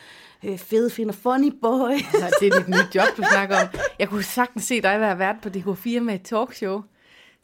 øh, 0.43 0.57
Fed 0.57 0.89
finder 0.89 1.13
Funny 1.13 1.53
Boy. 1.61 1.91
Altså, 1.91 2.35
det 2.41 2.47
er 2.47 2.59
dit 2.59 2.67
nye 2.67 2.87
job, 2.95 3.17
du 3.17 3.23
snakker 3.31 3.55
om. 3.61 3.67
Jeg 3.99 4.09
kunne 4.09 4.23
sagtens 4.23 4.63
se 4.63 4.81
dig 4.81 4.99
være 4.99 5.19
vært 5.19 5.35
på 5.41 5.49
DK4 5.49 5.99
med 5.99 6.15
et 6.15 6.21
talkshow. 6.21 6.81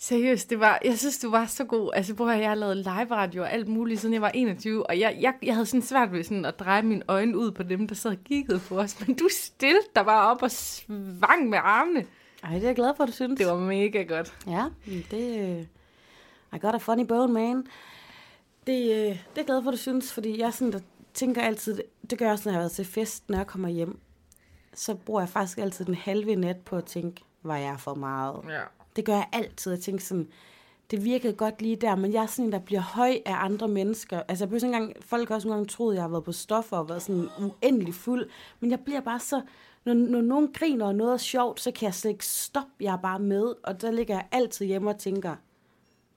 Seriøst, 0.03 0.49
det 0.49 0.59
var, 0.59 0.79
jeg 0.85 0.99
synes, 0.99 1.19
du 1.19 1.29
var 1.29 1.45
så 1.45 1.63
god. 1.63 1.91
Altså, 1.93 2.13
hvor 2.13 2.31
jeg 2.31 2.49
har 2.49 2.55
lavet 2.55 2.77
live 2.77 3.11
radio 3.11 3.41
og 3.41 3.53
alt 3.53 3.67
muligt, 3.67 3.99
siden 4.01 4.13
jeg 4.13 4.21
var 4.21 4.29
21, 4.29 4.87
og 4.87 4.99
jeg, 4.99 5.17
jeg, 5.19 5.33
jeg 5.43 5.53
havde 5.53 5.65
sådan 5.65 5.81
svært 5.81 6.11
ved 6.11 6.23
sådan 6.23 6.45
at 6.45 6.59
dreje 6.59 6.81
mine 6.81 7.03
øjne 7.07 7.37
ud 7.37 7.51
på 7.51 7.63
dem, 7.63 7.87
der 7.87 7.95
sad 7.95 8.11
og 8.11 8.17
kiggede 8.25 8.59
på 8.59 8.79
os. 8.79 9.07
Men 9.07 9.15
du 9.15 9.27
stilte 9.31 9.87
der 9.95 10.03
bare 10.03 10.31
op 10.31 10.43
og 10.43 10.51
svang 10.51 11.49
med 11.49 11.57
armene. 11.61 12.05
Ej, 12.43 12.53
det 12.53 12.63
er 12.63 12.67
jeg 12.67 12.75
glad 12.75 12.93
for, 12.97 13.05
du 13.05 13.11
synes. 13.11 13.37
Det 13.37 13.47
var 13.47 13.55
mega 13.55 14.03
godt. 14.03 14.33
Ja, 14.47 14.65
det... 15.11 15.57
Øh, 15.59 15.65
I 16.53 16.59
got 16.59 16.75
a 16.75 16.77
funny 16.77 17.05
bone, 17.05 17.33
man. 17.33 17.67
Det, 18.67 18.81
øh, 18.91 18.97
det 18.97 19.09
er 19.09 19.15
jeg 19.35 19.45
glad 19.45 19.63
for, 19.63 19.71
du 19.71 19.77
synes, 19.77 20.13
fordi 20.13 20.39
jeg 20.39 20.53
sådan, 20.53 20.71
der 20.71 20.79
tænker 21.13 21.41
altid, 21.41 21.79
det 22.09 22.19
gør 22.19 22.25
jeg 22.25 22.33
også, 22.33 22.49
når 22.49 22.51
jeg 22.51 22.57
har 22.57 22.61
været 22.61 22.71
til 22.71 22.85
fest, 22.85 23.29
når 23.29 23.37
jeg 23.37 23.47
kommer 23.47 23.69
hjem. 23.69 23.99
Så 24.73 24.95
bruger 24.95 25.21
jeg 25.21 25.29
faktisk 25.29 25.57
altid 25.57 25.85
den 25.85 25.95
halve 25.95 26.35
nat 26.35 26.57
på 26.57 26.77
at 26.77 26.85
tænke, 26.85 27.23
var 27.43 27.57
jeg 27.57 27.79
for 27.79 27.95
meget? 27.95 28.41
Ja. 28.49 28.82
Det 28.95 29.05
gør 29.05 29.13
jeg 29.13 29.27
altid. 29.33 29.71
Jeg 29.71 29.81
tænker 29.81 30.03
sådan, 30.03 30.27
det 30.91 31.03
virkede 31.03 31.33
godt 31.33 31.61
lige 31.61 31.75
der, 31.75 31.95
men 31.95 32.13
jeg 32.13 32.23
er 32.23 32.27
sådan 32.27 32.45
en, 32.45 32.51
der 32.51 32.59
bliver 32.59 32.81
høj 32.81 33.17
af 33.25 33.35
andre 33.45 33.67
mennesker. 33.67 34.21
Altså, 34.27 34.43
jeg 34.43 34.49
bliver 34.49 34.59
sådan 34.59 34.75
en 34.75 34.81
gang, 34.81 34.93
folk 35.01 35.27
har 35.27 35.35
også 35.35 35.47
nogle 35.47 35.57
gange 35.57 35.69
troet, 35.69 35.93
at 35.93 35.95
jeg 35.95 36.03
har 36.03 36.09
været 36.09 36.23
på 36.23 36.31
stoffer 36.31 36.77
og 36.77 36.89
været 36.89 37.01
sådan 37.01 37.29
uendelig 37.39 37.93
fuld. 37.93 38.29
Men 38.59 38.71
jeg 38.71 38.79
bliver 38.79 39.01
bare 39.01 39.19
så, 39.19 39.41
når, 39.85 39.93
når 39.93 40.21
nogen 40.21 40.53
griner 40.53 40.85
og 40.85 40.95
noget 40.95 41.13
er 41.13 41.17
sjovt, 41.17 41.61
så 41.61 41.71
kan 41.71 41.85
jeg 41.85 41.93
slet 41.93 42.11
ikke 42.11 42.25
stoppe. 42.25 42.73
Jeg 42.79 42.93
er 42.93 42.97
bare 42.97 43.19
med, 43.19 43.53
og 43.63 43.81
der 43.81 43.91
ligger 43.91 44.15
jeg 44.15 44.25
altid 44.31 44.65
hjemme 44.65 44.89
og 44.89 44.97
tænker, 44.97 45.35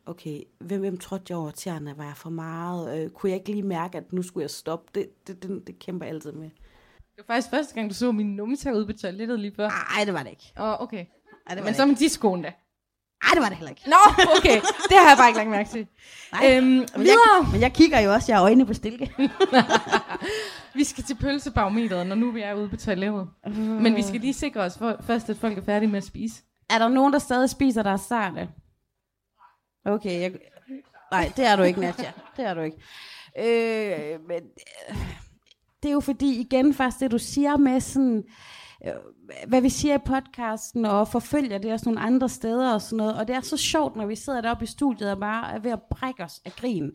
okay, 0.07 0.41
hvem, 0.59 0.81
hvem 0.81 0.99
trådte 0.99 1.25
jeg 1.29 1.39
over 1.39 1.51
tæerne? 1.51 1.99
Var 1.99 2.05
jeg 2.05 2.17
for 2.17 2.31
meget? 2.31 2.99
Øh, 2.99 3.11
kunne 3.11 3.31
jeg 3.31 3.39
ikke 3.39 3.51
lige 3.51 3.63
mærke, 3.63 3.99
at 3.99 4.13
nu 4.13 4.23
skulle 4.23 4.43
jeg 4.43 4.51
stoppe? 4.51 4.91
Det, 4.95 5.27
det, 5.27 5.43
det, 5.43 5.67
det 5.67 5.79
kæmper 5.79 6.07
jeg 6.07 6.15
altid 6.15 6.33
med. 6.33 6.51
Det 7.17 7.29
var 7.29 7.35
faktisk 7.35 7.51
første 7.51 7.75
gang, 7.75 7.91
du 7.91 7.95
så 7.95 8.13
min 8.13 8.37
numse 8.37 8.75
ude 8.75 8.87
på 8.87 8.93
toilettet 8.93 9.41
lige 9.41 9.55
før. 9.55 9.69
Nej, 9.69 10.05
det 10.05 10.15
var 10.15 10.23
det 10.23 10.31
ikke. 10.31 10.53
Åh, 10.59 10.65
oh, 10.65 10.83
okay. 10.83 11.07
Ej, 11.47 11.55
det 11.55 11.57
var 11.57 11.65
Men 11.65 11.67
det 11.67 11.77
så 11.77 11.87
med 11.87 11.97
de 11.97 12.09
skoen 12.09 12.43
da. 12.43 12.53
Ej, 13.23 13.31
det 13.35 13.43
var 13.43 13.49
det 13.49 13.57
heller 13.57 13.71
ikke. 13.71 13.83
Nå, 13.87 13.97
okay. 14.39 14.61
Det 14.61 14.97
har 14.99 15.09
jeg 15.09 15.17
bare 15.19 15.29
ikke 15.29 15.39
lagt 15.39 15.51
mærke 15.51 15.69
til. 15.71 15.87
Nej, 16.33 16.57
Øhm, 16.57 16.65
men, 16.67 16.87
videre. 16.97 17.19
jeg, 17.43 17.49
men 17.53 17.61
jeg 17.61 17.73
kigger 17.73 18.01
jo 18.01 18.13
også, 18.13 18.33
jeg 18.33 18.37
har 18.39 18.45
øjne 18.45 18.67
på 18.67 18.75
stilke. 18.75 19.13
Vi 20.75 20.85
skal 20.85 21.05
til 21.05 21.15
pølsebarometeret, 21.15 22.07
når 22.07 22.15
nu 22.17 22.31
vi 22.31 22.41
er 22.41 22.55
ude 22.55 22.69
på 22.69 22.77
toilettet. 22.77 23.29
Men 23.57 23.97
vi 23.97 24.03
skal 24.03 24.21
lige 24.21 24.35
sikre 24.35 24.61
os 24.61 24.79
for, 24.79 24.97
først, 25.07 25.31
at 25.31 25.37
folk 25.37 25.59
er 25.59 25.63
færdige 25.63 25.89
med 25.91 25.99
at 25.99 26.05
spise. 26.05 26.43
Er 26.71 26.79
der 26.79 26.89
nogen, 26.89 27.13
der 27.13 27.19
stadig 27.19 27.51
spiser 27.51 27.83
deres 27.83 28.01
sarte? 28.01 28.49
Okay, 29.85 30.21
jeg... 30.21 30.33
Nej, 31.13 31.33
det 31.37 31.47
er 31.47 31.57
du 31.57 31.63
ikke, 31.63 31.81
Nadja. 31.81 32.13
Det 32.37 32.45
er 32.45 32.55
du 32.55 32.61
ikke. 32.61 32.77
Øh, 33.39 34.21
men 34.29 34.41
øh, 34.91 34.97
det 35.83 35.89
er 35.89 35.93
jo 35.93 36.01
fordi, 36.01 36.41
igen 36.41 36.75
faktisk 36.75 37.01
det, 37.01 37.11
du 37.11 37.19
siger 37.19 37.57
med 37.57 37.81
sådan, 37.81 38.23
Øh, 38.87 39.49
hvad 39.49 39.61
vi 39.61 39.69
siger 39.69 39.95
i 39.95 39.99
podcasten, 40.07 40.85
og 40.85 41.09
forfølger 41.09 41.59
det 41.59 41.73
også 41.73 41.89
nogle 41.89 42.01
andre 42.01 42.29
steder 42.29 42.75
og 42.75 42.83
sådan 42.83 42.97
noget. 42.97 43.19
Og 43.19 43.29
det 43.29 43.37
er 43.37 43.41
så 43.41 43.57
sjovt, 43.57 43.97
når 43.97 44.07
vi 44.07 44.17
sidder 44.17 44.41
deroppe 44.41 44.65
i 44.65 44.67
studiet 44.67 45.13
og 45.13 45.21
bare 45.21 45.55
er 45.55 45.59
ved 45.59 45.71
at 45.71 45.83
brække 45.91 46.25
os 46.25 46.41
af 46.45 46.53
grin. 46.53 46.91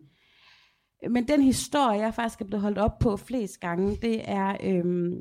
Men 1.09 1.27
den 1.27 1.41
historie, 1.41 1.99
jeg 1.99 2.13
faktisk 2.13 2.41
er 2.41 2.45
blevet 2.45 2.61
holdt 2.61 2.77
op 2.77 2.99
på 2.99 3.17
flest 3.17 3.59
gange, 3.59 3.97
det 4.01 4.21
er, 4.29 4.57
øhm, 4.63 5.13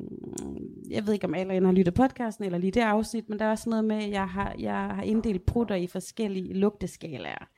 jeg 0.91 1.07
ved 1.07 1.15
ikke 1.15 1.27
om 1.27 1.35
alle 1.35 1.67
har 1.67 1.73
lyttet 1.73 1.95
podcasten, 1.95 2.45
eller 2.45 2.59
lige 2.59 2.71
det 2.71 2.81
afsnit, 2.81 3.29
men 3.29 3.39
der 3.39 3.45
er 3.45 3.51
også 3.51 3.71
noget 3.71 3.85
med, 3.85 3.97
at 3.97 4.11
jeg 4.11 4.29
har, 4.29 4.55
jeg 4.59 4.75
har 4.75 5.03
inddelt 5.03 5.47
prutter 5.47 5.75
i 5.75 5.87
forskellige 5.87 6.55
lugteskalaer. 6.55 7.49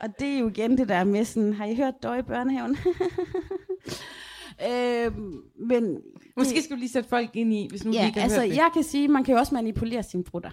Og 0.00 0.08
det 0.18 0.28
er 0.28 0.38
jo 0.38 0.48
igen 0.48 0.78
det 0.78 0.88
der 0.88 1.04
med 1.04 1.24
sådan, 1.24 1.54
har 1.54 1.64
I 1.64 1.76
hørt 1.76 1.94
døje 2.02 2.18
i 2.18 2.22
børnehaven? 2.22 2.76
øhm, 4.66 5.42
men 5.56 6.02
Måske 6.36 6.62
skal 6.62 6.76
du 6.76 6.80
lige 6.80 6.88
sætte 6.88 7.08
folk 7.08 7.36
ind 7.36 7.54
i, 7.54 7.66
hvis 7.70 7.84
nu 7.84 7.90
vi 7.90 7.96
Ja, 7.96 8.06
ikke 8.06 8.18
har 8.18 8.24
altså 8.24 8.40
hørt 8.40 8.50
det. 8.50 8.56
jeg 8.56 8.70
kan 8.74 8.82
sige, 8.82 9.08
man 9.08 9.24
kan 9.24 9.32
jo 9.34 9.38
også 9.38 9.54
manipulere 9.54 10.02
sine 10.02 10.24
brutter. 10.24 10.50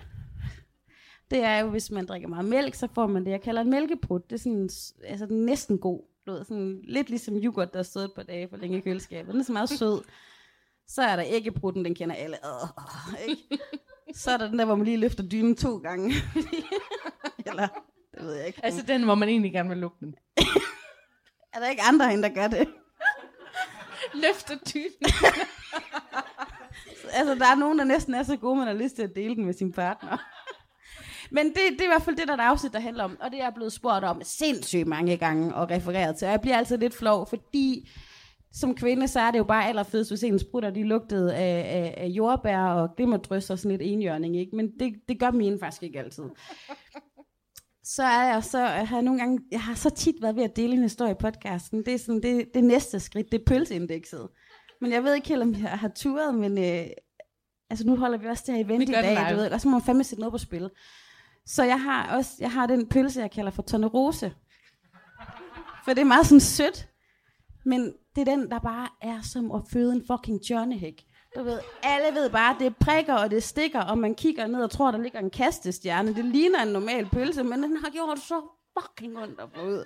Det 1.32 1.44
er 1.44 1.58
jo, 1.60 1.70
hvis 1.70 1.92
man 1.92 2.06
drikker 2.06 2.28
meget 2.28 2.46
mælk, 2.46 2.76
så 2.76 2.88
får 2.96 3.08
man 3.08 3.26
det, 3.26 3.32
jeg 3.32 3.42
kalder 3.42 3.62
en 3.62 3.70
mælkebrud. 3.70 4.20
Det 4.20 4.32
er 4.36 4.38
sådan, 4.40 4.70
altså 5.04 5.26
den 5.26 5.42
er 5.42 5.46
næsten 5.46 5.78
god. 5.78 6.02
Du 6.28 6.32
ved, 6.32 6.44
sådan, 6.44 6.80
lidt 6.84 7.10
ligesom 7.10 7.36
yoghurt, 7.36 7.74
der 7.74 7.80
har 7.80 7.84
stået 7.84 8.06
et 8.06 8.12
par 8.16 8.24
dage 8.24 8.48
for 8.50 8.58
længe 8.58 8.78
i 8.78 8.82
køleskabet. 8.82 9.32
Den 9.34 9.42
er 9.42 9.46
så 9.46 9.52
meget 9.54 9.70
sød. 9.70 10.02
Så 10.88 11.02
er 11.02 11.16
der 11.16 11.24
æggebrutten, 11.28 11.86
den 11.86 11.96
kender 11.96 12.16
alle. 12.16 12.36
Øh, 12.46 13.24
øh, 13.24 13.30
ikke? 13.30 13.64
Så 14.14 14.32
er 14.32 14.38
der 14.38 14.48
den 14.50 14.60
der, 14.60 14.66
hvor 14.66 14.76
man 14.76 14.86
lige 14.86 14.98
løfter 14.98 15.24
dynen 15.24 15.56
to 15.56 15.78
gange. 15.78 16.14
Eller, 17.48 17.68
det 18.16 18.24
ved 18.24 18.34
jeg 18.34 18.48
ikke. 18.48 18.60
Altså 18.66 18.82
den, 18.88 19.04
hvor 19.04 19.16
man 19.16 19.30
egentlig 19.30 19.52
gerne 19.52 19.70
vil 19.70 19.78
lukke 19.78 19.98
den. 20.00 20.16
er 21.54 21.60
der 21.60 21.70
ikke 21.70 21.82
andre 21.82 22.06
herinde, 22.06 22.24
der 22.24 22.34
gør 22.36 22.48
det? 22.48 22.68
Løfter 24.16 24.56
dynen. 24.74 25.04
altså, 27.18 27.36
der 27.36 27.46
er 27.46 27.56
nogen, 27.56 27.80
der 27.80 27.86
næsten 27.86 28.14
er 28.14 28.24
så 28.24 28.38
gode, 28.38 28.56
man 28.56 28.68
har 28.68 28.74
lyst 28.74 28.96
til 28.96 29.04
at 29.04 29.16
dele 29.16 29.36
den 29.36 29.46
med 29.46 29.54
sin 29.54 29.72
partner. 29.72 30.18
Men 31.32 31.46
det, 31.46 31.56
det 31.72 31.82
er 31.82 31.86
i 31.86 31.88
hvert 31.88 32.02
fald 32.02 32.16
det, 32.16 32.28
der 32.28 32.34
er 32.34 32.38
et 32.38 32.50
afsnit, 32.50 32.74
der 32.74 32.80
handler 32.80 33.04
om. 33.04 33.18
Og 33.20 33.32
det 33.32 33.40
er 33.40 33.44
jeg 33.44 33.54
blevet 33.56 33.74
spurgt 33.74 34.06
om 34.06 34.22
sindssygt 34.24 34.88
mange 34.88 35.18
gange 35.18 35.56
og 35.56 35.70
refereret 35.70 36.16
til. 36.16 36.26
Og 36.26 36.32
jeg 36.32 36.42
bliver 36.42 36.58
altid 36.58 36.78
lidt 36.78 36.96
flov, 36.96 37.28
fordi 37.28 37.90
som 38.54 38.76
kvinde, 38.76 39.08
så 39.08 39.20
er 39.20 39.32
det 39.32 39.38
jo 39.38 39.44
bare 39.44 39.68
allerfedest, 39.68 40.12
hvis 40.12 40.24
ens 40.24 40.44
brutter, 40.44 40.70
de 40.70 40.84
lugtede 40.84 41.36
af, 41.36 41.78
af, 41.78 42.04
af 42.04 42.08
jordbær 42.08 42.60
og 42.60 42.96
glimmerdrys 42.96 43.50
og 43.50 43.60
sådan 43.60 43.78
lidt 43.78 43.92
enhjørning, 43.92 44.38
ikke? 44.38 44.56
Men 44.56 44.72
det, 44.80 44.94
det 45.08 45.20
gør 45.20 45.32
mine 45.32 45.60
faktisk 45.60 45.84
ikke 45.84 46.00
altid. 46.00 46.24
Så 47.88 48.04
er 48.04 48.24
jeg 48.24 48.44
så, 48.44 48.60
jeg 48.60 48.88
har 48.88 49.02
nogle 49.02 49.20
gange, 49.20 49.40
jeg 49.52 49.62
har 49.62 49.76
så 49.76 49.90
tit 49.90 50.16
været 50.22 50.36
ved 50.36 50.44
at 50.44 50.56
dele 50.56 50.74
en 50.74 50.82
historie 50.82 51.12
i 51.12 51.16
podcasten. 51.20 51.86
Det 51.86 51.94
er 51.94 51.98
sådan, 51.98 52.22
det, 52.22 52.54
det 52.54 52.64
næste 52.64 53.00
skridt, 53.00 53.32
det 53.32 53.42
er 53.42 53.46
pølseindekset. 53.46 54.28
Men 54.82 54.92
jeg 54.92 55.04
ved 55.04 55.16
ikke 55.16 55.28
helt, 55.28 55.42
om 55.42 55.54
jeg 55.54 55.70
har 55.70 55.92
turet, 55.96 56.36
men 56.36 56.58
øh, 56.58 56.88
altså 57.70 57.86
nu 57.88 57.96
holder 57.96 58.18
vi 58.18 58.28
også 58.28 58.44
det 58.48 58.56
her 58.56 58.66
event 58.66 58.90
i 58.90 58.92
dag, 58.92 59.32
du 59.32 59.36
ved, 59.36 59.52
og 59.52 59.62
så 59.62 59.68
må 59.68 59.72
man 59.72 59.82
fandme 59.82 60.04
sætte 60.04 60.20
noget 60.20 60.32
på 60.32 60.38
spil. 60.38 60.70
Så 61.46 61.64
jeg 61.64 61.82
har 61.82 62.18
også, 62.18 62.32
jeg 62.40 62.52
har 62.52 62.68
den 62.68 62.88
pølse, 62.90 63.22
jeg 63.22 63.32
kalder 63.32 63.52
for 63.52 63.62
tonerose. 63.62 64.34
For 65.86 65.94
det 65.94 66.02
er 66.02 66.06
meget 66.06 66.26
sådan 66.26 66.40
sødt. 66.40 66.90
Men 67.66 67.94
det 68.16 68.28
er 68.28 68.36
den, 68.36 68.52
der 68.52 68.60
bare 68.60 68.88
er 69.02 69.22
som 69.22 69.52
at 69.52 69.62
føde 69.72 69.94
en 69.94 70.04
fucking 70.08 70.40
Johnny 70.50 70.76
Du 71.36 71.44
ved, 71.44 71.60
alle 71.84 72.20
ved 72.20 72.30
bare, 72.30 72.54
at 72.56 72.60
det 72.60 72.78
prikker 72.78 73.14
og 73.14 73.32
det 73.32 73.44
stikker, 73.44 73.82
og 73.82 73.98
man 73.98 74.16
kigger 74.16 74.48
ned 74.48 74.64
og 74.64 74.72
tror, 74.72 74.92
der 74.92 74.98
ligger 74.98 75.20
en 75.20 75.30
kastestjerne. 75.30 76.16
Det 76.16 76.26
ligner 76.26 76.62
en 76.62 76.68
normal 76.68 77.06
pølse, 77.10 77.44
men 77.44 77.64
den 77.64 77.78
har 77.78 77.90
gjort 77.90 78.20
så 78.20 78.42
fucking 78.80 79.18
ondt 79.18 79.40
at 79.40 79.50
få 79.56 79.62
ud. 79.62 79.84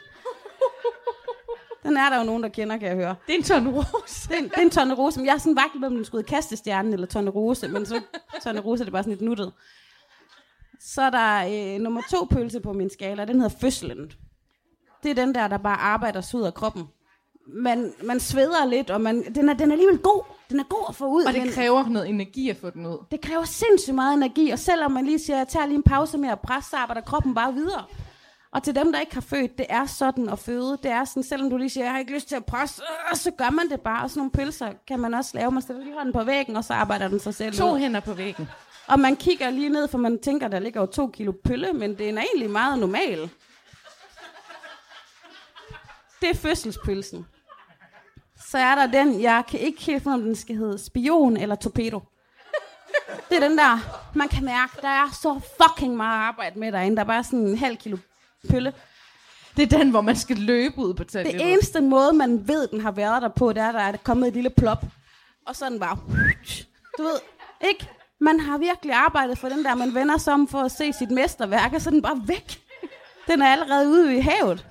Den 1.83 1.97
er 1.97 2.09
der 2.09 2.17
jo 2.17 2.23
nogen, 2.23 2.43
der 2.43 2.49
kender, 2.49 2.77
kan 2.77 2.87
jeg 2.87 2.95
høre. 2.95 3.15
Det 3.27 3.33
er 3.33 3.37
en 3.37 3.43
ton 3.43 3.67
ros. 3.67 4.27
Det 4.29 4.35
er, 4.35 4.39
en- 4.39 4.43
det 4.49 4.57
er 4.57 4.61
en 4.61 4.69
tonne 4.69 4.93
rose, 4.93 5.19
men 5.19 5.25
jeg 5.25 5.33
er 5.33 5.37
sådan 5.37 5.55
vagt 5.55 5.85
om 5.85 5.95
den 5.95 6.05
skulle 6.05 6.19
hedde 6.21 6.29
kastestjernen 6.35 6.93
eller 6.93 7.07
tonne 7.07 7.31
rose, 7.31 7.67
men 7.67 7.85
så 7.85 8.01
tonne 8.43 8.61
rose 8.61 8.83
det 8.83 8.87
er 8.89 8.91
bare 8.91 9.03
sådan 9.03 9.11
lidt 9.13 9.21
nuttet. 9.21 9.53
Så 10.79 11.01
er 11.01 11.09
der 11.09 11.73
øh, 11.75 11.81
nummer 11.81 12.01
to 12.11 12.27
pølse 12.31 12.59
på 12.59 12.73
min 12.73 12.89
skala, 12.89 13.25
den 13.25 13.41
hedder 13.41 13.57
fødslen. 13.61 14.11
Det 15.03 15.11
er 15.11 15.15
den 15.15 15.35
der, 15.35 15.47
der 15.47 15.57
bare 15.57 15.77
arbejder 15.77 16.21
sig 16.21 16.39
ud 16.39 16.45
af 16.45 16.53
kroppen. 16.53 16.83
Man, 17.53 17.93
man 18.03 18.19
sveder 18.19 18.65
lidt, 18.65 18.89
og 18.89 19.01
man, 19.01 19.35
den, 19.35 19.49
er, 19.49 19.53
den 19.53 19.69
er 19.69 19.73
alligevel 19.73 19.97
god. 19.97 20.23
Den 20.49 20.59
er 20.59 20.63
god 20.63 20.85
at 20.89 20.95
få 20.95 21.05
ud. 21.07 21.23
Og 21.23 21.33
det 21.33 21.41
men 21.41 21.51
kræver 21.51 21.89
noget 21.89 22.09
energi 22.09 22.49
at 22.49 22.57
få 22.57 22.69
den 22.69 22.85
ud. 22.85 22.97
det 23.11 23.21
kræver 23.21 23.43
sindssygt 23.43 23.95
meget 23.95 24.13
energi, 24.17 24.49
og 24.49 24.59
selvom 24.59 24.91
man 24.91 25.05
lige 25.05 25.19
siger, 25.19 25.37
jeg 25.37 25.47
tager 25.47 25.65
lige 25.65 25.75
en 25.75 25.83
pause 25.83 26.17
med 26.17 26.29
at 26.29 26.39
presse, 26.39 26.69
så 26.69 26.77
arbejder 26.77 27.01
kroppen 27.01 27.35
bare 27.35 27.53
videre. 27.53 27.83
Og 28.51 28.63
til 28.63 28.75
dem, 28.75 28.91
der 28.91 28.99
ikke 28.99 29.13
har 29.13 29.21
født, 29.21 29.57
det 29.57 29.65
er 29.69 29.85
sådan 29.85 30.29
at 30.29 30.39
føde. 30.39 30.77
Det 30.83 30.91
er 30.91 31.05
sådan, 31.05 31.23
selvom 31.23 31.49
du 31.49 31.57
lige 31.57 31.69
siger, 31.69 31.83
jeg 31.83 31.91
har 31.93 31.99
ikke 31.99 32.13
lyst 32.13 32.27
til 32.27 32.35
at 32.35 32.45
presse, 32.45 32.81
øh, 33.11 33.17
så 33.17 33.31
gør 33.31 33.49
man 33.49 33.69
det 33.69 33.81
bare. 33.81 34.03
Og 34.03 34.09
sådan 34.09 34.19
nogle 34.19 34.31
pølser 34.31 34.71
kan 34.87 34.99
man 34.99 35.13
også 35.13 35.31
lave. 35.33 35.51
Man 35.51 35.61
stiller 35.61 35.83
lige 35.83 35.93
hånden 35.95 36.13
på 36.13 36.23
væggen, 36.23 36.55
og 36.55 36.63
så 36.63 36.73
arbejder 36.73 37.07
den 37.07 37.19
sig 37.19 37.35
selv 37.35 37.53
To 37.53 37.73
ud. 37.73 37.79
hænder 37.79 37.99
på 37.99 38.13
væggen. 38.13 38.49
Og 38.87 38.99
man 38.99 39.15
kigger 39.15 39.49
lige 39.49 39.69
ned, 39.69 39.87
for 39.87 39.97
man 39.97 40.19
tænker, 40.19 40.47
der 40.47 40.59
ligger 40.59 40.81
jo 40.81 40.85
to 40.87 41.07
kilo 41.07 41.31
pølle, 41.43 41.73
men 41.73 41.97
det 41.97 42.09
er 42.09 42.21
egentlig 42.21 42.49
meget 42.49 42.79
normal. 42.79 43.29
Det 46.21 46.29
er 46.29 46.33
fødselspølsen. 46.35 47.25
Så 48.51 48.57
er 48.57 48.75
der 48.75 48.87
den, 48.87 49.21
jeg 49.21 49.43
kan 49.47 49.59
ikke 49.59 49.81
helt 49.81 50.03
finde, 50.03 50.15
om 50.15 50.21
den 50.21 50.35
skal 50.35 50.55
hedde 50.55 50.85
spion 50.85 51.37
eller 51.37 51.55
torpedo. 51.55 52.01
Det 53.29 53.37
er 53.43 53.47
den 53.49 53.57
der, 53.57 53.79
man 54.15 54.27
kan 54.27 54.45
mærke, 54.45 54.73
der 54.81 54.87
er 54.87 55.09
så 55.21 55.39
fucking 55.61 55.97
meget 55.97 56.27
arbejde 56.27 56.59
med 56.59 56.71
derinde. 56.71 56.95
Der 56.95 57.01
er 57.03 57.07
bare 57.07 57.23
sådan 57.23 57.39
en 57.39 57.57
halv 57.57 57.77
kilo 57.77 57.97
pølle. 58.49 58.73
Det 59.57 59.73
er 59.73 59.77
den, 59.77 59.89
hvor 59.89 60.01
man 60.01 60.15
skal 60.15 60.37
løbe 60.37 60.77
ud 60.77 60.93
på 60.93 61.03
Det 61.03 61.11
toilettet. 61.11 61.51
eneste 61.53 61.81
måde, 61.81 62.13
man 62.13 62.47
ved, 62.47 62.67
den 62.67 62.81
har 62.81 62.91
været 62.91 63.21
der 63.21 63.29
på, 63.29 63.53
det 63.53 63.63
er, 63.63 63.71
der 63.71 63.79
er 63.79 63.97
kommet 63.97 64.27
et 64.27 64.33
lille 64.33 64.49
plop. 64.49 64.85
Og 65.47 65.55
så 65.55 65.69
den 65.69 65.79
bare... 65.79 65.97
Du 66.97 67.03
ved, 67.03 67.19
ikke? 67.69 67.89
Man 68.21 68.39
har 68.39 68.57
virkelig 68.57 68.93
arbejdet 68.93 69.37
for 69.37 69.49
den 69.49 69.65
der, 69.65 69.75
man 69.75 69.95
vender 69.95 70.17
sig 70.17 70.33
om 70.33 70.47
for 70.47 70.59
at 70.59 70.71
se 70.71 70.93
sit 70.93 71.11
mesterværk, 71.11 71.73
og 71.73 71.81
så 71.81 71.89
er 71.89 71.91
den 71.91 72.01
bare 72.01 72.21
væk. 72.25 72.61
Den 73.27 73.41
er 73.41 73.47
allerede 73.47 73.89
ude 73.89 74.17
i 74.17 74.19
havet. 74.19 74.65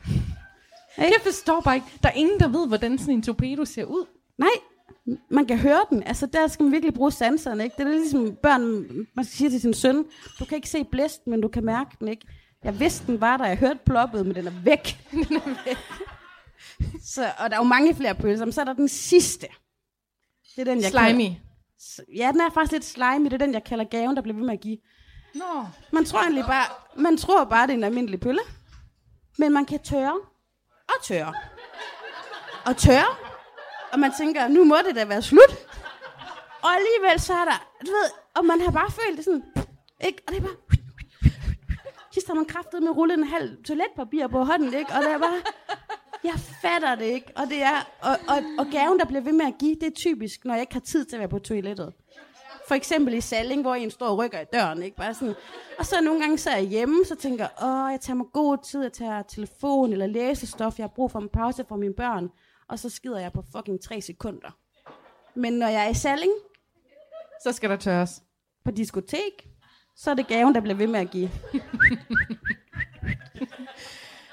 Jeg 0.98 1.20
forstår 1.22 1.60
bare 1.60 1.74
ikke. 1.74 1.86
Der 2.02 2.08
er 2.08 2.12
ingen, 2.12 2.40
der 2.40 2.48
ved, 2.48 2.68
hvordan 2.68 2.98
sådan 2.98 3.14
en 3.14 3.22
torpedo 3.22 3.64
ser 3.64 3.84
ud. 3.84 4.06
Nej, 4.38 4.48
man 5.30 5.46
kan 5.46 5.58
høre 5.58 5.80
den. 5.90 6.02
Altså, 6.02 6.26
der 6.26 6.46
skal 6.46 6.62
man 6.62 6.72
virkelig 6.72 6.94
bruge 6.94 7.12
sanserne, 7.12 7.64
ikke? 7.64 7.74
Det 7.78 7.86
er 7.86 7.90
ligesom 7.90 8.36
børn, 8.42 8.62
man 9.14 9.24
skal 9.24 9.36
sige 9.36 9.50
til 9.50 9.60
sin 9.60 9.74
søn, 9.74 10.04
du 10.38 10.44
kan 10.44 10.56
ikke 10.56 10.68
se 10.68 10.84
blæsten, 10.84 11.30
men 11.30 11.40
du 11.40 11.48
kan 11.48 11.64
mærke 11.64 11.96
den, 12.00 12.08
ikke? 12.08 12.26
Jeg 12.64 12.80
vidste, 12.80 13.06
den 13.06 13.20
var 13.20 13.36
der, 13.36 13.46
jeg 13.46 13.56
hørte 13.56 13.78
ploppet, 13.86 14.26
men 14.26 14.34
den 14.34 14.46
er 14.46 14.52
væk. 14.64 14.98
den 15.28 15.36
er 15.36 15.64
væk. 15.64 15.76
Så, 17.04 17.24
og 17.38 17.50
der 17.50 17.56
er 17.56 17.60
jo 17.60 17.68
mange 17.68 17.94
flere 17.94 18.14
pølser, 18.14 18.44
men 18.44 18.52
så 18.52 18.60
er 18.60 18.64
der 18.64 18.72
den 18.72 18.88
sidste. 18.88 19.46
Det 20.56 20.60
er 20.60 20.64
den, 20.64 20.82
jeg 20.82 20.90
Slimy. 20.90 21.24
Kalder, 21.24 21.34
ja, 22.16 22.30
den 22.32 22.40
er 22.40 22.50
faktisk 22.54 22.72
lidt 22.72 22.84
slimy. 22.84 23.24
Det 23.24 23.32
er 23.32 23.38
den, 23.38 23.52
jeg 23.52 23.64
kalder 23.64 23.84
gaven, 23.84 24.16
der 24.16 24.22
bliver 24.22 24.36
ved 24.36 24.44
med 24.44 24.54
at 24.54 24.60
give. 24.60 24.78
Nå. 25.34 25.66
Man 25.92 26.04
tror 26.04 26.20
egentlig 26.20 26.44
bare, 26.44 26.64
man 26.96 27.16
tror 27.16 27.44
bare, 27.44 27.66
det 27.66 27.72
er 27.72 27.76
en 27.76 27.84
almindelig 27.84 28.20
pølle. 28.20 28.40
Men 29.38 29.52
man 29.52 29.64
kan 29.64 29.78
tørre 29.78 30.16
og 30.88 31.04
tørre. 31.04 31.34
Og 32.66 32.76
tørre. 32.76 33.16
Og 33.92 33.98
man 33.98 34.12
tænker, 34.18 34.48
nu 34.48 34.64
må 34.64 34.76
det 34.88 34.96
da 34.96 35.04
være 35.04 35.22
slut. 35.22 35.52
Og 36.62 36.70
alligevel 36.70 37.20
så 37.20 37.32
er 37.32 37.44
der, 37.44 37.68
du 37.86 37.90
ved, 37.90 38.10
og 38.34 38.44
man 38.44 38.60
har 38.60 38.70
bare 38.70 38.90
følt 38.90 39.16
det 39.16 39.24
sådan, 39.24 39.44
ikke? 40.00 40.22
Og 40.26 40.32
det 40.32 40.42
er 40.42 40.46
bare, 40.46 40.56
sidst 42.12 42.26
har 42.26 42.34
man 42.34 42.44
kraftet 42.44 42.82
med 42.82 42.90
rullet 42.90 43.18
en 43.18 43.24
halv 43.24 43.64
toiletpapir 43.64 44.26
på 44.26 44.44
hånden, 44.44 44.74
ikke? 44.74 44.92
Og 44.92 45.02
det 45.02 45.10
er 45.10 45.18
bare, 45.18 45.40
jeg 46.24 46.34
fatter 46.62 46.94
det 46.94 47.04
ikke. 47.04 47.32
Og, 47.36 47.46
det 47.48 47.62
er, 47.62 47.78
og, 48.00 48.16
og, 48.28 48.42
og 48.58 48.66
gaven, 48.72 48.98
der 48.98 49.04
bliver 49.04 49.20
ved 49.20 49.32
med 49.32 49.46
at 49.46 49.54
give, 49.58 49.74
det 49.74 49.86
er 49.86 49.94
typisk, 49.96 50.44
når 50.44 50.54
jeg 50.54 50.60
ikke 50.60 50.72
har 50.74 50.80
tid 50.80 51.04
til 51.04 51.16
at 51.16 51.20
være 51.20 51.28
på 51.28 51.38
toilettet. 51.38 51.92
For 52.68 52.74
eksempel 52.74 53.14
i 53.14 53.20
Salling, 53.20 53.62
hvor 53.62 53.74
en 53.74 53.90
står 53.90 54.06
og 54.06 54.18
rykker 54.18 54.40
i 54.40 54.44
døren, 54.52 54.82
ikke? 54.82 54.96
Bare 54.96 55.14
sådan. 55.14 55.34
Og 55.78 55.86
så 55.86 56.00
nogle 56.00 56.20
gange 56.20 56.38
så 56.38 56.50
er 56.50 56.56
jeg 56.56 56.64
hjemme, 56.64 57.04
så 57.04 57.14
tænker 57.14 57.44
jeg, 57.44 57.68
åh, 57.68 57.90
jeg 57.92 57.98
tager 58.00 58.16
mig 58.16 58.26
god 58.32 58.58
tid, 58.64 58.82
jeg 58.82 58.92
tager 58.92 59.22
telefon 59.22 59.92
eller 59.92 60.06
læsestof, 60.06 60.78
jeg 60.78 60.84
har 60.84 60.92
brug 60.94 61.10
for 61.10 61.18
en 61.18 61.28
pause 61.28 61.64
fra 61.68 61.76
mine 61.76 61.94
børn, 61.94 62.28
og 62.68 62.78
så 62.78 62.90
skider 62.90 63.18
jeg 63.20 63.32
på 63.32 63.44
fucking 63.56 63.82
tre 63.82 64.00
sekunder. 64.00 64.56
Men 65.34 65.52
når 65.52 65.66
jeg 65.68 65.84
er 65.84 65.88
i 65.88 65.94
Salling, 65.94 66.32
Så 67.42 67.52
skal 67.52 67.70
der 67.70 67.76
tørres. 67.76 68.22
på 68.64 68.70
diskotek, 68.70 69.48
så 69.96 70.10
er 70.10 70.14
det 70.14 70.26
gaven, 70.26 70.54
der 70.54 70.60
bliver 70.60 70.76
ved 70.76 70.86
med 70.86 71.00
at 71.00 71.10
give. 71.10 71.30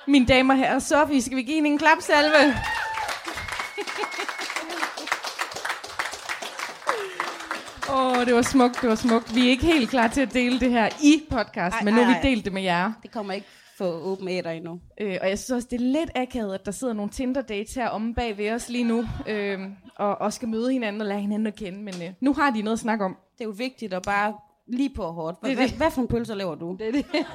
Mine 0.08 0.26
damer 0.26 0.54
og 0.54 0.58
herrer, 0.60 0.80
Sofie, 0.80 1.22
skal 1.22 1.38
vi 1.38 1.44
give 1.44 1.56
hende 1.56 1.70
en 1.70 1.78
klapsalve? 1.78 2.38
Åh, 7.96 8.12
oh, 8.18 8.26
det 8.26 8.36
var 8.36 8.42
smukt, 8.42 8.82
det 8.82 8.90
var 8.90 8.96
smukt. 8.96 9.36
Vi 9.36 9.46
er 9.46 9.50
ikke 9.50 9.66
helt 9.66 9.90
klar 9.90 10.08
til 10.08 10.22
at 10.22 10.34
dele 10.34 10.60
det 10.60 10.72
her 10.72 10.90
i 11.04 11.24
podcast, 11.30 11.76
Ej, 11.76 11.84
men 11.84 11.94
nu 11.94 12.04
har 12.04 12.14
vi 12.22 12.30
delt 12.30 12.46
det 12.46 12.54
med 12.54 12.62
jer. 12.62 12.92
Det 13.04 13.12
kommer 13.12 13.34
ikke 13.34 13.48
få 13.78 13.86
åben 13.86 14.28
æder 14.28 14.52
endnu. 14.52 14.80
Øh, 15.02 15.18
og 15.22 15.30
jeg 15.30 15.40
synes 15.40 15.50
også, 15.52 15.68
det 15.72 15.82
er 15.82 15.86
lidt 15.86 16.10
akavet, 16.16 16.54
at 16.54 16.66
der 16.66 16.72
sidder 16.72 16.94
nogle 16.94 17.12
Tinder-dates 17.12 17.76
her 17.76 17.90
omme 17.90 18.14
bag 18.16 18.38
ved 18.38 18.52
os 18.52 18.70
lige 18.70 18.84
nu, 18.84 19.06
øh, 19.28 19.60
og, 19.96 20.22
og 20.22 20.34
skal 20.34 20.48
møde 20.48 20.72
hinanden 20.72 21.02
og 21.02 21.08
lære 21.08 21.20
hinanden 21.20 21.48
at 21.48 21.56
kende, 21.56 21.80
men 21.80 21.94
øh, 22.04 22.10
nu 22.22 22.34
har 22.34 22.50
de 22.50 22.62
noget 22.62 22.76
at 22.76 22.80
snakke 22.80 23.06
om. 23.06 23.16
Det 23.38 23.42
er 23.42 23.46
jo 23.46 23.54
vigtigt 23.58 23.94
at 23.94 24.02
bare 24.02 24.34
lige 24.68 24.90
på 24.96 25.04
hårdt. 25.04 25.38
Hvad, 25.40 25.50
Det 25.50 25.58
det. 25.58 25.70
hvad, 25.70 25.78
hvad 25.78 25.92
for 25.92 26.02
en 26.02 26.08
pølser 26.08 26.36
laver 26.36 26.56
du? 26.56 26.78
Det 26.80 26.94
det. 26.94 27.06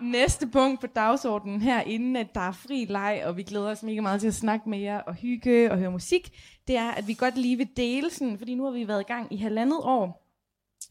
Næste 0.00 0.46
punkt 0.46 0.80
på 0.80 0.86
dagsordenen 0.86 1.62
her, 1.62 1.80
inden 1.80 2.16
at 2.16 2.34
der 2.34 2.40
er 2.40 2.52
fri 2.52 2.84
leg, 2.88 3.22
og 3.26 3.36
vi 3.36 3.42
glæder 3.42 3.70
os 3.70 3.82
mega 3.82 4.00
meget 4.00 4.20
til 4.20 4.28
at 4.28 4.34
snakke 4.34 4.68
med 4.68 4.78
jer 4.78 5.00
og 5.00 5.14
hygge 5.14 5.70
og 5.70 5.78
høre 5.78 5.90
musik, 5.90 6.30
det 6.68 6.76
er, 6.76 6.90
at 6.90 7.08
vi 7.08 7.14
godt 7.14 7.36
lige 7.38 7.56
vil 7.56 7.68
dele 7.76 8.10
sådan, 8.10 8.38
fordi 8.38 8.54
nu 8.54 8.64
har 8.64 8.70
vi 8.70 8.88
været 8.88 9.00
i 9.00 9.04
gang 9.12 9.32
i 9.32 9.36
halvandet 9.36 9.78
år, 9.82 10.30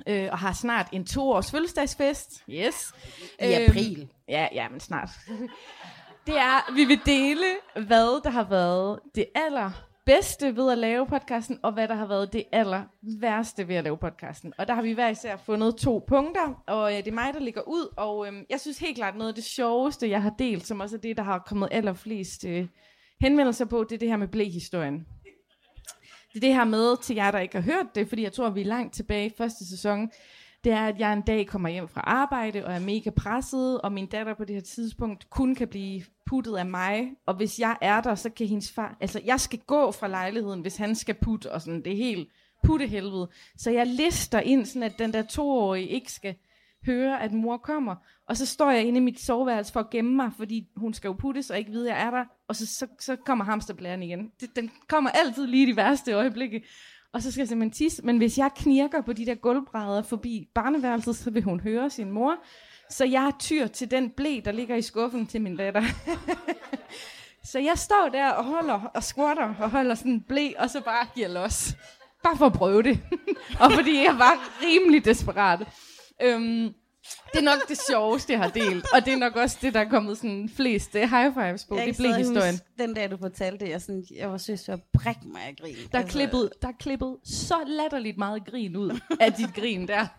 øh, 0.07 0.29
og 0.31 0.37
har 0.39 0.53
snart 0.53 0.87
en 0.91 1.05
toårs 1.05 1.51
fødselsdagsfest. 1.51 2.43
Yes. 2.49 2.93
I 3.41 3.45
Øhm, 3.45 3.63
april. 3.69 4.07
Ja, 4.29 4.47
ja, 4.53 4.69
men 4.69 4.79
snart. 4.79 5.09
det 6.27 6.37
er, 6.37 6.69
at 6.69 6.75
vi 6.75 6.85
vil 6.85 6.99
dele, 7.05 7.45
hvad 7.73 8.23
der 8.23 8.29
har 8.29 8.43
været 8.43 8.99
det 9.15 9.25
aller 9.35 9.71
bedste 10.05 10.55
ved 10.55 10.71
at 10.71 10.77
lave 10.77 11.07
podcasten, 11.07 11.59
og 11.63 11.71
hvad 11.71 11.87
der 11.87 11.95
har 11.95 12.07
været 12.07 12.33
det 12.33 12.43
aller 12.51 12.83
værste 13.19 13.67
ved 13.67 13.75
at 13.75 13.83
lave 13.83 13.97
podcasten. 13.97 14.53
Og 14.57 14.67
der 14.67 14.73
har 14.73 14.81
vi 14.81 14.91
hver 14.91 15.09
især 15.09 15.37
fundet 15.37 15.75
to 15.75 16.05
punkter, 16.07 16.63
og 16.67 16.91
øh, 16.91 16.97
det 16.97 17.07
er 17.07 17.11
mig, 17.11 17.33
der 17.33 17.39
ligger 17.39 17.61
ud, 17.61 17.93
og 17.97 18.27
øh, 18.27 18.33
jeg 18.49 18.59
synes 18.59 18.79
helt 18.79 18.95
klart 18.95 19.15
noget 19.15 19.29
af 19.29 19.35
det 19.35 19.43
sjoveste, 19.43 20.09
jeg 20.09 20.21
har 20.21 20.35
delt, 20.39 20.67
som 20.67 20.79
også 20.79 20.95
er 20.95 20.99
det, 20.99 21.17
der 21.17 21.23
har 21.23 21.39
kommet 21.39 21.69
allerflest 21.71 22.45
øh, 22.45 22.67
henvendelser 23.21 23.65
på, 23.65 23.83
det 23.83 23.95
er 23.95 23.99
det 23.99 24.09
her 24.09 24.17
med 24.17 24.27
blæhistorien. 24.27 25.05
Det 26.33 26.35
er 26.35 26.47
det 26.47 26.53
her 26.53 26.63
med, 26.63 27.01
til 27.01 27.15
jer, 27.15 27.31
der 27.31 27.39
ikke 27.39 27.55
har 27.55 27.61
hørt 27.61 27.95
det, 27.95 28.09
fordi 28.09 28.23
jeg 28.23 28.33
tror, 28.33 28.49
vi 28.49 28.61
er 28.61 28.65
langt 28.65 28.93
tilbage 28.93 29.25
i 29.25 29.33
første 29.37 29.69
sæson, 29.69 30.09
det 30.63 30.71
er, 30.71 30.87
at 30.87 30.99
jeg 30.99 31.13
en 31.13 31.21
dag 31.21 31.47
kommer 31.47 31.69
hjem 31.69 31.87
fra 31.87 32.01
arbejde 32.01 32.65
og 32.65 32.73
er 32.73 32.79
mega 32.79 33.09
presset, 33.09 33.81
og 33.81 33.91
min 33.91 34.05
datter 34.05 34.33
på 34.33 34.45
det 34.45 34.55
her 34.55 34.61
tidspunkt 34.61 35.29
kun 35.29 35.55
kan 35.55 35.67
blive 35.67 36.03
puttet 36.25 36.57
af 36.57 36.65
mig, 36.65 37.11
og 37.25 37.33
hvis 37.33 37.59
jeg 37.59 37.77
er 37.81 38.01
der, 38.01 38.15
så 38.15 38.29
kan 38.29 38.47
hendes 38.47 38.71
far, 38.71 38.97
altså 38.99 39.21
jeg 39.25 39.39
skal 39.39 39.59
gå 39.59 39.91
fra 39.91 40.07
lejligheden, 40.07 40.61
hvis 40.61 40.77
han 40.77 40.95
skal 40.95 41.15
putte, 41.21 41.51
og 41.51 41.61
sådan, 41.61 41.83
det 41.83 41.93
er 41.93 41.97
helt 41.97 42.29
puttehelvede. 42.63 43.29
Så 43.57 43.71
jeg 43.71 43.87
lister 43.87 44.39
ind, 44.39 44.65
sådan 44.65 44.83
at 44.83 44.99
den 44.99 45.13
der 45.13 45.21
toårige 45.21 45.87
ikke 45.87 46.11
skal 46.11 46.35
høre, 46.85 47.21
at 47.21 47.31
mor 47.31 47.57
kommer, 47.57 47.95
og 48.27 48.37
så 48.37 48.45
står 48.45 48.71
jeg 48.71 48.83
inde 48.83 48.97
i 48.97 49.03
mit 49.03 49.19
soveværelse 49.19 49.73
for 49.73 49.79
at 49.79 49.89
gemme 49.89 50.15
mig, 50.15 50.31
fordi 50.37 50.67
hun 50.75 50.93
skal 50.93 51.07
jo 51.07 51.13
puttes 51.13 51.49
og 51.49 51.57
ikke 51.57 51.71
vide, 51.71 51.91
at 51.91 51.97
jeg 51.97 52.07
er 52.07 52.11
der, 52.11 52.25
og 52.47 52.55
så, 52.55 52.65
så, 52.65 52.87
så 52.99 53.15
kommer 53.15 53.45
hamsterblæren 53.45 54.03
igen. 54.03 54.31
Det, 54.39 54.55
den 54.55 54.71
kommer 54.87 55.09
altid 55.09 55.47
lige 55.47 55.67
i 55.67 55.71
de 55.71 55.75
værste 55.75 56.11
øjeblikke. 56.11 56.63
Og 57.13 57.21
så 57.21 57.31
skal 57.31 57.41
jeg 57.41 57.47
simpelthen 57.47 57.71
tisse. 57.71 58.05
Men 58.05 58.17
hvis 58.17 58.37
jeg 58.37 58.51
knirker 58.55 59.01
på 59.01 59.13
de 59.13 59.25
der 59.25 59.35
gulvbrædder 59.35 60.01
forbi 60.01 60.47
barneværelset, 60.55 61.15
så 61.15 61.31
vil 61.31 61.43
hun 61.43 61.59
høre 61.59 61.89
sin 61.89 62.11
mor. 62.11 62.35
Så 62.89 63.05
jeg 63.05 63.31
tyr 63.39 63.67
til 63.67 63.91
den 63.91 64.09
blæ, 64.09 64.39
der 64.45 64.51
ligger 64.51 64.75
i 64.75 64.81
skuffen 64.81 65.27
til 65.27 65.41
min 65.41 65.57
datter. 65.57 65.83
Så 67.43 67.59
jeg 67.59 67.77
står 67.77 68.09
der 68.13 68.29
og 68.29 68.43
holder 68.43 68.91
og 68.93 69.03
squatter 69.03 69.55
og 69.59 69.69
holder 69.69 69.95
sådan 69.95 70.11
en 70.11 70.21
blæ, 70.21 70.51
og 70.59 70.69
så 70.69 70.81
bare 70.81 71.07
giver 71.15 71.27
los. 71.27 71.75
Bare 72.23 72.37
for 72.37 72.45
at 72.45 72.53
prøve 72.53 72.83
det. 72.83 72.99
og 73.61 73.71
fordi 73.71 74.03
jeg 74.03 74.15
var 74.17 74.61
rimelig 74.61 75.05
desperat. 75.05 75.67
Øhm, 76.21 76.73
det 77.33 77.39
er 77.39 77.43
nok 77.43 77.69
det 77.69 77.81
sjoveste, 77.89 78.33
jeg 78.33 78.41
har 78.41 78.49
delt. 78.49 78.85
Og 78.93 79.05
det 79.05 79.13
er 79.13 79.17
nok 79.17 79.35
også 79.35 79.57
det, 79.61 79.73
der 79.73 79.79
er 79.79 79.89
kommet 79.89 80.17
sådan 80.17 80.49
flest 80.55 80.95
uh, 80.95 81.01
high 81.01 81.33
fives 81.33 81.65
på. 81.65 81.77
Jeg 81.77 81.87
det 81.87 81.97
blev 81.97 82.13
historien. 82.15 82.53
huske 82.53 82.65
Den 82.79 82.93
dag, 82.93 83.11
du 83.11 83.17
fortalte 83.17 83.65
det, 83.65 83.71
jeg, 83.71 83.81
sådan, 83.81 84.05
jeg 84.15 84.31
var 84.31 84.37
søs 84.37 84.69
at 84.69 84.79
brække 84.93 85.21
mig 85.23 85.41
af 85.41 85.55
grin. 85.61 85.75
Der 85.91 85.99
er, 85.99 86.07
klippet, 86.07 86.49
der 86.61 86.67
er 86.67 86.73
klippet 86.79 87.17
så 87.23 87.55
latterligt 87.67 88.17
meget 88.17 88.45
grin 88.45 88.75
ud 88.75 88.99
af 89.19 89.33
dit 89.33 89.53
grin 89.55 89.87
der. 89.87 90.07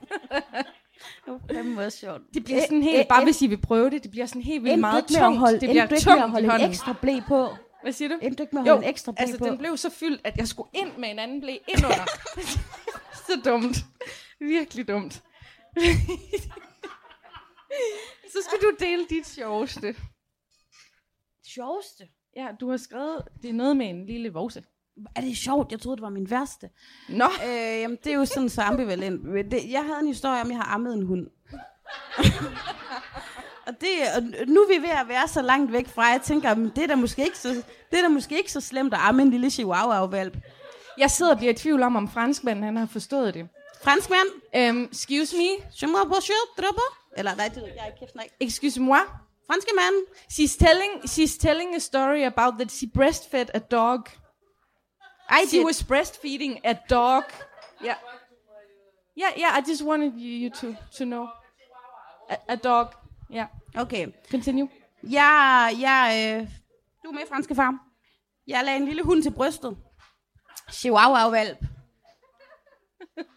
Det 1.48 1.76
var 1.76 1.88
sjovt. 1.88 2.22
Det 2.34 2.44
bliver 2.44 2.60
sådan 2.60 2.82
helt, 2.82 3.08
bare 3.08 3.24
hvis 3.24 3.42
I 3.42 3.46
vil 3.46 3.60
prøve 3.60 3.90
det, 3.90 4.02
det 4.02 4.10
bliver 4.10 4.26
sådan 4.26 4.42
helt 4.42 4.64
vildt 4.64 4.80
meget 4.80 5.02
at 5.02 5.08
tungt. 5.08 5.38
holde, 5.38 5.60
det 5.60 5.68
bliver 5.68 5.84
med 5.84 5.92
at 5.92 6.02
tungt 6.02 6.40
i 6.40 6.44
holde 6.46 6.64
en 6.64 6.70
ekstra 6.70 6.94
blæ 7.00 7.20
på? 7.28 7.48
Hvad 7.82 7.92
siger 7.92 8.08
du? 8.08 8.14
Endte 8.22 8.36
du 8.36 8.42
ikke 8.42 8.54
med 8.56 8.62
at 8.62 8.68
Jo, 8.68 8.72
holde 8.72 8.86
en 8.86 8.90
ekstra 8.90 9.12
blæ 9.12 9.22
altså 9.22 9.38
på? 9.38 9.46
den 9.46 9.58
blev 9.58 9.76
så 9.76 9.90
fyldt, 9.90 10.20
at 10.24 10.36
jeg 10.36 10.48
skulle 10.48 10.68
ind 10.74 10.90
med 10.98 11.10
en 11.10 11.18
anden 11.18 11.40
blæ 11.40 11.56
ind 11.68 11.84
under. 11.84 12.04
så 13.26 13.40
dumt. 13.44 13.76
Virkelig 14.40 14.88
dumt. 14.88 15.22
så 18.32 18.38
skal 18.48 18.58
du 18.62 18.76
dele 18.84 19.06
dit 19.10 19.26
sjoveste. 19.26 19.96
Sjoveste. 21.54 22.08
Ja, 22.36 22.48
du 22.60 22.70
har 22.70 22.76
skrevet, 22.76 23.22
det 23.42 23.50
er 23.50 23.54
noget 23.54 23.76
med 23.76 23.86
en 23.86 24.06
lille 24.06 24.32
vose. 24.32 24.64
Er 25.16 25.20
det 25.20 25.36
sjovt? 25.36 25.72
Jeg 25.72 25.80
troede, 25.80 25.96
det 25.96 26.02
var 26.02 26.08
min 26.10 26.30
værste. 26.30 26.70
Nå, 27.08 27.24
Øh, 27.24 27.80
jamen, 27.80 27.98
det 28.04 28.12
er 28.12 28.16
jo 28.16 28.24
sådan 28.24 28.48
så 28.48 28.62
ambivalent. 28.62 29.22
Det, 29.50 29.70
jeg 29.70 29.84
havde 29.84 30.00
en 30.00 30.06
historie 30.06 30.40
om, 30.40 30.46
at 30.46 30.50
jeg 30.50 30.56
har 30.58 30.74
ammet 30.74 30.94
en 30.94 31.06
hund. 31.06 31.26
og, 33.66 33.72
det, 33.80 33.88
og 34.16 34.22
nu 34.48 34.60
er 34.60 34.68
vi 34.68 34.82
ved 34.82 34.90
at 34.90 35.08
være 35.08 35.28
så 35.28 35.42
langt 35.42 35.72
væk 35.72 35.88
fra, 35.88 36.06
at 36.08 36.12
jeg 36.12 36.22
tænker, 36.22 36.50
at 36.50 36.56
det 36.56 36.78
er 36.78 36.86
da 36.86 36.94
måske 36.94 37.24
ikke 37.24 37.38
så, 37.38 37.48
det 37.90 37.98
er 37.98 38.02
da 38.02 38.08
måske 38.08 38.36
ikke 38.38 38.52
så 38.52 38.60
slemt 38.60 38.94
at 38.94 39.00
amme 39.02 39.22
en 39.22 39.30
lille 39.30 39.50
chihuahua-valp. 39.50 40.36
jeg 40.98 41.10
sidder 41.10 41.32
og 41.32 41.38
bliver 41.38 41.52
i 41.52 41.56
tvivl 41.56 41.82
om, 41.82 41.96
om 41.96 42.08
franskmanden 42.08 42.64
han 42.64 42.76
har 42.76 42.86
forstået 42.86 43.34
det. 43.34 43.48
Franskmand, 43.82 44.28
Um, 44.70 44.88
excuse 44.92 45.36
me, 45.36 45.48
je 45.82 45.86
me. 45.86 45.98
Eller 47.16 47.34
nej, 47.34 47.48
det 47.48 47.62
ved 47.62 47.70
jeg 47.76 47.86
ikke 47.86 47.98
kæft 47.98 48.32
excuse 48.40 48.80
moi. 48.80 48.98
Franske 49.46 49.70
mand. 49.76 49.94
She's 50.32 50.58
telling, 50.66 50.92
she's 51.04 51.38
telling 51.38 51.74
a 51.74 51.78
story 51.78 52.22
about 52.24 52.54
that 52.58 52.72
she 52.72 52.86
breastfed 52.98 53.50
a 53.54 53.58
dog. 53.58 54.00
I 55.30 55.46
She 55.48 55.56
did. 55.58 55.64
was 55.66 55.82
breastfeeding 55.82 56.60
a 56.64 56.72
dog. 56.90 57.24
Yeah. 57.84 57.96
Yeah, 59.16 59.32
yeah, 59.38 59.58
I 59.58 59.60
just 59.70 59.82
wanted 59.84 60.12
you, 60.16 60.30
you 60.44 60.50
to, 60.50 60.76
to 60.98 61.04
know. 61.04 61.28
A, 62.30 62.36
a 62.48 62.56
dog. 62.56 62.86
Yeah. 63.30 63.46
Okay. 63.76 64.06
Continue. 64.30 64.68
Jeg, 65.02 65.76
jeg, 65.80 66.36
øh, 66.40 66.48
du 67.04 67.08
er 67.08 67.12
med, 67.12 67.22
franske 67.28 67.54
far. 67.54 67.74
Jeg 68.46 68.64
lagde 68.64 68.76
en 68.78 68.84
lille 68.86 69.02
hund 69.02 69.22
til 69.22 69.30
brystet. 69.30 69.76
Chihuahua-valp. 70.72 71.58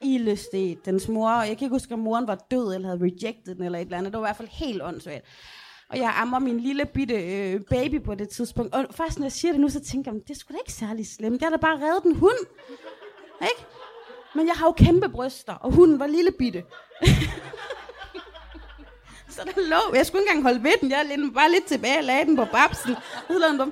Ildestet. 0.02 0.86
Dens 0.86 1.08
mor, 1.08 1.42
jeg 1.42 1.58
kan 1.58 1.66
ikke 1.66 1.76
huske, 1.76 1.94
om 1.94 2.00
moren 2.00 2.28
var 2.28 2.46
død, 2.52 2.76
eller 2.76 2.88
havde 2.88 3.02
rejected 3.02 3.56
den, 3.56 3.64
eller 3.64 3.80
et 3.80 3.86
eller 3.86 3.98
andet. 3.98 4.14
Det 4.14 4.20
var 4.20 4.26
i 4.26 4.30
hvert 4.30 4.38
fald 4.38 4.48
helt 4.48 4.84
åndssvagt. 4.84 5.26
Og 5.90 5.98
jeg 5.98 6.14
ammer 6.18 6.40
min 6.40 6.60
lille 6.60 6.86
bitte 6.86 7.16
øh, 7.16 7.62
baby 7.70 8.04
på 8.04 8.16
det 8.16 8.30
tidspunkt. 8.30 8.76
Og 8.76 8.86
faktisk, 8.92 9.20
når 9.20 9.26
jeg 9.26 9.32
siger 9.32 9.52
det 9.52 9.62
nu, 9.62 9.70
så 9.70 9.80
tænker 9.80 10.12
jeg, 10.12 10.22
det 10.28 10.30
er 10.30 10.40
sgu 10.40 10.54
da 10.54 10.58
ikke 10.66 10.74
særlig 10.74 11.08
slemt. 11.08 11.42
Jeg 11.42 11.46
har 11.46 11.58
da 11.58 11.62
bare 11.62 11.78
reddet 11.78 12.04
en 12.04 12.16
hund. 12.16 12.46
Ikke? 13.42 13.66
Men 14.36 14.48
jeg 14.48 14.56
har 14.56 14.66
jo 14.68 14.72
kæmpe 14.72 15.10
bryster, 15.10 15.54
og 15.54 15.72
hunden 15.72 16.00
var 16.00 16.08
lille 16.08 16.32
bitte. 16.32 16.64
Så 19.30 19.44
der 19.46 19.70
lå, 19.70 19.96
jeg 19.96 20.06
skulle 20.06 20.22
ikke 20.22 20.32
engang 20.32 20.44
holde 20.44 20.64
ved 20.64 20.72
den, 20.82 20.90
jeg 20.92 21.18
var 21.18 21.32
bare 21.32 21.52
lidt 21.52 21.66
tilbage 21.66 21.98
og 21.98 22.04
lagde 22.04 22.26
den 22.26 22.36
på 22.36 22.46
babsen. 22.46 22.96
Så 23.28 23.40
lå 23.40 23.48
den 23.48 23.58
bare... 23.58 23.72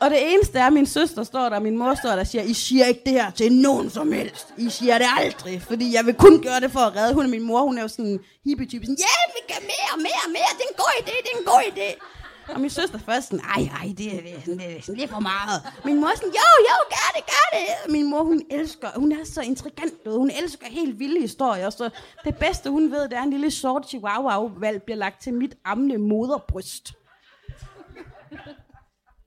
Og 0.00 0.10
det 0.10 0.32
eneste 0.32 0.58
er, 0.58 0.66
at 0.66 0.72
min 0.72 0.86
søster 0.86 1.22
står 1.22 1.48
der, 1.48 1.56
og 1.56 1.62
min 1.62 1.78
mor 1.78 1.94
står 1.94 2.10
der 2.10 2.20
og 2.20 2.26
siger, 2.26 2.42
I 2.42 2.54
siger 2.54 2.84
ikke 2.84 3.02
det 3.06 3.12
her 3.12 3.30
til 3.30 3.52
nogen 3.52 3.90
som 3.90 4.12
helst. 4.12 4.46
I 4.56 4.70
siger 4.70 4.98
det 4.98 5.06
aldrig, 5.18 5.62
fordi 5.62 5.94
jeg 5.94 6.06
vil 6.06 6.14
kun 6.14 6.42
gøre 6.42 6.60
det 6.60 6.72
for 6.72 6.80
at 6.80 6.96
redde. 6.96 7.14
Hun 7.14 7.24
er 7.24 7.28
min 7.28 7.42
mor, 7.42 7.62
hun 7.62 7.78
er 7.78 7.82
jo 7.82 7.88
sådan 7.88 8.06
en 8.06 8.20
hippie-type, 8.44 8.84
sådan, 8.84 8.96
ja, 8.98 9.16
vi 9.36 9.40
kan 9.52 9.62
mere, 9.62 9.94
mere, 9.96 10.24
mere, 10.36 10.50
det 10.58 10.64
er 10.66 10.70
en 10.74 10.78
god 10.84 10.94
idé, 11.02 11.14
det 11.24 11.30
er 11.34 11.38
en 11.38 11.44
god 11.44 11.62
idé. 11.72 11.90
Og 12.54 12.60
min 12.60 12.70
søster 12.70 12.98
først 12.98 13.28
sådan, 13.28 13.44
ej, 13.56 13.68
ej, 13.80 13.94
det 13.98 14.06
er, 14.06 14.20
det 14.20 14.34
sådan, 14.44 14.58
det 14.58 14.88
er 14.88 14.92
lidt 14.92 15.10
for 15.10 15.20
meget. 15.20 15.62
Min 15.84 16.00
mor 16.00 16.10
sådan, 16.16 16.28
jo, 16.28 16.48
jo, 16.68 16.76
gør 16.88 17.08
det, 17.16 17.24
gør 17.26 17.58
det. 17.58 17.92
Min 17.92 18.10
mor, 18.10 18.22
hun 18.22 18.42
elsker, 18.50 18.88
hun 18.96 19.12
er 19.12 19.24
så 19.24 19.40
intrigant, 19.40 20.04
du 20.04 20.18
hun 20.18 20.30
elsker 20.42 20.66
helt 20.66 20.98
vilde 20.98 21.20
historier. 21.20 21.70
Så 21.70 21.90
det 22.24 22.36
bedste, 22.36 22.70
hun 22.70 22.90
ved, 22.90 23.02
det 23.02 23.12
er, 23.12 23.22
en 23.22 23.30
lille 23.30 23.50
sort 23.50 23.88
chihuahua-valg 23.88 24.82
bliver 24.82 24.96
lagt 24.96 25.22
til 25.22 25.34
mit 25.34 25.54
amne 25.64 25.98
moderbryst. 25.98 26.92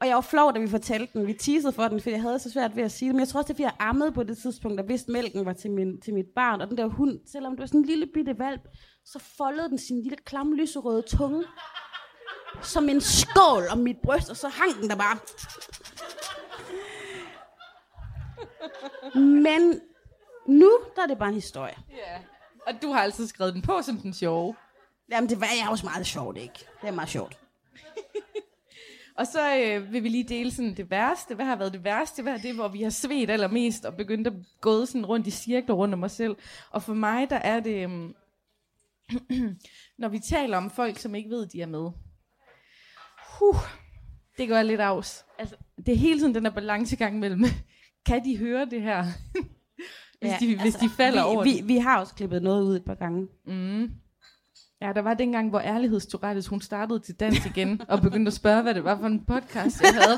Og 0.01 0.07
jeg 0.07 0.15
var 0.15 0.21
flov, 0.21 0.53
da 0.53 0.59
vi 0.59 0.67
fortalte 0.67 1.13
den. 1.13 1.27
Vi 1.27 1.33
teasede 1.33 1.73
for 1.73 1.87
den, 1.87 1.99
fordi 1.99 2.11
jeg 2.11 2.21
havde 2.21 2.39
så 2.39 2.51
svært 2.51 2.75
ved 2.75 2.83
at 2.83 2.91
sige 2.91 3.09
det. 3.09 3.15
Men 3.15 3.19
jeg 3.19 3.27
tror 3.27 3.39
også, 3.39 3.47
det 3.47 3.53
er, 3.53 3.55
fordi 3.55 3.63
jeg 3.63 3.75
ammede 3.79 4.11
på 4.11 4.23
det 4.23 4.37
tidspunkt, 4.37 4.79
og 4.79 4.87
vidste, 4.87 5.11
mælken 5.11 5.45
var 5.45 5.53
til, 5.53 5.71
min, 5.71 6.01
til 6.01 6.13
mit 6.13 6.25
barn. 6.35 6.61
Og 6.61 6.67
den 6.67 6.77
der 6.77 6.85
hund, 6.85 7.19
selvom 7.31 7.51
det 7.51 7.59
var 7.59 7.65
sådan 7.65 7.79
en 7.79 7.85
lille 7.85 8.07
bitte 8.13 8.39
valp, 8.39 8.61
så 9.05 9.19
foldede 9.37 9.69
den 9.69 9.77
sin 9.77 10.01
lille 10.01 10.17
klam 10.25 10.53
lyserøde 10.53 11.01
tunge 11.01 11.43
som 12.61 12.89
en 12.89 13.01
skål 13.01 13.63
om 13.71 13.77
mit 13.77 13.97
bryst, 14.03 14.29
og 14.29 14.37
så 14.37 14.47
hang 14.47 14.81
den 14.81 14.89
der 14.89 14.95
bare. 14.95 15.17
Men 19.15 19.81
nu, 20.47 20.79
der 20.95 21.01
er 21.01 21.07
det 21.07 21.17
bare 21.17 21.29
en 21.29 21.35
historie. 21.35 21.75
Ja. 21.89 22.17
Og 22.67 22.81
du 22.81 22.91
har 22.91 23.01
altid 23.01 23.27
skrevet 23.27 23.53
den 23.53 23.61
på 23.61 23.81
som 23.81 23.97
den 23.97 24.13
sjove. 24.13 24.55
Jamen, 25.11 25.29
det 25.29 25.41
var 25.41 25.47
jeg 25.61 25.69
også 25.69 25.85
meget 25.85 26.05
sjovt, 26.05 26.37
ikke? 26.37 26.67
Det 26.81 26.87
er 26.87 26.91
meget 26.91 27.09
sjovt. 27.09 27.39
Og 29.17 29.27
så 29.27 29.57
øh, 29.57 29.93
vil 29.93 30.03
vi 30.03 30.09
lige 30.09 30.23
dele 30.23 30.51
sådan 30.51 30.77
det 30.77 30.91
værste. 30.91 31.35
Hvad 31.35 31.45
har 31.45 31.55
været 31.55 31.73
det 31.73 31.83
værste? 31.83 32.23
Hvad 32.23 32.33
er 32.33 32.37
det, 32.37 32.55
hvor 32.55 32.67
vi 32.67 32.81
har 32.81 32.89
svedt 32.89 33.29
allermest 33.29 33.85
og 33.85 33.95
begyndt 33.95 34.27
at 34.27 34.33
gå 34.61 34.85
sådan 34.85 35.05
rundt 35.05 35.27
i 35.27 35.31
cirkler 35.31 35.75
rundt 35.75 35.93
om 35.93 36.03
os 36.03 36.11
selv? 36.11 36.35
Og 36.69 36.83
for 36.83 36.93
mig, 36.93 37.29
der 37.29 37.35
er 37.35 37.59
det, 37.59 37.83
øhm, 37.83 38.15
når 40.01 40.09
vi 40.09 40.19
taler 40.19 40.57
om 40.57 40.69
folk, 40.69 40.97
som 40.97 41.15
ikke 41.15 41.29
ved, 41.29 41.47
de 41.47 41.61
er 41.61 41.67
med. 41.67 41.89
Huh, 43.39 43.55
det 44.37 44.49
går 44.49 44.61
lidt 44.61 44.81
afs. 44.81 45.25
Altså, 45.39 45.55
det 45.85 45.93
er 45.93 45.97
hele 45.97 46.19
tiden 46.19 46.35
den 46.35 46.45
der 46.45 46.51
balancegang 46.51 47.19
mellem, 47.19 47.43
kan 48.07 48.25
de 48.25 48.37
høre 48.37 48.65
det 48.65 48.81
her? 48.81 49.05
hvis, 50.21 50.33
de, 50.39 50.61
hvis 50.61 50.75
de 50.75 50.89
falder 50.89 51.21
vi, 51.21 51.35
over 51.35 51.43
vi, 51.43 51.61
vi 51.63 51.77
har 51.77 51.99
også 51.99 52.15
klippet 52.15 52.43
noget 52.43 52.63
ud 52.63 52.75
et 52.75 52.85
par 52.85 52.95
gange. 52.95 53.27
Mm. 53.45 53.91
Ja, 54.81 54.93
der 54.93 55.01
var 55.01 55.13
dengang, 55.13 55.49
hvor 55.49 55.59
ærlighedstorettes, 55.59 56.47
hun 56.47 56.61
startede 56.61 56.99
til 56.99 57.15
dans 57.15 57.45
igen, 57.45 57.81
og 57.89 58.01
begyndte 58.01 58.29
at 58.29 58.33
spørge, 58.33 58.61
hvad 58.61 58.73
det 58.73 58.83
var 58.83 58.97
for 58.97 59.05
en 59.07 59.25
podcast, 59.25 59.81
jeg 59.81 59.93
havde. 59.93 60.17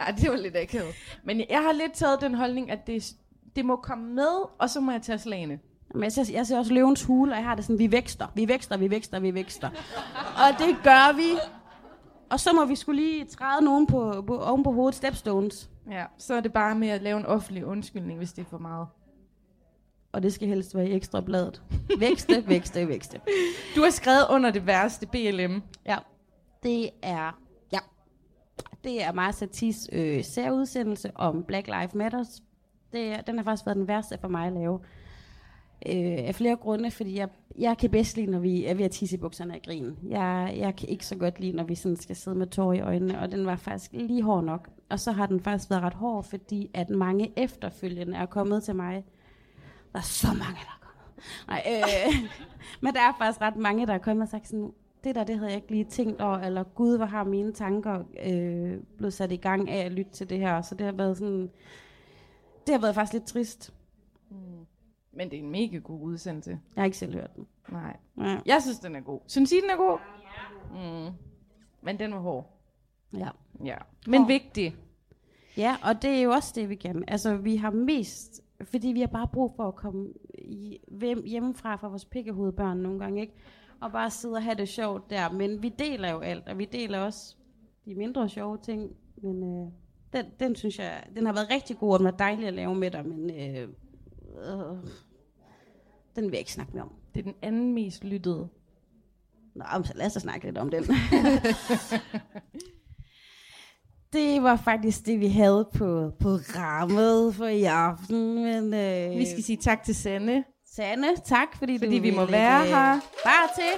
Ja, 0.00 0.12
det 0.12 0.30
var 0.30 0.36
lidt 0.36 0.56
akavet. 0.56 0.94
Men 1.24 1.42
jeg 1.50 1.62
har 1.62 1.72
lidt 1.72 1.92
taget 1.92 2.20
den 2.20 2.34
holdning, 2.34 2.70
at 2.70 2.86
det, 2.86 3.12
det 3.56 3.64
må 3.64 3.76
komme 3.76 4.14
med, 4.14 4.48
og 4.58 4.70
så 4.70 4.80
må 4.80 4.92
jeg 4.92 5.02
tage 5.02 5.18
slagene. 5.18 5.58
Men 5.94 6.02
jeg 6.02 6.12
ser, 6.12 6.24
jeg 6.32 6.46
ser 6.46 6.58
også 6.58 6.74
løvens 6.74 7.04
hule, 7.04 7.32
og 7.32 7.36
jeg 7.36 7.44
har 7.44 7.54
det 7.54 7.64
sådan, 7.64 7.78
vi 7.78 7.92
vækster, 7.92 8.26
vi 8.34 8.48
vækster, 8.48 8.76
vi 8.76 8.90
vækster, 8.90 9.20
vi 9.20 9.34
vækster. 9.34 9.68
og 10.36 10.58
det 10.58 10.76
gør 10.84 11.16
vi. 11.16 11.38
Og 12.30 12.40
så 12.40 12.52
må 12.52 12.64
vi 12.64 12.76
skulle 12.76 13.02
lige 13.02 13.24
træde 13.24 13.64
nogen 13.64 13.86
på, 13.86 14.24
på, 14.26 14.38
oven 14.38 14.62
på 14.62 14.72
hovedet, 14.72 14.94
stepstones. 14.94 15.70
Ja, 15.90 16.04
så 16.18 16.34
er 16.34 16.40
det 16.40 16.52
bare 16.52 16.74
med 16.74 16.88
at 16.88 17.02
lave 17.02 17.18
en 17.18 17.26
offentlig 17.26 17.66
undskyldning, 17.66 18.18
hvis 18.18 18.32
det 18.32 18.44
er 18.44 18.50
for 18.50 18.58
meget. 18.58 18.86
Og 20.12 20.22
det 20.22 20.32
skal 20.32 20.48
helst 20.48 20.74
være 20.74 20.88
i 20.88 20.92
ekstra 20.94 21.20
bladet. 21.20 21.62
Vækste, 21.98 22.44
vækste, 22.48 22.88
vækste. 22.88 23.20
Du 23.76 23.82
har 23.82 23.90
skrevet 23.90 24.26
under 24.30 24.50
det 24.50 24.66
værste 24.66 25.06
BLM. 25.06 25.62
Ja, 25.86 25.96
det 26.62 26.90
er, 27.02 27.38
ja, 27.72 27.78
det 28.84 29.02
er 29.02 29.12
Marcia 29.12 29.46
Satis 29.46 29.88
øh, 29.92 30.24
særudsendelse 30.24 31.10
om 31.14 31.44
Black 31.44 31.66
Lives 31.66 31.94
Matters. 31.94 32.42
Det, 32.92 33.00
er- 33.12 33.20
den 33.22 33.36
har 33.36 33.44
faktisk 33.44 33.66
været 33.66 33.76
den 33.76 33.88
værste 33.88 34.18
for 34.20 34.28
mig 34.28 34.46
at 34.46 34.52
lave. 34.52 34.80
Øh, 35.86 36.26
af 36.28 36.34
flere 36.34 36.56
grunde, 36.56 36.90
fordi 36.90 37.18
jeg, 37.18 37.28
jeg 37.58 37.78
kan 37.78 37.90
bedst 37.90 38.16
lide, 38.16 38.30
når 38.30 38.38
vi 38.38 38.64
er 38.64 38.74
ved 38.74 38.84
at 38.84 38.90
tisse 38.90 39.16
i 39.16 39.18
bukserne 39.18 39.54
af 39.54 39.62
grin. 39.62 39.96
Jeg, 40.08 40.54
jeg 40.58 40.76
kan 40.76 40.88
ikke 40.88 41.06
så 41.06 41.16
godt 41.16 41.40
lide, 41.40 41.52
når 41.56 41.64
vi 41.64 41.74
sådan 41.74 41.96
skal 41.96 42.16
sidde 42.16 42.36
med 42.38 42.46
tårer 42.46 42.72
i 42.72 42.80
øjnene, 42.80 43.20
og 43.20 43.32
den 43.32 43.46
var 43.46 43.56
faktisk 43.56 43.90
lige 43.92 44.22
hård 44.22 44.44
nok. 44.44 44.68
Og 44.90 45.00
så 45.00 45.12
har 45.12 45.26
den 45.26 45.40
faktisk 45.40 45.70
været 45.70 45.82
ret 45.82 45.94
hård, 45.94 46.24
fordi 46.24 46.70
at 46.74 46.90
mange 46.90 47.32
efterfølgende 47.36 48.16
er 48.16 48.26
kommet 48.26 48.62
til 48.62 48.76
mig. 48.76 49.04
Der 49.92 49.98
er 49.98 50.02
så 50.02 50.26
mange, 50.26 50.42
der 50.42 50.78
er 50.80 50.80
kommet. 50.80 51.46
Nej, 51.48 51.62
øh, 51.66 52.30
men 52.80 52.94
der 52.94 53.00
er 53.00 53.12
faktisk 53.18 53.40
ret 53.40 53.56
mange, 53.56 53.86
der 53.86 53.94
er 53.94 53.98
kommet 53.98 54.22
og 54.22 54.28
sagt 54.28 54.48
sådan, 54.48 54.72
det 55.04 55.14
der, 55.14 55.24
det 55.24 55.36
havde 55.38 55.50
jeg 55.50 55.56
ikke 55.56 55.70
lige 55.70 55.84
tænkt 55.84 56.20
over, 56.20 56.38
eller 56.38 56.62
gud, 56.62 56.96
hvor 56.96 57.06
har 57.06 57.24
mine 57.24 57.52
tanker 57.52 58.04
øh, 58.24 58.78
blevet 58.96 59.12
sat 59.14 59.32
i 59.32 59.36
gang 59.36 59.70
af 59.70 59.84
at 59.84 59.92
lytte 59.92 60.10
til 60.12 60.30
det 60.30 60.38
her. 60.38 60.62
Så 60.62 60.74
det 60.74 60.86
har 60.86 60.92
været 60.92 61.18
sådan, 61.18 61.50
det 62.66 62.74
har 62.74 62.78
været 62.80 62.94
faktisk 62.94 63.12
lidt 63.12 63.24
trist. 63.24 63.74
Men 65.12 65.30
det 65.30 65.38
er 65.38 65.42
en 65.42 65.50
mega 65.50 65.76
god 65.78 66.00
udsendelse. 66.02 66.50
Jeg 66.50 66.80
har 66.82 66.84
ikke 66.84 66.96
selv 66.96 67.14
hørt 67.14 67.36
den. 67.36 67.46
Nej. 67.68 67.96
Ja. 68.18 68.38
Jeg 68.46 68.62
synes, 68.62 68.78
den 68.78 68.96
er 68.96 69.00
god. 69.00 69.20
Synes 69.26 69.52
I, 69.52 69.60
den 69.60 69.70
er 69.70 69.76
god? 69.76 69.98
Mm. 70.70 71.14
Men 71.82 71.98
den 71.98 72.12
var 72.12 72.18
hård. 72.20 72.58
ja. 73.12 73.28
Ja. 73.64 73.76
Men 74.06 74.28
vigtig. 74.28 74.76
Ja, 75.56 75.76
og 75.82 76.02
det 76.02 76.10
er 76.10 76.22
jo 76.22 76.30
også 76.30 76.52
det, 76.54 76.68
vi 76.68 76.74
kan. 76.74 77.04
Altså, 77.08 77.36
vi 77.36 77.56
har 77.56 77.70
mest, 77.70 78.41
fordi 78.64 78.88
vi 78.88 79.00
har 79.00 79.06
bare 79.06 79.28
brug 79.32 79.52
for 79.56 79.68
at 79.68 79.74
komme 79.74 80.12
hjemmefra 81.26 81.76
fra 81.76 81.88
vores 81.88 82.04
pikkehovedbørn 82.04 82.76
nogle 82.76 82.98
gange, 82.98 83.20
ikke? 83.20 83.34
og 83.80 83.92
bare 83.92 84.10
sidde 84.10 84.34
og 84.34 84.42
have 84.42 84.54
det 84.54 84.68
sjovt 84.68 85.10
der. 85.10 85.32
Men 85.32 85.62
vi 85.62 85.68
deler 85.68 86.10
jo 86.10 86.20
alt, 86.20 86.48
og 86.48 86.58
vi 86.58 86.64
deler 86.64 86.98
også 86.98 87.36
de 87.84 87.94
mindre 87.94 88.28
sjove 88.28 88.58
ting. 88.62 88.96
Men 89.16 89.42
øh, 89.42 89.72
den, 90.12 90.26
den 90.40 90.56
synes 90.56 90.78
jeg, 90.78 91.04
den 91.16 91.26
har 91.26 91.32
været 91.32 91.50
rigtig 91.50 91.78
god, 91.78 91.92
og 91.92 91.98
den 91.98 92.04
var 92.04 92.10
dejlig 92.10 92.46
at 92.46 92.54
lave 92.54 92.74
med 92.74 92.90
dig, 92.90 93.06
men 93.06 93.30
øh, 93.30 93.68
øh, 94.38 94.76
den 96.16 96.24
vil 96.24 96.30
jeg 96.30 96.38
ikke 96.38 96.52
snakke 96.52 96.72
mere 96.72 96.82
om. 96.82 96.92
Det 97.14 97.20
er 97.20 97.24
den 97.24 97.34
anden 97.42 97.74
mest 97.74 98.04
lyttede. 98.04 98.48
Nå, 99.54 99.64
så 99.84 99.92
lad 99.96 100.06
os 100.06 100.12
snakke 100.12 100.46
lidt 100.46 100.58
om 100.58 100.70
den. 100.70 100.84
det 104.12 104.42
var 104.42 104.58
faktisk 104.64 105.06
det, 105.06 105.20
vi 105.20 105.28
havde 105.28 105.68
på 105.78 106.10
programmet 106.20 107.34
for 107.34 107.46
i 107.46 107.64
aften. 107.64 108.34
Men, 108.34 108.74
øh, 108.74 109.18
Vi 109.18 109.26
skal 109.30 109.44
sige 109.44 109.58
tak 109.64 109.84
til 109.84 109.94
Sanne. 109.94 110.44
Sanne, 110.76 111.08
tak, 111.28 111.48
fordi, 111.58 111.78
Fordi 111.78 111.96
du 111.96 112.02
vi 112.02 112.10
må 112.10 112.24
være 112.24 112.58
lægge 112.62 112.76
her. 112.76 112.98
Bare 113.24 113.48
til. 113.58 113.72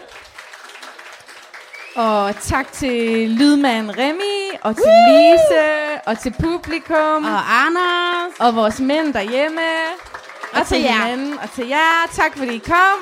Og 1.97 2.35
tak 2.41 2.72
til 2.72 3.30
lydmand 3.30 3.91
Remy, 3.91 4.59
og 4.62 4.76
til 4.76 4.93
Lise, 5.09 6.01
og 6.07 6.18
til 6.18 6.35
publikum, 6.41 7.24
Og 7.24 7.62
Anders. 7.66 8.32
og 8.41 8.55
vores 8.57 8.80
mænd 8.80 9.14
derhjemme, 9.14 9.61
og, 10.53 10.61
Og 10.61 10.66
til 10.66 10.80
jer. 10.82 10.93
hinanden, 10.93 11.39
og 11.39 11.51
til 11.51 11.68
jer. 11.68 12.07
Tak 12.12 12.37
fordi 12.39 12.55
I 12.55 12.59
kom. 12.59 12.99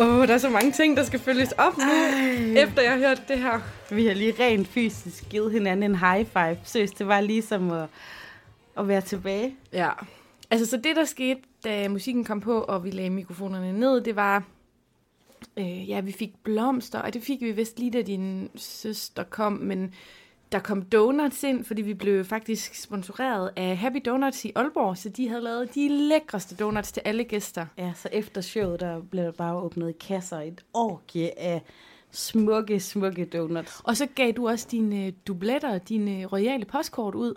Åh, 0.00 0.18
oh, 0.18 0.28
der 0.28 0.34
er 0.34 0.38
så 0.38 0.50
mange 0.50 0.72
ting, 0.72 0.96
der 0.96 1.02
skal 1.02 1.20
følges 1.20 1.52
op 1.52 1.78
nu, 1.78 1.84
efter 2.56 2.82
jeg 2.82 2.92
har 2.92 2.98
hørt 2.98 3.22
det 3.28 3.38
her. 3.38 3.60
Vi 3.90 4.06
har 4.06 4.14
lige 4.14 4.34
rent 4.40 4.68
fysisk 4.68 5.28
givet 5.30 5.52
hinanden 5.52 5.90
en 5.90 5.98
high 5.98 6.26
five. 6.26 6.58
Seriøst, 6.64 6.98
det 6.98 7.08
var 7.08 7.20
ligesom 7.20 7.70
at, 7.70 7.88
at 8.78 8.88
være 8.88 9.00
tilbage. 9.00 9.56
Ja. 9.72 9.90
Altså, 10.50 10.66
så 10.66 10.76
det, 10.76 10.96
der 10.96 11.04
skete, 11.04 11.40
da 11.64 11.88
musikken 11.88 12.24
kom 12.24 12.40
på, 12.40 12.60
og 12.60 12.84
vi 12.84 12.90
lagde 12.90 13.10
mikrofonerne 13.10 13.72
ned, 13.72 14.00
det 14.00 14.16
var, 14.16 14.42
øh, 15.56 15.88
ja, 15.88 16.00
vi 16.00 16.12
fik 16.12 16.30
blomster, 16.44 16.98
og 16.98 17.14
det 17.14 17.22
fik 17.22 17.40
vi 17.40 17.52
vist 17.52 17.78
lige, 17.78 17.90
da 17.90 18.02
din 18.02 18.50
søster 18.56 19.22
kom, 19.22 19.52
men 19.52 19.94
der 20.52 20.58
kom 20.58 20.82
donuts 20.82 21.42
ind, 21.42 21.64
fordi 21.64 21.82
vi 21.82 21.94
blev 21.94 22.24
faktisk 22.24 22.74
sponsoreret 22.74 23.50
af 23.56 23.76
Happy 23.76 23.98
Donuts 24.06 24.44
i 24.44 24.52
Aalborg, 24.54 24.96
så 24.96 25.08
de 25.08 25.28
havde 25.28 25.42
lavet 25.42 25.74
de 25.74 25.88
lækreste 25.88 26.56
donuts 26.56 26.92
til 26.92 27.02
alle 27.04 27.24
gæster. 27.24 27.66
Ja, 27.78 27.92
så 27.96 28.08
efter 28.12 28.40
showet, 28.40 28.80
der 28.80 29.00
blev 29.00 29.24
der 29.24 29.32
bare 29.32 29.56
åbnet 29.56 29.98
kasser 29.98 30.40
et 30.40 30.64
orgie 30.74 31.38
af 31.38 31.62
smukke, 32.10 32.80
smukke 32.80 33.24
donuts. 33.24 33.80
Og 33.84 33.96
så 33.96 34.06
gav 34.14 34.32
du 34.32 34.48
også 34.48 34.68
dine 34.70 35.06
øh, 35.06 35.12
dubletter, 35.26 35.78
dine 35.78 36.26
royale 36.26 36.64
postkort 36.64 37.14
ud. 37.14 37.34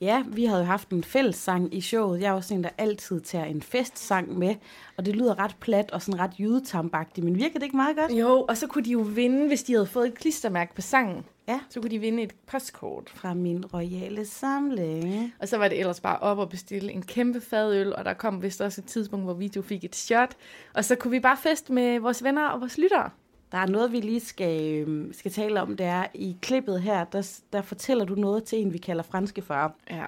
Ja, 0.00 0.22
vi 0.26 0.44
havde 0.44 0.60
jo 0.60 0.66
haft 0.66 0.90
en 0.90 1.04
fællessang 1.04 1.74
i 1.74 1.80
showet. 1.80 2.20
Jeg 2.20 2.28
er 2.28 2.32
også 2.32 2.54
en, 2.54 2.64
der 2.64 2.70
altid 2.78 3.20
tager 3.20 3.44
en 3.44 3.62
festsang 3.62 4.38
med, 4.38 4.54
og 4.96 5.06
det 5.06 5.16
lyder 5.16 5.38
ret 5.38 5.56
plat 5.60 5.90
og 5.90 6.02
sådan 6.02 6.20
ret 6.20 6.30
jydetambagtigt, 6.38 7.24
men 7.24 7.36
virker 7.36 7.54
det 7.58 7.62
ikke 7.62 7.76
meget 7.76 7.96
godt? 7.96 8.12
Jo, 8.12 8.44
og 8.48 8.56
så 8.56 8.66
kunne 8.66 8.84
de 8.84 8.90
jo 8.90 8.98
vinde, 8.98 9.46
hvis 9.46 9.62
de 9.62 9.72
havde 9.72 9.86
fået 9.86 10.08
et 10.08 10.14
klistermærke 10.14 10.74
på 10.74 10.80
sangen. 10.80 11.24
Ja. 11.48 11.60
Så 11.68 11.80
kunne 11.80 11.90
de 11.90 11.98
vinde 11.98 12.22
et 12.22 12.32
postkort. 12.46 13.10
Fra 13.14 13.34
min 13.34 13.64
royale 13.66 14.24
samling. 14.24 15.34
Og 15.38 15.48
så 15.48 15.56
var 15.56 15.68
det 15.68 15.78
ellers 15.78 16.00
bare 16.00 16.18
op 16.18 16.38
og 16.38 16.48
bestille 16.48 16.92
en 16.92 17.02
kæmpe 17.02 17.40
fadøl, 17.40 17.94
og 17.94 18.04
der 18.04 18.14
kom 18.14 18.42
vist 18.42 18.60
også 18.60 18.80
et 18.80 18.86
tidspunkt, 18.86 19.24
hvor 19.24 19.34
vi 19.34 19.48
to 19.48 19.62
fik 19.62 19.84
et 19.84 19.96
shot. 19.96 20.36
Og 20.74 20.84
så 20.84 20.96
kunne 20.96 21.10
vi 21.10 21.20
bare 21.20 21.36
feste 21.36 21.72
med 21.72 21.98
vores 21.98 22.24
venner 22.24 22.48
og 22.48 22.60
vores 22.60 22.78
lyttere. 22.78 23.10
Der 23.52 23.58
er 23.58 23.66
noget, 23.66 23.92
vi 23.92 24.00
lige 24.00 24.20
skal, 24.20 24.74
øhm, 24.74 25.12
skal 25.12 25.30
tale 25.30 25.60
om, 25.62 25.76
det 25.76 25.86
er 25.86 26.06
i 26.14 26.36
klippet 26.42 26.82
her, 26.82 27.04
der, 27.04 27.40
der 27.52 27.62
fortæller 27.62 28.04
du 28.04 28.14
noget 28.14 28.44
til 28.44 28.58
en, 28.58 28.72
vi 28.72 28.78
kalder 28.78 29.02
franske 29.02 29.42
far. 29.42 29.74
Ja. 29.90 30.04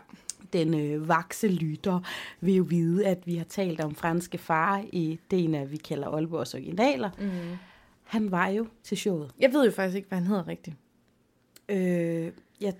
Den 0.52 0.80
øh, 0.80 1.08
vakse 1.08 1.48
lytter 1.48 2.00
vil 2.40 2.54
jo 2.54 2.62
vide, 2.62 3.06
at 3.06 3.26
vi 3.26 3.36
har 3.36 3.44
talt 3.44 3.80
om 3.80 3.94
franske 3.94 4.38
far 4.38 4.84
i 4.92 5.18
det 5.30 5.44
en 5.44 5.54
af, 5.54 5.70
vi 5.70 5.76
kalder 5.76 6.08
Aalborgs 6.08 6.54
originaler. 6.54 7.10
Mm. 7.18 7.30
Han 8.04 8.30
var 8.30 8.46
jo 8.48 8.66
til 8.82 8.96
showet. 8.96 9.30
Jeg 9.40 9.52
ved 9.52 9.64
jo 9.64 9.70
faktisk 9.70 9.96
ikke, 9.96 10.08
hvad 10.08 10.18
han 10.18 10.26
hedder 10.26 10.48
rigtigt. 10.48 10.76
Øh, 11.68 12.32
jeg 12.60 12.74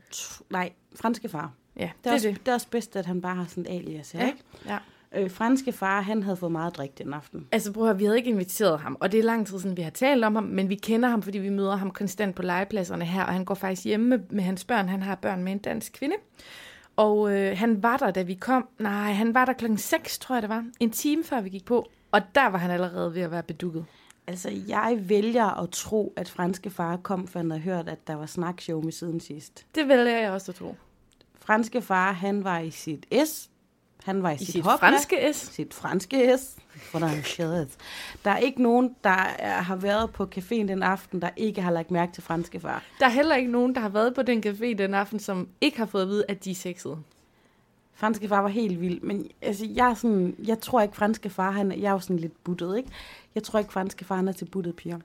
nej, 0.50 0.72
franske 0.94 1.28
far. 1.28 1.52
Ja, 1.76 1.90
Det 2.04 2.10
er, 2.10 2.14
også, 2.14 2.28
det 2.28 2.48
er 2.48 2.54
også 2.54 2.68
bedst, 2.70 2.96
at 2.96 3.06
han 3.06 3.20
bare 3.20 3.34
har 3.36 3.44
sådan 3.44 3.72
et 3.72 3.76
alias 3.78 4.12
her, 4.12 4.20
Ja. 4.20 4.26
ikke? 4.26 4.38
ja. 4.66 4.78
Øh, 5.14 5.30
franske 5.30 5.72
far, 5.72 6.00
han 6.00 6.22
havde 6.22 6.36
fået 6.36 6.52
meget 6.52 6.76
drik 6.76 6.98
den 6.98 7.14
aften. 7.14 7.46
Altså 7.52 7.72
prøv 7.72 7.82
at 7.82 7.88
høre, 7.88 7.98
vi 7.98 8.04
havde 8.04 8.16
ikke 8.16 8.30
inviteret 8.30 8.80
ham, 8.80 8.96
og 9.00 9.12
det 9.12 9.20
er 9.20 9.24
lang 9.24 9.46
tid 9.46 9.58
siden, 9.58 9.76
vi 9.76 9.82
har 9.82 9.90
talt 9.90 10.24
om 10.24 10.34
ham, 10.34 10.44
men 10.44 10.68
vi 10.68 10.74
kender 10.74 11.08
ham, 11.08 11.22
fordi 11.22 11.38
vi 11.38 11.48
møder 11.48 11.76
ham 11.76 11.90
konstant 11.90 12.36
på 12.36 12.42
legepladserne 12.42 13.04
her, 13.04 13.24
og 13.24 13.32
han 13.32 13.44
går 13.44 13.54
faktisk 13.54 13.84
hjemme 13.84 14.08
med, 14.08 14.18
med 14.30 14.44
hans 14.44 14.64
børn. 14.64 14.88
Han 14.88 15.02
har 15.02 15.14
børn 15.14 15.42
med 15.42 15.52
en 15.52 15.58
dansk 15.58 15.92
kvinde. 15.92 16.16
Og 16.96 17.32
øh, 17.32 17.58
han 17.58 17.82
var 17.82 17.96
der, 17.96 18.10
da 18.10 18.22
vi 18.22 18.34
kom. 18.34 18.68
Nej, 18.78 19.12
han 19.12 19.34
var 19.34 19.44
der 19.44 19.52
klokken 19.52 19.78
6, 19.78 20.18
tror 20.18 20.34
jeg 20.34 20.42
det 20.42 20.48
var. 20.48 20.64
En 20.80 20.90
time 20.90 21.24
før 21.24 21.40
vi 21.40 21.48
gik 21.48 21.64
på. 21.64 21.88
Og 22.10 22.20
der 22.34 22.46
var 22.46 22.58
han 22.58 22.70
allerede 22.70 23.14
ved 23.14 23.22
at 23.22 23.30
være 23.30 23.42
bedukket. 23.42 23.84
Altså, 24.26 24.50
jeg 24.68 24.98
vælger 25.08 25.62
at 25.62 25.70
tro, 25.70 26.12
at 26.16 26.30
franske 26.30 26.70
far 26.70 26.96
kom, 26.96 27.28
for 27.28 27.38
han 27.38 27.50
havde 27.50 27.62
hørt, 27.62 27.88
at 27.88 28.06
der 28.06 28.14
var 28.14 28.26
snakshow 28.26 28.82
med 28.82 28.92
siden 28.92 29.20
sidst. 29.20 29.66
Det 29.74 29.88
vælger 29.88 30.18
jeg 30.18 30.30
også 30.30 30.52
at 30.52 30.56
tro. 30.56 30.76
Franske 31.40 31.82
far, 31.82 32.12
han 32.12 32.44
var 32.44 32.58
i 32.58 32.70
sit 32.70 33.06
S. 33.26 33.50
Han 34.04 34.22
var 34.22 34.30
i, 34.30 34.34
I 34.34 34.38
sit, 34.38 34.48
sit 34.48 34.64
hopla. 34.64 34.88
franske 34.88 35.32
S. 35.32 35.36
Sit 35.36 35.74
franske 35.74 36.38
S. 36.38 36.56
Der 38.24 38.30
er 38.30 38.38
ikke 38.38 38.62
nogen, 38.62 38.96
der 39.04 39.10
er, 39.38 39.62
har 39.62 39.76
været 39.76 40.10
på 40.10 40.28
caféen 40.36 40.68
den 40.68 40.82
aften, 40.82 41.22
der 41.22 41.30
ikke 41.36 41.62
har 41.62 41.70
lagt 41.70 41.90
mærke 41.90 42.12
til 42.12 42.22
franske 42.22 42.60
far. 42.60 42.82
Der 42.98 43.06
er 43.06 43.10
heller 43.10 43.36
ikke 43.36 43.50
nogen, 43.50 43.74
der 43.74 43.80
har 43.80 43.88
været 43.88 44.14
på 44.14 44.22
den 44.22 44.42
café 44.46 44.74
den 44.78 44.94
aften, 44.94 45.18
som 45.18 45.48
ikke 45.60 45.78
har 45.78 45.86
fået 45.86 46.02
at 46.02 46.08
vide, 46.08 46.24
at 46.28 46.44
de 46.44 46.50
er 46.50 46.54
sexede. 46.54 46.98
Franske 47.94 48.28
far 48.28 48.40
var 48.42 48.48
helt 48.48 48.80
vild, 48.80 49.00
men 49.00 49.30
altså, 49.42 49.66
jeg, 49.74 49.90
er 49.90 49.94
sådan, 49.94 50.36
jeg 50.46 50.60
tror 50.60 50.80
ikke, 50.80 50.96
franske 50.96 51.30
far, 51.30 51.50
han, 51.50 51.72
jeg 51.80 51.88
er 51.88 51.92
jo 51.92 51.98
sådan 51.98 52.18
lidt 52.18 52.44
buttet, 52.44 52.76
ikke? 52.76 52.88
Jeg 53.34 53.42
tror 53.42 53.58
ikke, 53.58 53.72
franske 53.72 54.04
far, 54.04 54.16
han 54.16 54.28
er 54.28 54.32
til 54.32 54.44
buttede 54.44 54.74
piger. 54.74 54.98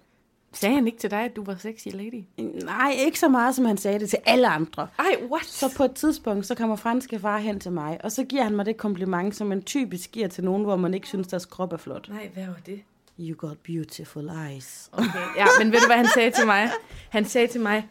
Sagde 0.59 0.75
han 0.75 0.87
ikke 0.87 0.99
til 0.99 1.11
dig, 1.11 1.19
at 1.19 1.35
du 1.35 1.43
var 1.43 1.55
sexy 1.55 1.87
lady? 1.91 2.23
Nej, 2.65 2.95
ikke 2.97 3.19
så 3.19 3.29
meget, 3.29 3.55
som 3.55 3.65
han 3.65 3.77
sagde 3.77 3.99
det 3.99 4.09
til 4.09 4.19
alle 4.25 4.47
andre. 4.47 4.87
Ej, 4.99 5.15
what? 5.31 5.45
Så 5.45 5.73
på 5.77 5.83
et 5.83 5.93
tidspunkt, 5.93 6.45
så 6.45 6.55
kommer 6.55 6.75
franske 6.75 7.19
far 7.19 7.37
hen 7.37 7.59
til 7.59 7.71
mig, 7.71 7.99
og 8.03 8.11
så 8.11 8.23
giver 8.23 8.43
han 8.43 8.55
mig 8.55 8.65
det 8.65 8.77
kompliment, 8.77 9.35
som 9.35 9.47
man 9.47 9.61
typisk 9.61 10.11
giver 10.11 10.27
til 10.27 10.43
nogen, 10.43 10.63
hvor 10.63 10.75
man 10.75 10.93
ikke 10.93 11.07
synes, 11.07 11.27
deres 11.27 11.45
krop 11.45 11.73
er 11.73 11.77
flot. 11.77 12.09
Nej, 12.09 12.29
hvad 12.33 12.45
var 12.45 12.59
det? 12.65 12.81
You 13.19 13.35
got 13.37 13.57
beautiful 13.57 14.29
eyes. 14.29 14.89
Okay. 14.93 15.07
Ja, 15.37 15.45
men 15.59 15.71
ved 15.71 15.79
du, 15.79 15.85
hvad 15.87 15.97
han 15.97 16.07
sagde 16.13 16.31
til 16.31 16.45
mig? 16.45 16.69
Han 17.09 17.25
sagde 17.25 17.47
til 17.47 17.61
mig, 17.61 17.87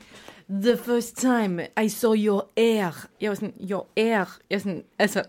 the 0.50 0.76
first 0.76 1.16
time 1.16 1.66
I 1.84 1.88
saw 1.88 2.14
your 2.14 2.50
hair. 2.58 3.06
Jeg 3.20 3.30
var 3.30 3.34
sådan, 3.34 3.54
your 3.70 3.86
hair. 3.96 4.38
Jeg 4.50 4.56
var 4.56 4.58
sådan, 4.58 4.84
altså, 4.98 5.22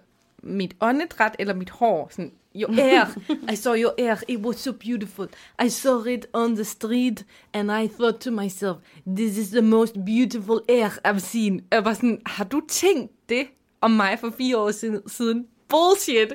mit 0.43 0.75
åndedræt 0.81 1.35
eller 1.39 1.53
mit 1.53 1.69
hår. 1.69 2.07
Sådan, 2.11 2.31
your 2.57 2.71
hair. 2.73 3.05
I 3.51 3.55
saw 3.55 3.73
your 3.73 3.93
hair. 3.99 4.17
It 4.27 4.39
was 4.39 4.55
so 4.55 4.71
beautiful. 4.71 5.27
I 5.65 5.69
saw 5.69 6.03
it 6.05 6.25
on 6.33 6.55
the 6.55 6.63
street, 6.63 7.25
and 7.53 7.71
I 7.71 7.87
thought 7.87 8.19
to 8.21 8.31
myself, 8.31 8.77
this 9.17 9.37
is 9.37 9.49
the 9.49 9.61
most 9.61 9.93
beautiful 10.05 10.59
hair 10.69 10.89
I've 11.05 11.19
seen. 11.19 11.61
Jeg 11.71 11.85
var 11.85 11.93
sådan, 11.93 12.21
har 12.25 12.43
du 12.45 12.61
tænkt 12.67 13.11
det 13.29 13.47
om 13.81 13.91
mig 13.91 14.17
for 14.19 14.33
fire 14.37 14.57
år 14.57 14.71
siden? 15.09 15.45
Bullshit. 15.69 16.33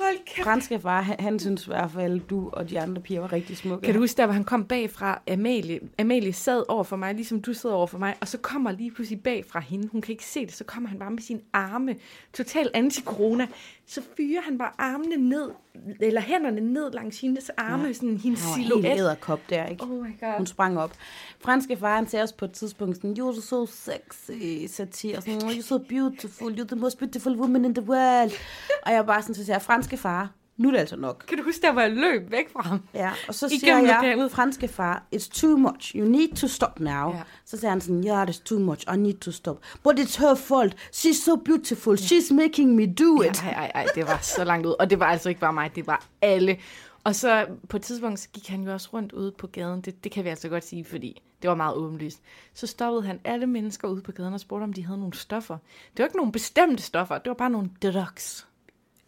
Hold 0.00 0.24
kæft. 0.26 0.44
Franske 0.44 0.80
far, 0.80 1.00
han, 1.00 1.16
han 1.18 1.38
synes 1.38 1.66
i 1.66 1.66
hvert 1.66 1.90
fald, 1.90 2.20
du 2.20 2.50
og 2.52 2.70
de 2.70 2.80
andre 2.80 3.02
piger 3.02 3.20
var 3.20 3.32
rigtig 3.32 3.56
smukke. 3.56 3.84
Kan 3.84 3.94
du 3.94 4.00
huske 4.00 4.16
der, 4.16 4.26
hvor 4.26 4.32
han 4.32 4.44
kom 4.44 4.64
bagfra? 4.64 5.22
Amalie, 5.30 5.80
Amalie 5.98 6.32
sad 6.32 6.64
over 6.68 6.84
for 6.84 6.96
mig, 6.96 7.14
ligesom 7.14 7.42
du 7.42 7.52
sidder 7.52 7.76
over 7.76 7.86
for 7.86 7.98
mig, 7.98 8.14
og 8.20 8.28
så 8.28 8.38
kommer 8.38 8.72
lige 8.72 8.90
pludselig 8.90 9.22
bag 9.22 9.44
fra 9.48 9.60
hende. 9.60 9.88
Hun 9.88 10.00
kan 10.00 10.12
ikke 10.12 10.26
se 10.26 10.46
det, 10.46 10.54
så 10.54 10.64
kommer 10.64 10.88
han 10.88 10.98
bare 10.98 11.10
med 11.10 11.22
sine 11.22 11.40
arme. 11.52 11.96
Total 12.32 12.70
anti-corona. 12.74 13.46
Så 13.86 14.02
fyrer 14.16 14.40
han 14.40 14.58
bare 14.58 14.70
armene 14.78 15.16
ned, 15.16 15.50
eller 16.00 16.20
hænderne 16.20 16.60
ned 16.60 16.90
langs 16.92 17.20
hendes 17.20 17.50
arme, 17.56 17.84
ja. 17.86 17.92
sådan 17.92 18.16
hendes 18.16 18.42
var 18.44 18.56
helt 18.56 18.72
silhuet. 18.72 18.98
æderkop 18.98 19.40
der, 19.50 19.66
ikke? 19.66 19.84
Oh 19.84 19.90
my 19.90 20.20
god. 20.20 20.36
Hun 20.36 20.46
sprang 20.46 20.78
op. 20.78 20.92
Franske 21.40 21.76
far, 21.76 21.96
han 21.96 22.06
sagde 22.08 22.22
også 22.22 22.36
på 22.36 22.44
et 22.44 22.52
tidspunkt 22.52 22.96
sådan, 22.96 23.16
you're 23.18 23.40
so 23.40 23.66
sexy, 23.66 24.66
satir, 24.74 25.20
sådan, 25.20 25.42
"Oh, 25.44 25.50
you're 25.50 25.62
so 25.62 25.78
beautiful, 25.78 26.52
you're 26.60 26.66
the 26.66 26.76
most 26.76 26.98
beautiful 26.98 27.36
woman 27.36 27.64
in 27.64 27.74
the 27.74 27.84
world. 27.88 28.30
og 28.86 28.92
jeg 28.92 28.98
var 28.98 29.06
bare 29.06 29.22
sådan, 29.22 29.34
så 29.34 29.44
siger 29.44 29.58
franske 29.58 29.96
far, 29.96 30.30
nu 30.56 30.68
er 30.68 30.72
det 30.72 30.78
altså 30.78 30.96
nok. 30.96 31.24
Kan 31.28 31.38
du 31.38 31.44
huske, 31.44 31.62
der 31.62 31.72
var 31.72 31.82
jeg 31.82 31.90
løb 31.90 32.30
væk 32.30 32.52
fra 32.52 32.62
ham? 32.62 32.82
Ja, 32.94 33.10
og 33.28 33.34
så 33.34 33.46
Igennem 33.46 33.60
siger 33.60 33.78
jeg, 33.78 34.02
lokalet. 34.02 34.32
franske 34.32 34.68
far, 34.68 35.02
it's 35.14 35.40
too 35.40 35.56
much, 35.56 35.96
you 35.96 36.04
need 36.08 36.36
to 36.36 36.48
stop 36.48 36.80
now. 36.80 37.10
Ja. 37.10 37.22
Så 37.44 37.56
siger 37.56 37.70
han 37.70 37.80
sådan, 37.80 38.06
yeah, 38.06 38.28
it's 38.28 38.42
too 38.44 38.58
much, 38.58 38.94
I 38.94 38.96
need 38.96 39.14
to 39.14 39.30
stop. 39.30 39.62
But 39.88 39.98
it's 40.00 40.20
her 40.20 40.34
fault, 40.34 40.74
she's 40.74 41.24
so 41.24 41.36
beautiful, 41.36 41.94
she's 41.98 42.34
making 42.34 42.74
me 42.74 42.86
do 42.86 43.22
it. 43.22 43.42
Ej, 43.42 43.50
ej, 43.50 43.70
ej, 43.74 43.86
det 43.94 44.06
var 44.06 44.18
så 44.22 44.44
langt 44.44 44.66
ud. 44.66 44.74
Og 44.78 44.90
det 44.90 45.00
var 45.00 45.06
altså 45.06 45.28
ikke 45.28 45.40
bare 45.40 45.52
mig, 45.52 45.70
det 45.74 45.86
var 45.86 46.06
alle. 46.22 46.56
Og 47.04 47.14
så 47.14 47.46
på 47.68 47.76
et 47.76 47.82
tidspunkt, 47.82 48.20
så 48.20 48.28
gik 48.32 48.48
han 48.48 48.62
jo 48.62 48.72
også 48.72 48.88
rundt 48.92 49.12
ude 49.12 49.32
på 49.38 49.46
gaden. 49.46 49.80
Det, 49.80 50.04
det 50.04 50.12
kan 50.12 50.24
vi 50.24 50.28
altså 50.28 50.48
godt 50.48 50.64
sige, 50.64 50.84
fordi 50.84 51.22
det 51.42 51.50
var 51.50 51.56
meget 51.56 51.74
åbenlyst. 51.74 52.20
Så 52.54 52.66
stoppede 52.66 53.02
han 53.02 53.20
alle 53.24 53.46
mennesker 53.46 53.88
ude 53.88 54.02
på 54.02 54.12
gaden 54.12 54.34
og 54.34 54.40
spurgte, 54.40 54.64
om 54.64 54.72
de 54.72 54.86
havde 54.86 54.98
nogle 54.98 55.14
stoffer. 55.14 55.58
Det 55.90 55.98
var 55.98 56.04
ikke 56.04 56.16
nogle 56.16 56.32
bestemte 56.32 56.82
stoffer, 56.82 57.18
det 57.18 57.28
var 57.28 57.34
bare 57.34 57.50
nogle 57.50 57.70
drugs. 57.82 58.46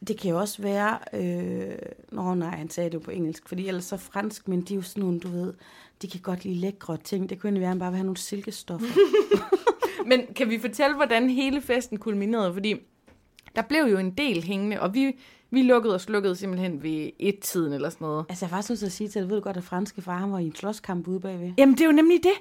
Det 0.09 0.19
kan 0.19 0.31
jo 0.31 0.39
også 0.39 0.63
være... 0.63 0.99
Øh, 1.13 1.79
nå 2.13 2.35
nej, 2.35 2.57
han 2.57 2.71
sagde 2.71 2.91
det 2.91 2.95
jo 2.95 3.01
på 3.01 3.11
engelsk, 3.11 3.49
fordi 3.49 3.69
ellers 3.69 3.85
så 3.85 3.97
fransk, 3.97 4.49
men 4.49 4.63
de 4.63 4.75
er 4.75 4.77
jo 4.77 4.83
sådan 4.83 5.03
nogle, 5.03 5.21
du 5.21 5.29
ved, 5.29 5.55
de 6.03 6.09
kan 6.09 6.21
godt 6.21 6.45
lide 6.45 6.55
lækre 6.55 6.97
ting. 6.97 7.31
Det 7.31 7.41
kunne 7.41 7.49
egentlig 7.49 7.61
være, 7.61 7.69
at 7.69 7.73
han 7.73 7.79
bare 7.79 7.91
vil 7.91 7.97
have 7.97 8.07
nogle 8.07 8.17
silkestoffer. 8.17 8.87
Men 10.07 10.21
kan 10.37 10.51
vi 10.51 10.59
fortælle, 10.59 10.97
hvordan 10.97 11.31
hele 11.31 11.61
festen 11.61 11.99
kulminerede? 11.99 12.53
Fordi 12.53 12.75
der 13.57 13.63
blev 13.63 13.85
jo 13.85 13.99
en 13.99 14.11
del 14.11 14.43
hængende, 14.43 14.81
og 14.81 14.95
vi, 14.95 15.17
vi 15.51 15.63
lukkede 15.63 15.95
og 15.95 16.01
slukkede 16.01 16.37
simpelthen 16.37 16.83
ved 16.83 17.11
et-tiden 17.19 17.73
eller 17.73 17.91
sådan 17.91 18.05
noget. 18.05 18.27
altså, 18.29 18.45
jeg 18.45 18.53
er 18.53 18.57
faktisk 18.57 18.83
at 18.83 18.93
sige 18.93 19.09
til 19.09 19.23
dig, 19.23 19.31
ved 19.31 19.37
du 19.37 19.43
godt, 19.43 19.57
at 19.57 19.65
franske 19.65 20.03
far, 20.03 20.19
han 20.19 20.33
var 20.33 20.39
i 20.39 20.47
en 20.47 20.55
slåskamp 20.55 21.09
ude 21.09 21.21
bagved. 21.21 21.53
Jamen, 21.59 21.75
det 21.75 21.81
er 21.81 21.87
jo 21.87 21.93
nemlig 21.93 22.23
det. 22.23 22.33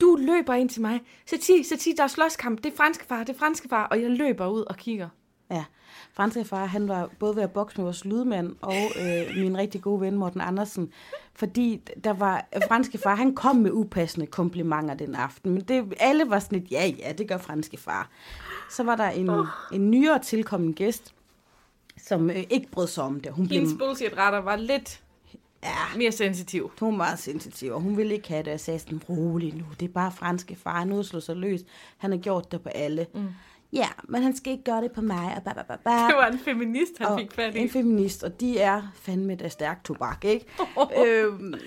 Du 0.00 0.16
løber 0.20 0.54
ind 0.54 0.68
til 0.68 0.82
mig. 0.82 1.00
Så 1.26 1.36
sig, 1.40 1.66
så 1.66 1.76
sig, 1.78 1.92
der 1.96 2.02
er 2.02 2.08
slåskamp. 2.08 2.64
Det 2.64 2.72
er 2.72 2.76
franske 2.76 3.04
far, 3.04 3.24
det 3.24 3.34
er 3.34 3.38
franske 3.38 3.68
far. 3.68 3.86
Og 3.86 4.02
jeg 4.02 4.10
løber 4.10 4.46
ud 4.46 4.60
og 4.60 4.76
kigger. 4.76 5.08
Ja, 5.50 5.64
franske 6.12 6.44
far, 6.44 6.66
han 6.66 6.88
var 6.88 7.10
både 7.18 7.36
ved 7.36 7.42
at 7.42 7.50
bokse 7.50 7.76
med 7.76 7.84
vores 7.84 8.04
lydmand 8.04 8.56
og 8.60 8.74
øh, 8.74 9.36
min 9.36 9.58
rigtig 9.58 9.82
gode 9.82 10.00
ven 10.00 10.16
Morten 10.16 10.40
Andersen, 10.40 10.92
fordi 11.34 11.80
der 12.04 12.12
var, 12.12 12.46
franske 12.68 12.98
far, 12.98 13.14
han 13.14 13.34
kom 13.34 13.56
med 13.56 13.70
upassende 13.72 14.26
komplimenter 14.26 14.94
den 14.94 15.14
aften, 15.14 15.52
men 15.52 15.60
det, 15.62 15.94
alle 16.00 16.30
var 16.30 16.38
sådan 16.38 16.58
et, 16.58 16.70
ja, 16.70 16.92
ja, 16.98 17.12
det 17.12 17.28
gør 17.28 17.38
franske 17.38 17.76
far. 17.76 18.10
Så 18.70 18.82
var 18.82 18.96
der 18.96 19.08
en, 19.08 19.30
oh. 19.30 19.46
en 19.72 19.90
nyere 19.90 20.18
tilkommen 20.18 20.74
gæst, 20.74 21.14
som 21.96 22.30
øh, 22.30 22.44
ikke 22.50 22.70
brød 22.70 22.86
sig 22.86 23.04
om 23.04 23.20
det. 23.20 23.32
Hun 23.32 23.48
blev, 23.48 23.60
Hendes 23.60 23.76
bullshit-retter 23.78 24.40
var 24.40 24.56
lidt 24.56 25.02
ja, 25.62 25.98
mere 25.98 26.12
sensitiv. 26.12 26.70
hun 26.80 26.90
var 26.90 26.96
meget 26.96 27.18
sensitiv, 27.18 27.72
og 27.72 27.80
hun 27.80 27.96
ville 27.96 28.14
ikke 28.14 28.28
have 28.28 28.42
det. 28.42 28.50
Jeg 28.50 28.60
sagde 28.60 28.78
sådan, 28.78 29.00
rolig 29.08 29.54
nu, 29.54 29.64
det 29.80 29.88
er 29.88 29.92
bare 29.92 30.12
franske 30.12 30.56
far, 30.56 30.78
han 30.78 30.88
er 30.88 30.92
ude 30.92 31.00
at 31.00 31.06
slå 31.06 31.20
sig 31.20 31.36
løs. 31.36 31.60
Han 31.96 32.10
har 32.10 32.18
gjort 32.18 32.52
det 32.52 32.62
på 32.62 32.68
alle. 32.68 33.06
Mm. 33.14 33.28
Ja, 33.72 33.88
men 34.08 34.22
han 34.22 34.36
skal 34.36 34.52
ikke 34.52 34.64
gøre 34.64 34.82
det 34.82 34.92
på 34.92 35.00
mig, 35.00 35.34
og 35.36 35.42
ba, 35.42 35.52
ba, 35.52 35.62
ba, 35.62 35.76
ba. 35.84 35.90
Det 36.06 36.16
var 36.16 36.26
en 36.26 36.38
feminist, 36.38 36.92
han 36.98 37.06
og 37.06 37.18
fik 37.18 37.32
fat 37.32 37.54
i. 37.54 37.58
en 37.58 37.70
feminist, 37.70 38.22
og 38.24 38.40
de 38.40 38.58
er 38.58 38.82
fandme 38.94 39.34
da 39.34 39.48
stærk 39.48 39.84
tobak, 39.84 40.24
ikke? 40.24 40.46
øhm, 41.06 41.54
øh, 41.54 41.60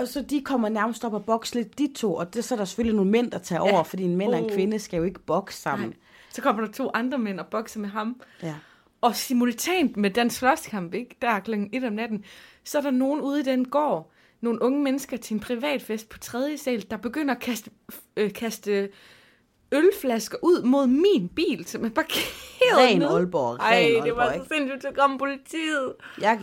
og 0.00 0.08
så 0.08 0.22
de 0.22 0.42
kommer 0.44 0.68
nærmest 0.68 1.04
op 1.04 1.12
og 1.14 1.24
bokse 1.24 1.54
lidt, 1.54 1.78
de 1.78 1.92
to, 1.96 2.14
og 2.14 2.34
det, 2.34 2.44
så 2.44 2.54
er 2.54 2.56
der 2.58 2.64
selvfølgelig 2.64 2.96
nogle 2.96 3.10
mænd, 3.10 3.30
der 3.30 3.38
tager 3.38 3.60
over, 3.60 3.82
fordi 3.82 4.02
en 4.02 4.16
mænd 4.16 4.32
og 4.32 4.38
en 4.38 4.44
Oh. 4.44 4.50
kvinde 4.50 4.78
skal 4.78 4.96
jo 4.96 5.02
ikke 5.04 5.20
bokse 5.20 5.58
sammen. 5.62 5.88
Nej. 5.88 5.96
Så 6.30 6.42
kommer 6.42 6.64
der 6.64 6.72
to 6.72 6.90
andre 6.94 7.18
mænd 7.18 7.40
og 7.40 7.46
bokser 7.46 7.80
med 7.80 7.88
ham. 7.88 8.20
Ja. 8.42 8.54
Og 9.00 9.16
simultant 9.16 9.96
med 9.96 10.10
den 10.10 10.30
slåskamp, 10.30 10.94
ikke? 10.94 11.16
Der 11.22 11.40
klokken 11.40 11.70
1 11.72 11.84
om 11.84 11.92
natten, 11.92 12.24
så 12.64 12.78
er 12.78 12.82
der 12.82 12.90
nogen 12.90 13.20
ude 13.20 13.40
i 13.40 13.42
den 13.42 13.64
gård, 13.68 14.10
nogle 14.40 14.62
unge 14.62 14.82
mennesker 14.82 15.16
til 15.16 15.34
en 15.34 15.40
privatfest 15.40 16.08
på 16.08 16.18
tredje 16.18 16.58
sal, 16.58 16.84
der 16.90 16.96
begynder 16.96 17.34
at 17.34 17.40
kaste, 17.40 17.70
øh, 18.16 18.32
kaste 18.32 18.88
ølflasker 19.72 20.38
ud 20.42 20.62
mod 20.62 20.86
min 20.86 21.28
bil, 21.28 21.64
som 21.66 21.84
er 21.84 21.88
parkeret 21.88 22.78
Ren 22.78 22.98
nede. 22.98 23.10
Aalborg, 23.10 23.56
Ej, 23.56 23.92
ren 23.96 24.02
det 24.04 24.16
var 24.16 24.32
så 24.32 24.44
sindssygt, 24.54 24.82
så 24.82 24.88
kom 24.98 25.18
politiet. 25.18 25.92
Jeg, 26.20 26.40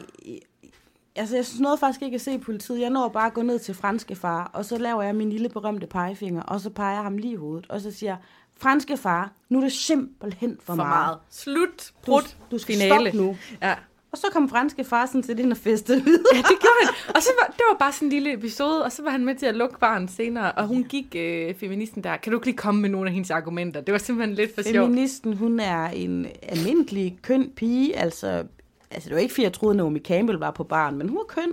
altså, 1.15 1.35
jeg 1.35 1.45
nåede 1.59 1.77
faktisk 1.77 2.01
ikke 2.01 2.15
at 2.15 2.21
se 2.21 2.39
politiet. 2.39 2.79
Jeg 2.81 2.89
når 2.89 3.09
bare 3.09 3.27
at 3.27 3.33
gå 3.33 3.41
ned 3.41 3.59
til 3.59 3.75
franske 3.75 4.15
far, 4.15 4.51
og 4.53 4.65
så 4.65 4.77
laver 4.77 5.01
jeg 5.03 5.15
min 5.15 5.29
lille 5.29 5.49
berømte 5.49 5.87
pegefinger, 5.87 6.41
og 6.41 6.61
så 6.61 6.69
peger 6.69 6.93
jeg 6.93 7.03
ham 7.03 7.17
lige 7.17 7.33
i 7.33 7.35
hovedet, 7.35 7.65
og 7.69 7.81
så 7.81 7.91
siger 7.91 8.17
franske 8.57 8.97
far, 8.97 9.31
nu 9.49 9.57
er 9.57 9.63
det 9.63 9.71
simpelthen 9.71 10.57
for, 10.63 10.73
For 10.73 10.75
meget. 10.83 11.17
Slut. 11.29 11.91
Du, 12.05 12.11
Brud. 12.11 12.35
du 12.51 12.57
skal 12.57 12.75
Finale. 12.75 13.11
stoppe 13.11 13.25
nu. 13.25 13.37
Ja. 13.61 13.75
Og 14.11 14.17
så 14.17 14.27
kom 14.31 14.49
franske 14.49 14.83
far 14.83 15.05
sådan 15.05 15.23
set 15.23 15.39
ind 15.39 15.51
og 15.51 15.57
festede 15.57 16.03
videre. 16.09 16.23
Ja, 16.33 16.37
det 16.37 16.59
gjorde 16.61 16.75
han. 16.85 17.15
Og 17.15 17.21
så 17.23 17.29
var, 17.41 17.47
det 17.47 17.61
var 17.71 17.77
bare 17.77 17.91
sådan 17.91 18.05
en 18.05 18.11
lille 18.11 18.33
episode, 18.33 18.83
og 18.83 18.91
så 18.91 19.03
var 19.03 19.09
han 19.09 19.25
med 19.25 19.35
til 19.35 19.45
at 19.45 19.55
lukke 19.55 19.79
baren 19.79 20.07
senere, 20.07 20.51
og 20.51 20.67
hun 20.67 20.83
gik, 20.83 21.15
øh, 21.15 21.55
feministen 21.55 22.03
der, 22.03 22.17
kan 22.17 22.31
du 22.31 22.37
ikke 22.37 22.47
lige 22.47 22.57
komme 22.57 22.81
med 22.81 22.89
nogle 22.89 23.07
af 23.07 23.13
hendes 23.13 23.31
argumenter? 23.31 23.81
Det 23.81 23.91
var 23.91 23.97
simpelthen 23.97 24.35
lidt 24.35 24.55
for 24.55 24.61
sjovt. 24.61 24.85
Feministen, 24.85 25.33
hun 25.33 25.59
er 25.59 25.87
en 25.87 26.27
almindelig 26.43 27.17
køn 27.21 27.51
pige, 27.55 27.97
altså, 27.97 28.43
altså 28.91 29.09
det 29.09 29.15
var 29.15 29.21
ikke 29.21 29.33
fordi, 29.33 29.43
jeg 29.43 29.53
troede, 29.53 29.77
Naomi 29.77 29.99
Campbell 29.99 30.39
var 30.39 30.51
på 30.51 30.63
baren, 30.63 30.97
men 30.97 31.09
hun 31.09 31.17
er 31.17 31.23
køn. 31.27 31.51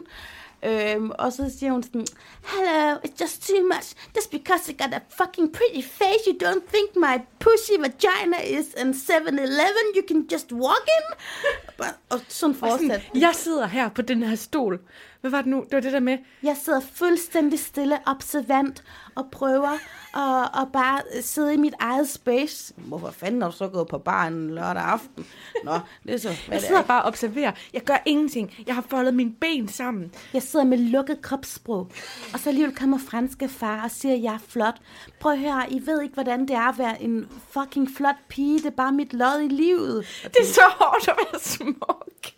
Øhm, 0.67 1.11
og 1.19 1.33
så 1.33 1.53
siger 1.59 1.73
hun 1.73 1.83
sådan, 1.83 2.07
Hello, 2.45 2.95
it's 3.07 3.21
just 3.23 3.49
too 3.49 3.63
much. 3.75 3.89
Just 4.17 4.31
because 4.31 4.73
I 4.73 4.75
got 4.83 4.95
a 4.95 5.01
fucking 5.25 5.53
pretty 5.53 5.83
face, 5.83 6.23
you 6.27 6.35
don't 6.49 6.65
think 6.75 6.89
my 6.97 7.17
pussy 7.41 7.77
vagina 7.81 8.39
is 8.59 8.67
in 8.83 8.91
7-Eleven, 8.91 9.85
you 9.97 10.03
can 10.09 10.27
just 10.33 10.53
walk 10.53 10.87
in? 10.99 11.05
Og 11.79 11.87
Og 12.11 12.21
sådan, 12.29 12.55
fortsat. 12.55 13.03
jeg 13.15 13.31
sidder 13.35 13.67
her 13.67 13.89
på 13.89 14.03
den 14.03 14.23
her 14.23 14.37
stol. 14.37 14.81
Hvad 15.21 15.31
var 15.31 15.39
det 15.39 15.47
nu? 15.47 15.57
Det 15.57 15.73
var 15.73 15.81
det 15.81 15.93
der 15.93 16.01
med, 16.01 16.19
Jeg 16.43 16.57
sidder 16.65 16.81
fuldstændig 16.95 17.59
stille, 17.59 17.99
observant 18.07 18.85
og 19.15 19.27
prøver 19.33 19.69
at, 20.17 20.63
at 20.63 20.73
bare 20.73 21.01
sidde 21.23 21.55
i 21.55 21.57
mit 21.57 21.75
eget 21.81 22.09
space. 22.09 22.75
Hvorfor 22.77 23.11
fanden 23.11 23.43
er 23.43 23.47
du 23.51 23.57
så 23.57 23.69
gået 23.69 23.89
på 23.89 23.99
baren 23.99 24.55
lørdag 24.55 24.83
aften? 24.83 25.27
Nå, 25.65 25.79
det 26.03 26.15
er 26.15 26.19
så, 26.19 26.29
hvad 26.29 26.57
jeg 26.57 26.63
sidder 26.63 26.81
er. 26.81 26.85
bare 26.87 27.03
og 27.03 27.09
observerer. 27.09 27.53
Jeg 27.73 27.83
gør 27.83 28.03
ingenting. 28.07 28.55
Jeg 28.67 28.75
har 28.75 28.85
foldet 28.91 29.15
mine 29.15 29.33
ben 29.41 29.69
sammen. 29.69 30.13
Jeg 30.33 30.43
sidder 30.43 30.65
med 30.65 30.79
lukket 30.79 31.23
kropssprog, 31.23 31.91
og 32.33 32.41
så 32.41 32.49
alligevel 32.49 32.75
kommer 32.77 32.99
franske 32.99 33.49
far 33.49 33.85
og 33.85 33.91
siger, 33.91 34.15
at 34.15 34.23
jeg 34.23 34.35
er 34.35 34.39
flot. 34.49 34.77
Prøv 35.21 35.33
at 35.33 35.39
høre, 35.39 35.73
I 35.73 35.87
ved 35.87 36.03
ikke, 36.03 36.15
hvordan 36.15 36.41
det 36.41 36.51
er 36.51 36.69
at 36.69 36.79
være 36.79 37.03
en 37.03 37.29
fucking 37.51 37.89
flot 37.97 38.17
pige. 38.29 38.59
Det 38.59 38.67
er 38.67 38.71
bare 38.71 38.93
mit 38.93 39.13
lod 39.13 39.41
i 39.45 39.49
livet. 39.49 40.07
Det 40.23 40.37
er 40.41 40.45
så 40.55 40.63
hårdt 40.81 41.09
at 41.09 41.15
være 41.33 41.41
smuk. 41.41 42.36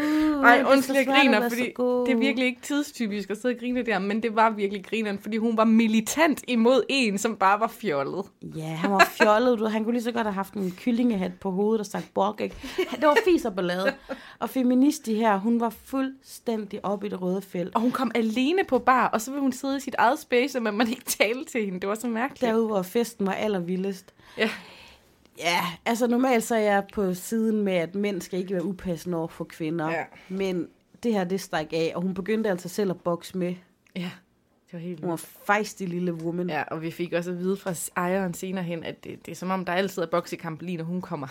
Uh, 0.00 0.46
så 0.46 0.72
undskyld, 0.72 0.96
jeg 0.96 1.06
griner, 1.06 1.48
fordi 1.48 1.62
det 2.06 2.12
er 2.12 2.18
virkelig 2.18 2.46
ikke 2.46 2.60
tidstypisk 2.62 3.30
at 3.30 3.40
sidde 3.40 3.54
og 3.54 3.58
grine 3.60 3.82
der, 3.82 3.98
men 3.98 4.22
det 4.22 4.36
var 4.36 4.50
virkelig 4.50 4.84
grineren, 4.84 5.18
fordi 5.18 5.36
hun 5.36 5.56
var 5.56 5.64
militant 5.64 6.44
imod 6.48 6.82
en, 6.88 7.18
som 7.18 7.36
bare 7.36 7.60
var 7.60 7.66
fjollet. 7.68 8.24
Ja, 8.56 8.66
han 8.66 8.90
var 8.90 9.08
fjollet. 9.10 9.58
Du. 9.58 9.66
Han 9.66 9.84
kunne 9.84 9.92
lige 9.92 10.02
så 10.02 10.12
godt 10.12 10.26
have 10.26 10.34
haft 10.34 10.54
en 10.54 10.74
kyllingehat 10.76 11.32
på 11.40 11.50
hovedet 11.50 11.80
og 11.80 11.86
sagt 11.86 12.14
bok, 12.14 12.40
ikke? 12.40 12.56
Det 12.90 13.02
var 13.02 13.16
fis 13.24 13.44
og 13.44 13.54
ballade. 13.54 13.92
Og 14.38 14.50
feministi 14.50 15.14
her, 15.14 15.38
hun 15.38 15.60
var 15.60 15.70
fuldstændig 15.84 16.84
oppe 16.84 17.06
i 17.06 17.10
det 17.10 17.22
røde 17.22 17.42
felt. 17.42 17.74
Og 17.74 17.80
hun 17.80 17.90
kom 17.90 18.10
alene 18.14 18.64
på 18.68 18.78
bar, 18.78 19.08
og 19.08 19.20
så 19.20 19.30
ville 19.30 19.42
hun 19.42 19.52
sidde 19.52 19.76
i 19.76 19.80
sit 19.80 19.94
eget 19.98 20.18
space, 20.18 20.58
og 20.58 20.62
man 20.62 20.74
måtte 20.74 20.92
ikke 20.92 21.04
tale 21.04 21.44
til 21.44 21.64
hende. 21.64 21.80
Det 21.80 21.88
var 21.88 21.94
så 21.94 22.06
mærkeligt. 22.06 22.40
Derude, 22.40 22.66
hvor 22.66 22.82
festen 22.82 23.26
var 23.26 23.32
allervildest. 23.32 24.14
Ja. 24.38 24.50
Ja, 25.40 25.66
altså 25.86 26.06
normalt 26.06 26.44
så 26.44 26.54
er 26.54 26.60
jeg 26.60 26.84
på 26.92 27.14
siden 27.14 27.62
med, 27.62 27.72
at 27.72 27.94
mænd 27.94 28.20
skal 28.20 28.38
ikke 28.38 28.54
være 28.54 28.64
upassende 28.64 29.18
over 29.18 29.28
for 29.28 29.44
kvinder. 29.44 29.90
Ja. 29.90 30.04
Men 30.28 30.68
det 31.02 31.12
her, 31.12 31.24
det 31.24 31.40
stak 31.40 31.72
af, 31.72 31.92
og 31.94 32.02
hun 32.02 32.14
begyndte 32.14 32.50
altså 32.50 32.68
selv 32.68 32.90
at 32.90 33.00
bokse 33.00 33.38
med. 33.38 33.54
ja, 33.96 34.10
det 34.66 34.72
var 34.72 34.78
helt 34.78 35.00
Hun 35.00 35.10
var 35.10 35.16
fejstig 35.46 35.88
lille 35.88 36.14
woman. 36.14 36.50
Ja, 36.50 36.62
og 36.62 36.82
vi 36.82 36.90
fik 36.90 37.12
også 37.12 37.30
at 37.30 37.38
vide 37.38 37.56
fra 37.56 37.74
ejeren 37.96 38.34
senere 38.34 38.64
hen, 38.64 38.84
at 38.84 39.04
det, 39.04 39.26
det 39.26 39.32
er 39.32 39.36
som 39.36 39.50
om, 39.50 39.64
der 39.64 39.72
altid 39.72 40.02
er 40.02 40.06
boksekamp 40.06 40.62
lige 40.62 40.76
når 40.76 40.84
hun 40.84 41.00
kommer. 41.00 41.26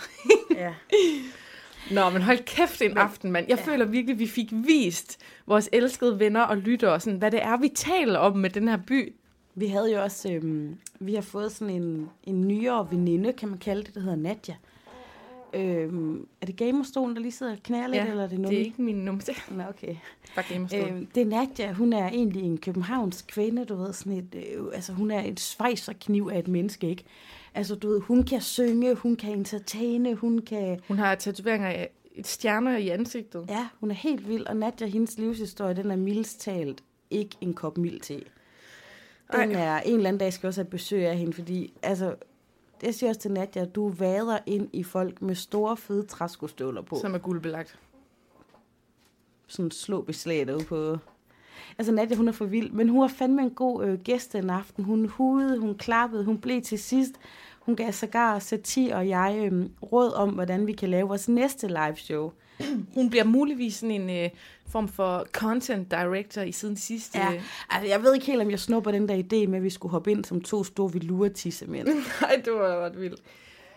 ja. 0.54 0.74
Nå, 1.94 2.10
men 2.10 2.22
hold 2.22 2.38
kæft 2.44 2.82
en 2.82 2.98
aften, 2.98 3.32
mand. 3.32 3.46
Jeg 3.48 3.58
ja. 3.58 3.72
føler 3.72 3.84
virkelig, 3.84 4.12
at 4.14 4.18
vi 4.18 4.26
fik 4.26 4.48
vist 4.52 5.18
vores 5.46 5.68
elskede 5.72 6.18
venner 6.18 6.40
og 6.40 6.56
lyttere, 6.56 7.00
sådan, 7.00 7.18
hvad 7.18 7.30
det 7.30 7.42
er, 7.42 7.56
vi 7.56 7.68
taler 7.74 8.18
om 8.18 8.36
med 8.36 8.50
den 8.50 8.68
her 8.68 8.78
by. 8.86 9.14
Vi 9.60 9.66
havde 9.66 9.92
jo 9.92 10.02
også, 10.02 10.32
øhm, 10.32 10.78
vi 11.00 11.14
har 11.14 11.22
fået 11.22 11.52
sådan 11.52 11.82
en, 11.82 12.10
en 12.24 12.48
nyere 12.48 12.88
veninde, 12.90 13.32
kan 13.32 13.48
man 13.48 13.58
kalde 13.58 13.82
det, 13.82 13.94
der 13.94 14.00
hedder 14.00 14.16
Nadja. 14.16 14.54
Øhm, 15.54 16.26
er 16.40 16.46
det 16.46 16.56
gamerstolen, 16.56 17.16
der 17.16 17.22
lige 17.22 17.32
sidder 17.32 17.52
og 17.52 17.58
knærer 17.62 17.86
lidt, 17.86 18.04
eller 18.08 18.24
er 18.24 18.28
det 18.28 18.40
noget? 18.40 18.50
det 18.50 18.60
er 18.60 18.64
ikke 18.64 18.82
min 18.82 18.96
nummer. 18.96 19.22
Nå, 19.56 19.62
okay. 19.68 19.94
gamerstol. 20.48 20.80
Øhm, 20.80 21.06
det 21.06 21.20
er 21.20 21.26
Nadja, 21.26 21.72
hun 21.72 21.92
er 21.92 22.08
egentlig 22.08 22.42
en 22.42 22.58
københavns 22.58 23.22
kvinde, 23.22 23.64
du 23.64 23.76
ved, 23.76 23.92
sådan 23.92 24.12
et, 24.12 24.34
øh, 24.34 24.64
altså 24.74 24.92
hun 24.92 25.10
er 25.10 25.20
et 25.20 25.40
svejserkniv 25.40 26.30
af 26.32 26.38
et 26.38 26.48
menneske, 26.48 26.88
ikke? 26.88 27.04
Altså, 27.54 27.74
du 27.74 27.88
ved, 27.88 28.00
hun 28.00 28.22
kan 28.22 28.40
synge, 28.40 28.94
hun 28.94 29.16
kan 29.16 29.32
entertaine, 29.32 30.14
hun 30.14 30.38
kan... 30.38 30.80
Hun 30.88 30.98
har 30.98 31.14
tatoveringer 31.14 31.68
af 31.68 31.90
et 32.14 32.26
stjerner 32.26 32.76
i 32.76 32.88
ansigtet. 32.88 33.44
Ja, 33.48 33.68
hun 33.80 33.90
er 33.90 33.94
helt 33.94 34.28
vild, 34.28 34.46
og 34.46 34.56
Nadja, 34.56 34.86
hendes 34.86 35.18
livshistorie, 35.18 35.74
den 35.74 35.90
er 35.90 35.96
mildest 35.96 36.40
talt 36.40 36.82
ikke 37.10 37.36
en 37.40 37.54
kop 37.54 37.78
mild 37.78 38.00
te. 38.00 38.20
Den 39.32 39.54
Ej. 39.54 39.76
er, 39.76 39.80
en 39.80 39.94
eller 39.94 40.08
anden 40.08 40.20
dag 40.20 40.32
skal 40.32 40.46
jeg 40.46 40.48
også 40.48 40.60
have 40.60 40.70
besøg 40.70 41.06
af 41.06 41.16
hende, 41.18 41.32
fordi, 41.32 41.72
altså, 41.82 42.14
jeg 42.82 42.94
siger 42.94 43.10
også 43.10 43.20
til 43.20 43.30
Nadja, 43.30 43.64
du 43.64 43.88
vader 43.88 44.38
ind 44.46 44.68
i 44.72 44.82
folk 44.82 45.22
med 45.22 45.34
store, 45.34 45.76
fede 45.76 46.06
træskostøvler 46.06 46.82
på. 46.82 46.98
Som 47.00 47.14
er 47.14 47.18
guldbelagt. 47.18 47.78
sådan 49.46 49.70
slå 49.70 50.02
beslag 50.02 50.46
derude 50.46 50.64
på... 50.64 50.98
Altså 51.78 51.92
Nadia, 51.92 52.16
hun 52.16 52.28
er 52.28 52.32
for 52.32 52.44
vild, 52.44 52.70
men 52.70 52.88
hun 52.88 53.00
var 53.00 53.08
fandme 53.08 53.42
en 53.42 53.50
god 53.50 53.84
øh, 53.84 54.00
gæst 54.00 54.32
den 54.32 54.50
aften. 54.50 54.84
Hun 54.84 55.08
hudede, 55.08 55.58
hun 55.58 55.74
klappede, 55.74 56.24
hun 56.24 56.38
blev 56.38 56.62
til 56.62 56.78
sidst. 56.78 57.14
Hun 57.70 57.76
gav 57.76 57.92
sågar 57.92 58.38
Sati 58.38 58.90
og 58.94 59.08
jeg 59.08 59.50
øh, 59.52 59.66
råd 59.82 60.12
om, 60.12 60.30
hvordan 60.30 60.66
vi 60.66 60.72
kan 60.72 60.88
lave 60.88 61.08
vores 61.08 61.28
næste 61.28 61.68
live 61.68 61.96
show. 61.96 62.32
Hun 62.94 63.10
bliver 63.10 63.24
muligvis 63.24 63.74
sådan 63.74 64.00
en 64.00 64.24
øh, 64.24 64.30
form 64.68 64.88
for 64.88 65.26
content 65.32 65.90
director 65.90 66.42
i 66.42 66.52
siden 66.52 66.76
sidste. 66.76 67.18
Ja, 67.18 67.28
altså, 67.70 67.88
jeg 67.88 68.02
ved 68.02 68.14
ikke 68.14 68.26
helt, 68.26 68.42
om 68.42 68.50
jeg 68.50 68.60
snupper 68.60 68.90
den 68.90 69.08
der 69.08 69.14
idé 69.14 69.46
med, 69.46 69.56
at 69.58 69.62
vi 69.62 69.70
skulle 69.70 69.90
hoppe 69.92 70.10
ind 70.10 70.24
som 70.24 70.40
to 70.40 70.64
store 70.64 70.90
velure-tissemænd. 70.92 71.86
Nej, 72.22 72.40
det 72.44 72.52
var 72.52 72.84
ret 72.84 73.00
vildt. 73.00 73.20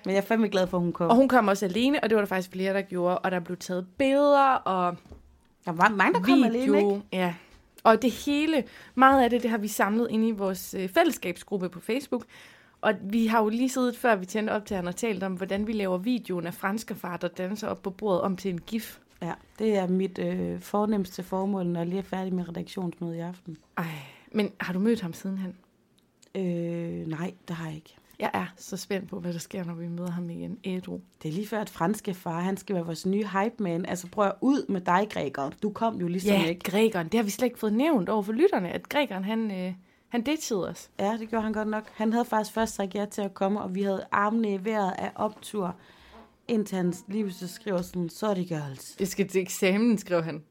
Men 0.06 0.16
jeg 0.16 0.22
er 0.22 0.26
fandme 0.26 0.48
glad 0.50 0.68
for, 0.68 0.78
at 0.78 0.84
hun 0.84 0.94
kom. 0.94 1.10
Og 1.10 1.16
hun 1.16 1.28
kom 1.28 1.48
også 1.48 1.66
alene, 1.66 2.04
og 2.04 2.10
det 2.10 2.16
var 2.16 2.22
der 2.22 2.28
faktisk 2.28 2.52
flere, 2.52 2.74
der 2.74 2.82
gjorde. 2.82 3.18
Og 3.18 3.32
der 3.32 3.40
blev 3.40 3.58
taget 3.58 3.88
billeder 3.98 4.54
og 4.54 4.96
Der 5.66 5.72
var 5.72 5.90
mange, 5.90 6.14
der 6.14 6.20
kom 6.26 6.38
video. 6.38 6.46
alene, 6.46 6.78
ikke? 6.80 7.02
Ja. 7.14 7.34
Og 7.84 8.02
det 8.02 8.12
hele, 8.12 8.64
meget 8.96 9.24
af 9.24 9.30
det, 9.30 9.44
det 9.44 9.50
har 9.50 9.58
vi 9.58 9.68
samlet 9.68 10.08
ind 10.10 10.28
i 10.28 10.32
vores 10.32 10.76
øh, 10.80 10.90
fællesskabsgruppe 10.90 11.70
på 11.70 11.80
Facebook. 11.80 12.26
Og 12.84 12.94
vi 13.02 13.28
har 13.28 13.44
jo 13.44 13.50
lige 13.50 13.70
siddet, 13.70 13.98
før 13.98 14.16
vi 14.16 14.26
tændte 14.26 14.52
op 14.52 14.66
til 14.66 14.76
han 14.76 14.88
og 14.88 14.96
talt 14.96 15.24
om, 15.24 15.34
hvordan 15.34 15.68
vi 15.68 15.74
laver 15.74 15.98
videoen 15.98 16.48
af 16.48 16.54
franske 16.54 16.96
far, 16.96 17.18
der 17.18 17.28
danser 17.28 17.68
op 17.68 17.82
på 17.84 17.90
bordet 17.90 18.22
om 18.22 18.38
til 18.38 18.52
en 18.52 18.62
gif. 18.62 19.00
Ja, 19.22 19.34
det 19.60 19.78
er 19.78 19.88
mit 19.88 20.20
øh, 20.20 20.60
fornemmeste 20.62 21.24
formål, 21.24 21.66
når 21.66 21.80
jeg 21.80 21.88
lige 21.88 22.00
er 22.00 22.04
færdig 22.04 22.34
med 22.34 22.50
redaktionsmødet 22.50 23.16
i 23.16 23.20
aften. 23.20 23.58
Ej, 23.78 23.86
men 24.32 24.52
har 24.60 24.74
du 24.74 24.80
mødt 24.80 25.02
ham 25.02 25.14
sidenhen? 25.14 25.56
Øh, 26.36 27.08
nej, 27.08 27.34
det 27.48 27.56
har 27.56 27.66
jeg 27.68 27.76
ikke. 27.76 27.96
Jeg 28.20 28.32
er 28.34 28.46
så 28.58 28.78
spændt 28.78 29.10
på, 29.10 29.20
hvad 29.20 29.34
der 29.34 29.40
sker, 29.40 29.64
når 29.64 29.74
vi 29.74 29.88
møder 29.88 30.12
ham 30.12 30.30
igen. 30.30 30.58
Ædru. 30.64 31.00
Det 31.24 31.30
er 31.30 31.34
lige 31.34 31.48
før, 31.48 31.62
at 31.62 31.70
franske 31.70 32.14
far, 32.14 32.40
han 32.42 32.58
skal 32.58 32.76
være 32.76 32.86
vores 32.86 33.06
nye 33.06 33.26
hype 33.28 33.64
man. 33.64 33.86
Altså 33.86 34.08
prøv 34.08 34.26
at 34.26 34.34
ud 34.42 34.66
med 34.70 34.82
dig, 34.82 35.08
Græker. 35.12 35.50
Du 35.64 35.70
kom 35.70 35.96
jo 36.00 36.08
ligesom 36.08 36.32
Ja, 36.32 36.46
ikke. 36.46 36.72
grækeren. 36.72 37.08
Det 37.08 37.14
har 37.18 37.24
vi 37.24 37.30
slet 37.30 37.46
ikke 37.46 37.60
fået 37.60 37.74
nævnt 37.74 38.10
over 38.10 38.22
for 38.24 38.34
lytterne, 38.34 38.70
at 38.70 38.90
grækeren, 38.90 39.24
han, 39.24 39.52
øh, 39.52 39.74
han 40.14 40.22
ditchede 40.22 40.70
os. 40.70 40.90
Ja, 41.00 41.18
det 41.20 41.30
gjorde 41.30 41.44
han 41.44 41.54
godt 41.54 41.68
nok. 41.68 41.84
Han 41.94 42.14
havde 42.14 42.26
faktisk 42.26 42.54
først 42.54 42.76
sagt 42.76 42.96
ja 42.96 43.06
til 43.06 43.22
at 43.22 43.34
komme, 43.34 43.62
og 43.62 43.76
vi 43.76 43.82
havde 43.82 44.06
armene 44.12 44.54
i 44.54 44.66
vejret 44.66 44.94
af 44.98 45.12
optur, 45.16 45.76
indtil 46.48 46.76
han 46.76 46.94
lige 47.08 47.34
så 47.34 47.48
skriver 47.48 47.82
sådan, 47.82 48.10
sorry 48.10 48.48
girls. 48.48 48.96
Jeg 49.00 49.08
skal 49.08 49.28
til 49.28 49.42
eksamen, 49.42 49.98
skrev 49.98 50.24
han. 50.24 50.44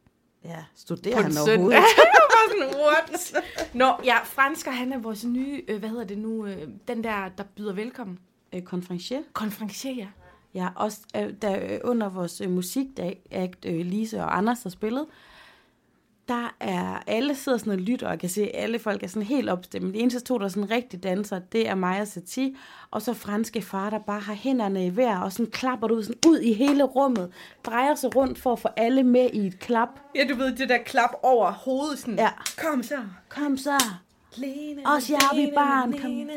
Ja, 0.45 0.65
studerer 0.75 1.17
På 1.17 1.23
han 1.23 1.33
overhovedet? 1.39 1.83
sådan, 2.51 2.75
what? 2.75 3.35
Nå, 3.81 3.95
ja, 4.05 4.19
fransker, 4.25 4.71
han 4.71 4.93
er 4.93 4.99
vores 4.99 5.25
nye, 5.25 5.63
øh, 5.69 5.79
hvad 5.79 5.89
hedder 5.89 6.05
det 6.05 6.19
nu, 6.19 6.47
øh, 6.47 6.69
den 6.89 7.05
der, 7.05 7.29
der 7.29 7.45
byder 7.57 7.73
velkommen. 7.73 8.19
Øh, 8.53 8.63
Conferencier. 8.63 9.23
Konferencier, 9.33 9.95
ja. 9.95 10.09
Ja, 10.55 10.69
også 10.77 10.99
øh, 11.17 11.35
der, 11.43 11.73
øh, 11.73 11.81
under 11.85 12.09
vores 12.09 12.41
øh, 12.41 12.51
musikdag, 12.51 13.23
at 13.31 13.57
øh, 13.67 13.87
Lise 13.87 14.21
og 14.21 14.37
Anders 14.39 14.63
har 14.63 14.71
spillet, 14.71 15.07
der 16.29 16.55
er 16.61 17.03
alle 17.07 17.35
sidder 17.35 17.59
sådan 17.59 17.73
og 17.73 17.79
lytter, 17.79 18.07
og 18.07 18.13
jeg 18.13 18.21
kan 18.21 18.29
se, 18.29 18.43
at 18.43 18.51
alle 18.63 18.79
folk 18.79 19.03
er 19.03 19.07
sådan 19.07 19.23
helt 19.23 19.49
opstemt. 19.49 19.95
De 19.95 19.99
eneste 19.99 20.21
to, 20.21 20.39
der 20.39 20.45
er 20.45 20.49
sådan 20.49 20.71
rigtig 20.71 21.03
danser, 21.03 21.39
det 21.39 21.69
er 21.69 21.75
mig 21.75 22.01
og 22.01 22.09
Satie, 22.09 22.55
og 22.91 23.03
så 23.03 23.15
franske 23.15 23.63
far, 23.63 23.91
der 23.91 23.99
bare 23.99 24.21
har 24.21 24.35
hænderne 24.35 24.87
i 24.87 24.97
vejr, 24.97 25.21
og 25.21 25.33
sådan 25.33 25.51
klapper 25.51 25.89
du 25.89 26.03
sådan 26.03 26.21
ud 26.27 26.39
i 26.39 26.53
hele 26.53 26.83
rummet, 26.83 27.33
drejer 27.65 27.95
sig 27.95 28.17
rundt 28.17 28.39
for 28.39 28.53
at 28.53 28.59
få 28.59 28.69
alle 28.77 29.03
med 29.03 29.31
i 29.33 29.47
et 29.47 29.59
klap. 29.59 29.89
Ja, 30.15 30.25
du 30.31 30.35
ved, 30.35 30.57
det 30.57 30.69
der 30.69 30.79
klap 30.79 31.11
over 31.23 31.53
hovedet, 31.53 31.99
sådan. 31.99 32.19
Ja. 32.19 32.31
Kom 32.59 32.83
så. 32.83 32.99
Kom 33.29 33.57
så, 33.57 33.85
Lene, 34.37 34.83
Også 34.87 35.13
jeg, 35.13 35.45
er 35.45 35.55
barn, 35.55 35.93
kom. 35.93 36.29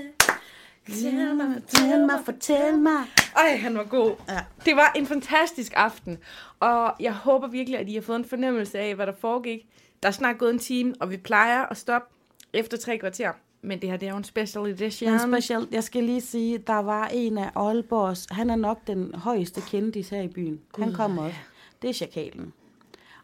Fortæl 0.87 1.35
mig, 1.35 1.61
fortæl 1.61 1.99
mig, 2.05 2.19
fortæl 2.25 2.77
mig. 2.77 3.03
Ej, 3.35 3.57
han 3.57 3.77
var 3.77 3.83
god. 3.83 4.15
Ja. 4.29 4.39
Det 4.65 4.75
var 4.75 4.91
en 4.95 5.05
fantastisk 5.05 5.73
aften, 5.75 6.17
og 6.59 6.93
jeg 6.99 7.13
håber 7.13 7.47
virkelig, 7.47 7.79
at 7.79 7.89
I 7.89 7.93
har 7.93 8.01
fået 8.01 8.15
en 8.15 8.25
fornemmelse 8.25 8.79
af, 8.79 8.95
hvad 8.95 9.07
der 9.07 9.13
foregik. 9.19 9.67
Der 10.03 10.07
er 10.09 10.13
snart 10.13 10.37
gået 10.37 10.53
en 10.53 10.59
time, 10.59 10.93
og 10.99 11.11
vi 11.11 11.17
plejer 11.17 11.65
at 11.65 11.77
stoppe 11.77 12.07
efter 12.53 12.77
tre 12.77 12.97
kvarter. 12.97 13.31
Men 13.61 13.81
det 13.81 13.89
her, 13.89 13.97
det 13.97 14.07
er 14.07 14.11
jo 14.11 14.17
en 14.17 14.23
special 14.23 14.65
edition. 14.65 15.13
En 15.13 15.19
special, 15.19 15.67
jeg 15.71 15.83
skal 15.83 16.03
lige 16.03 16.21
sige, 16.21 16.57
der 16.57 16.73
var 16.81 17.07
en 17.13 17.37
af 17.37 17.49
Aalborgs, 17.55 18.27
han 18.31 18.49
er 18.49 18.55
nok 18.55 18.87
den 18.87 19.15
højeste 19.15 19.61
kendis 19.61 20.09
her 20.09 20.21
i 20.21 20.27
byen. 20.27 20.61
Han 20.77 20.93
kommer 20.93 21.23
også. 21.23 21.37
Det 21.81 21.89
er 21.89 21.93
Chakalen. 21.93 22.53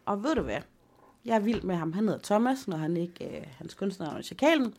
Og 0.05 0.23
ved 0.23 0.35
du 0.35 0.41
hvad? 0.41 0.59
Jeg 1.25 1.35
er 1.35 1.39
vild 1.39 1.61
med 1.61 1.75
ham. 1.75 1.93
Han 1.93 2.03
hedder 2.07 2.19
Thomas, 2.23 2.67
når 2.67 2.77
han 2.77 2.97
ikke, 2.97 3.25
øh, 3.25 3.43
hans 3.57 3.73
kunstnernavn 3.73 4.17
er 4.17 4.21
Chakalen. 4.21 4.73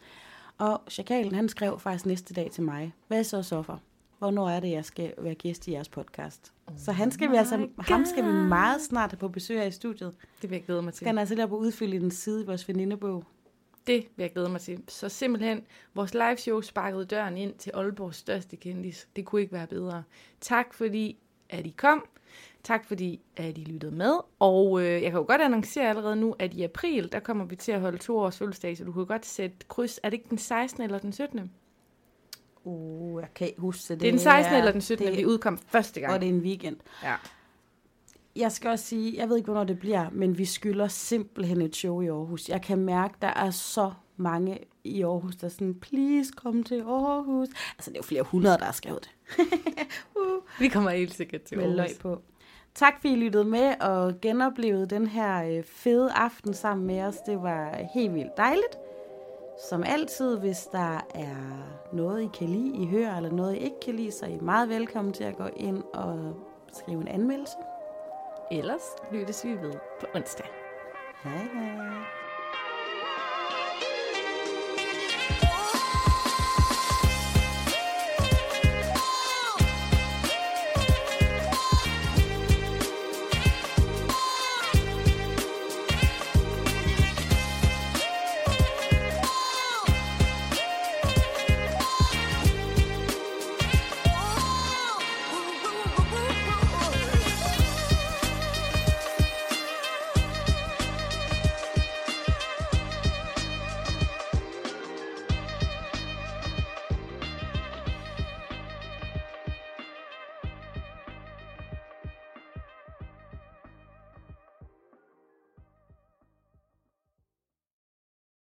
Og 0.59 0.83
Chakalen, 0.91 1.35
han 1.35 1.49
skrev 1.49 1.79
faktisk 1.81 2.07
næste 2.07 2.35
dag 2.35 2.51
til 2.51 2.63
mig. 2.63 2.93
Hvad 3.09 3.25
så, 3.25 3.43
Soffer? 3.43 3.79
Hvornår 4.19 4.49
er 4.49 4.61
det, 4.61 4.71
jeg 4.71 4.85
skal 4.85 5.15
være 5.19 5.35
gæst 5.35 5.69
i 5.69 5.73
jeres 5.73 5.89
podcast? 5.89 6.53
Så 6.77 6.93
han 6.93 7.11
skal 7.11 7.31
vi 7.31 7.37
altså, 7.37 7.69
ham 7.79 8.05
skal 8.05 8.25
vi 8.25 8.33
meget 8.33 8.83
snart 8.83 9.11
have 9.11 9.19
på 9.19 9.29
besøg 9.29 9.59
her 9.59 9.67
i 9.67 9.71
studiet. 9.71 10.15
Det 10.43 10.51
vil 10.51 10.57
jeg 10.57 10.65
glæde 10.65 10.83
mig 10.83 10.93
til. 10.93 10.97
Skal 10.97 11.07
han 11.07 11.19
altså 11.19 11.35
lige 11.35 11.49
på 11.49 11.57
udfylde 11.57 12.01
den 12.01 12.11
side 12.11 12.43
i 12.43 12.47
vores 12.47 12.69
venindebog. 12.69 13.25
Det 13.87 14.07
vil 14.17 14.23
jeg 14.23 14.33
glæde 14.33 14.49
mig 14.49 14.61
til. 14.61 14.83
Så 14.89 15.09
simpelthen, 15.09 15.63
vores 15.95 16.15
live 16.15 16.37
show 16.37 16.61
sparkede 16.61 17.05
døren 17.05 17.37
ind 17.37 17.55
til 17.55 17.71
Aalborgs 17.75 18.17
største 18.17 18.57
kendis. 18.57 19.09
Det 19.17 19.25
kunne 19.25 19.41
ikke 19.41 19.53
være 19.53 19.67
bedre. 19.67 20.03
Tak 20.41 20.75
fordi, 20.75 21.19
at 21.53 21.67
I 21.67 21.75
kom. 21.77 22.05
Tak 22.65 22.85
fordi, 22.85 23.21
at 23.37 23.59
I 23.59 23.61
lyttede 23.61 23.93
med. 23.93 24.19
Og 24.39 24.81
øh, 24.81 25.03
jeg 25.03 25.11
kan 25.11 25.13
jo 25.13 25.25
godt 25.29 25.41
annoncere 25.41 25.89
allerede 25.89 26.17
nu, 26.17 26.37
at 26.39 26.55
i 26.55 26.63
april, 26.63 27.13
der 27.13 27.21
kommer 27.21 27.45
vi 27.45 27.57
til 27.57 27.73
at 27.73 27.81
holde 27.81 27.99
to 27.99 28.19
års 28.19 28.39
fødselsdag, 28.39 28.77
så 28.77 28.85
du 28.85 28.93
kan 28.93 29.07
godt 29.07 29.27
sætte 29.27 29.57
kryds. 29.69 30.01
Er 30.03 30.11
det 30.11 30.17
ikke 30.17 30.31
den 30.31 30.39
16. 30.39 30.83
eller 30.83 30.99
den 30.99 31.13
17. 31.13 31.51
Uh, 32.65 33.21
jeg 33.21 33.29
kan 33.35 33.47
ikke 33.47 33.61
huske 33.61 33.89
det. 33.89 34.01
Det 34.01 34.09
er 34.09 34.13
den 34.13 34.21
16. 34.21 34.55
eller 34.55 34.73
den 34.73 34.81
17. 34.81 35.07
Det... 35.07 35.17
vi 35.17 35.27
udkom 35.27 35.59
første 35.59 36.01
gang. 36.01 36.13
Og 36.13 36.21
det 36.21 36.29
er 36.29 36.33
en 36.33 36.41
weekend. 36.41 36.77
Ja. 37.03 37.15
Jeg 38.37 38.53
skal 38.53 38.71
også 38.71 38.85
sige, 38.85 39.19
jeg 39.19 39.29
ved 39.29 39.37
ikke, 39.37 39.47
hvornår 39.47 39.65
det 39.65 39.79
bliver, 39.79 40.11
men 40.13 40.39
vi 40.39 40.45
skylder 40.45 40.89
simpelthen 40.89 41.63
et 41.63 41.77
show 41.77 42.01
i 42.01 42.09
Aarhus. 42.09 42.49
Jeg 42.49 42.63
kan 42.63 42.79
mærke, 42.79 43.15
der 43.23 43.29
er 43.29 43.51
så 43.51 43.93
mange 44.23 44.59
i 44.85 45.03
Aarhus, 45.03 45.37
der 45.37 45.47
er 45.47 45.51
sådan, 45.51 45.75
please 45.75 46.33
kom 46.37 46.63
til 46.63 46.81
Aarhus. 46.81 47.49
Altså, 47.79 47.91
det 47.91 47.97
er 47.97 47.99
jo 47.99 48.03
flere 48.03 48.23
hundrede, 48.23 48.59
der 48.59 48.65
har 48.65 48.73
skrevet 48.73 49.01
det. 49.05 49.47
uh, 50.17 50.61
Vi 50.61 50.69
kommer 50.69 50.91
helt 50.91 51.15
sikkert 51.15 51.43
til 51.43 51.59
med 51.59 51.65
Aarhus. 51.65 51.77
løg 51.77 51.89
på. 52.01 52.23
Tak 52.75 52.95
fordi 53.01 53.13
I 53.13 53.17
lyttede 53.17 53.45
med 53.45 53.75
og 53.81 54.21
genoplevede 54.23 54.87
den 54.87 55.07
her 55.07 55.45
øh, 55.45 55.65
fede 55.65 56.13
aften 56.13 56.55
sammen 56.55 56.87
med 56.87 57.03
os. 57.03 57.17
Det 57.27 57.43
var 57.43 57.79
helt 57.95 58.15
vildt 58.15 58.37
dejligt. 58.37 58.79
Som 59.71 59.85
altid, 59.85 60.39
hvis 60.39 60.69
der 60.73 61.07
er 61.15 61.37
noget, 61.93 62.23
I 62.23 62.29
kan 62.39 62.49
lide, 62.49 62.83
I 62.83 62.87
hører, 62.87 63.17
eller 63.17 63.31
noget, 63.31 63.55
I 63.55 63.59
ikke 63.59 63.81
kan 63.85 63.95
lide, 63.95 64.13
så 64.13 64.27
er 64.27 64.31
I 64.31 64.39
meget 64.41 64.69
velkommen 64.69 65.13
til 65.13 65.25
at 65.25 65.37
gå 65.37 65.47
ind 65.57 65.83
og 65.95 66.37
skrive 66.73 67.01
en 67.01 67.09
anmeldelse. 67.09 67.57
Ellers 68.53 68.83
lyttes 69.13 69.45
vi 69.45 69.51
ved 69.51 69.73
på 70.01 70.07
onsdag. 70.15 70.47
Hej 71.25 71.33
hej. 71.55 72.22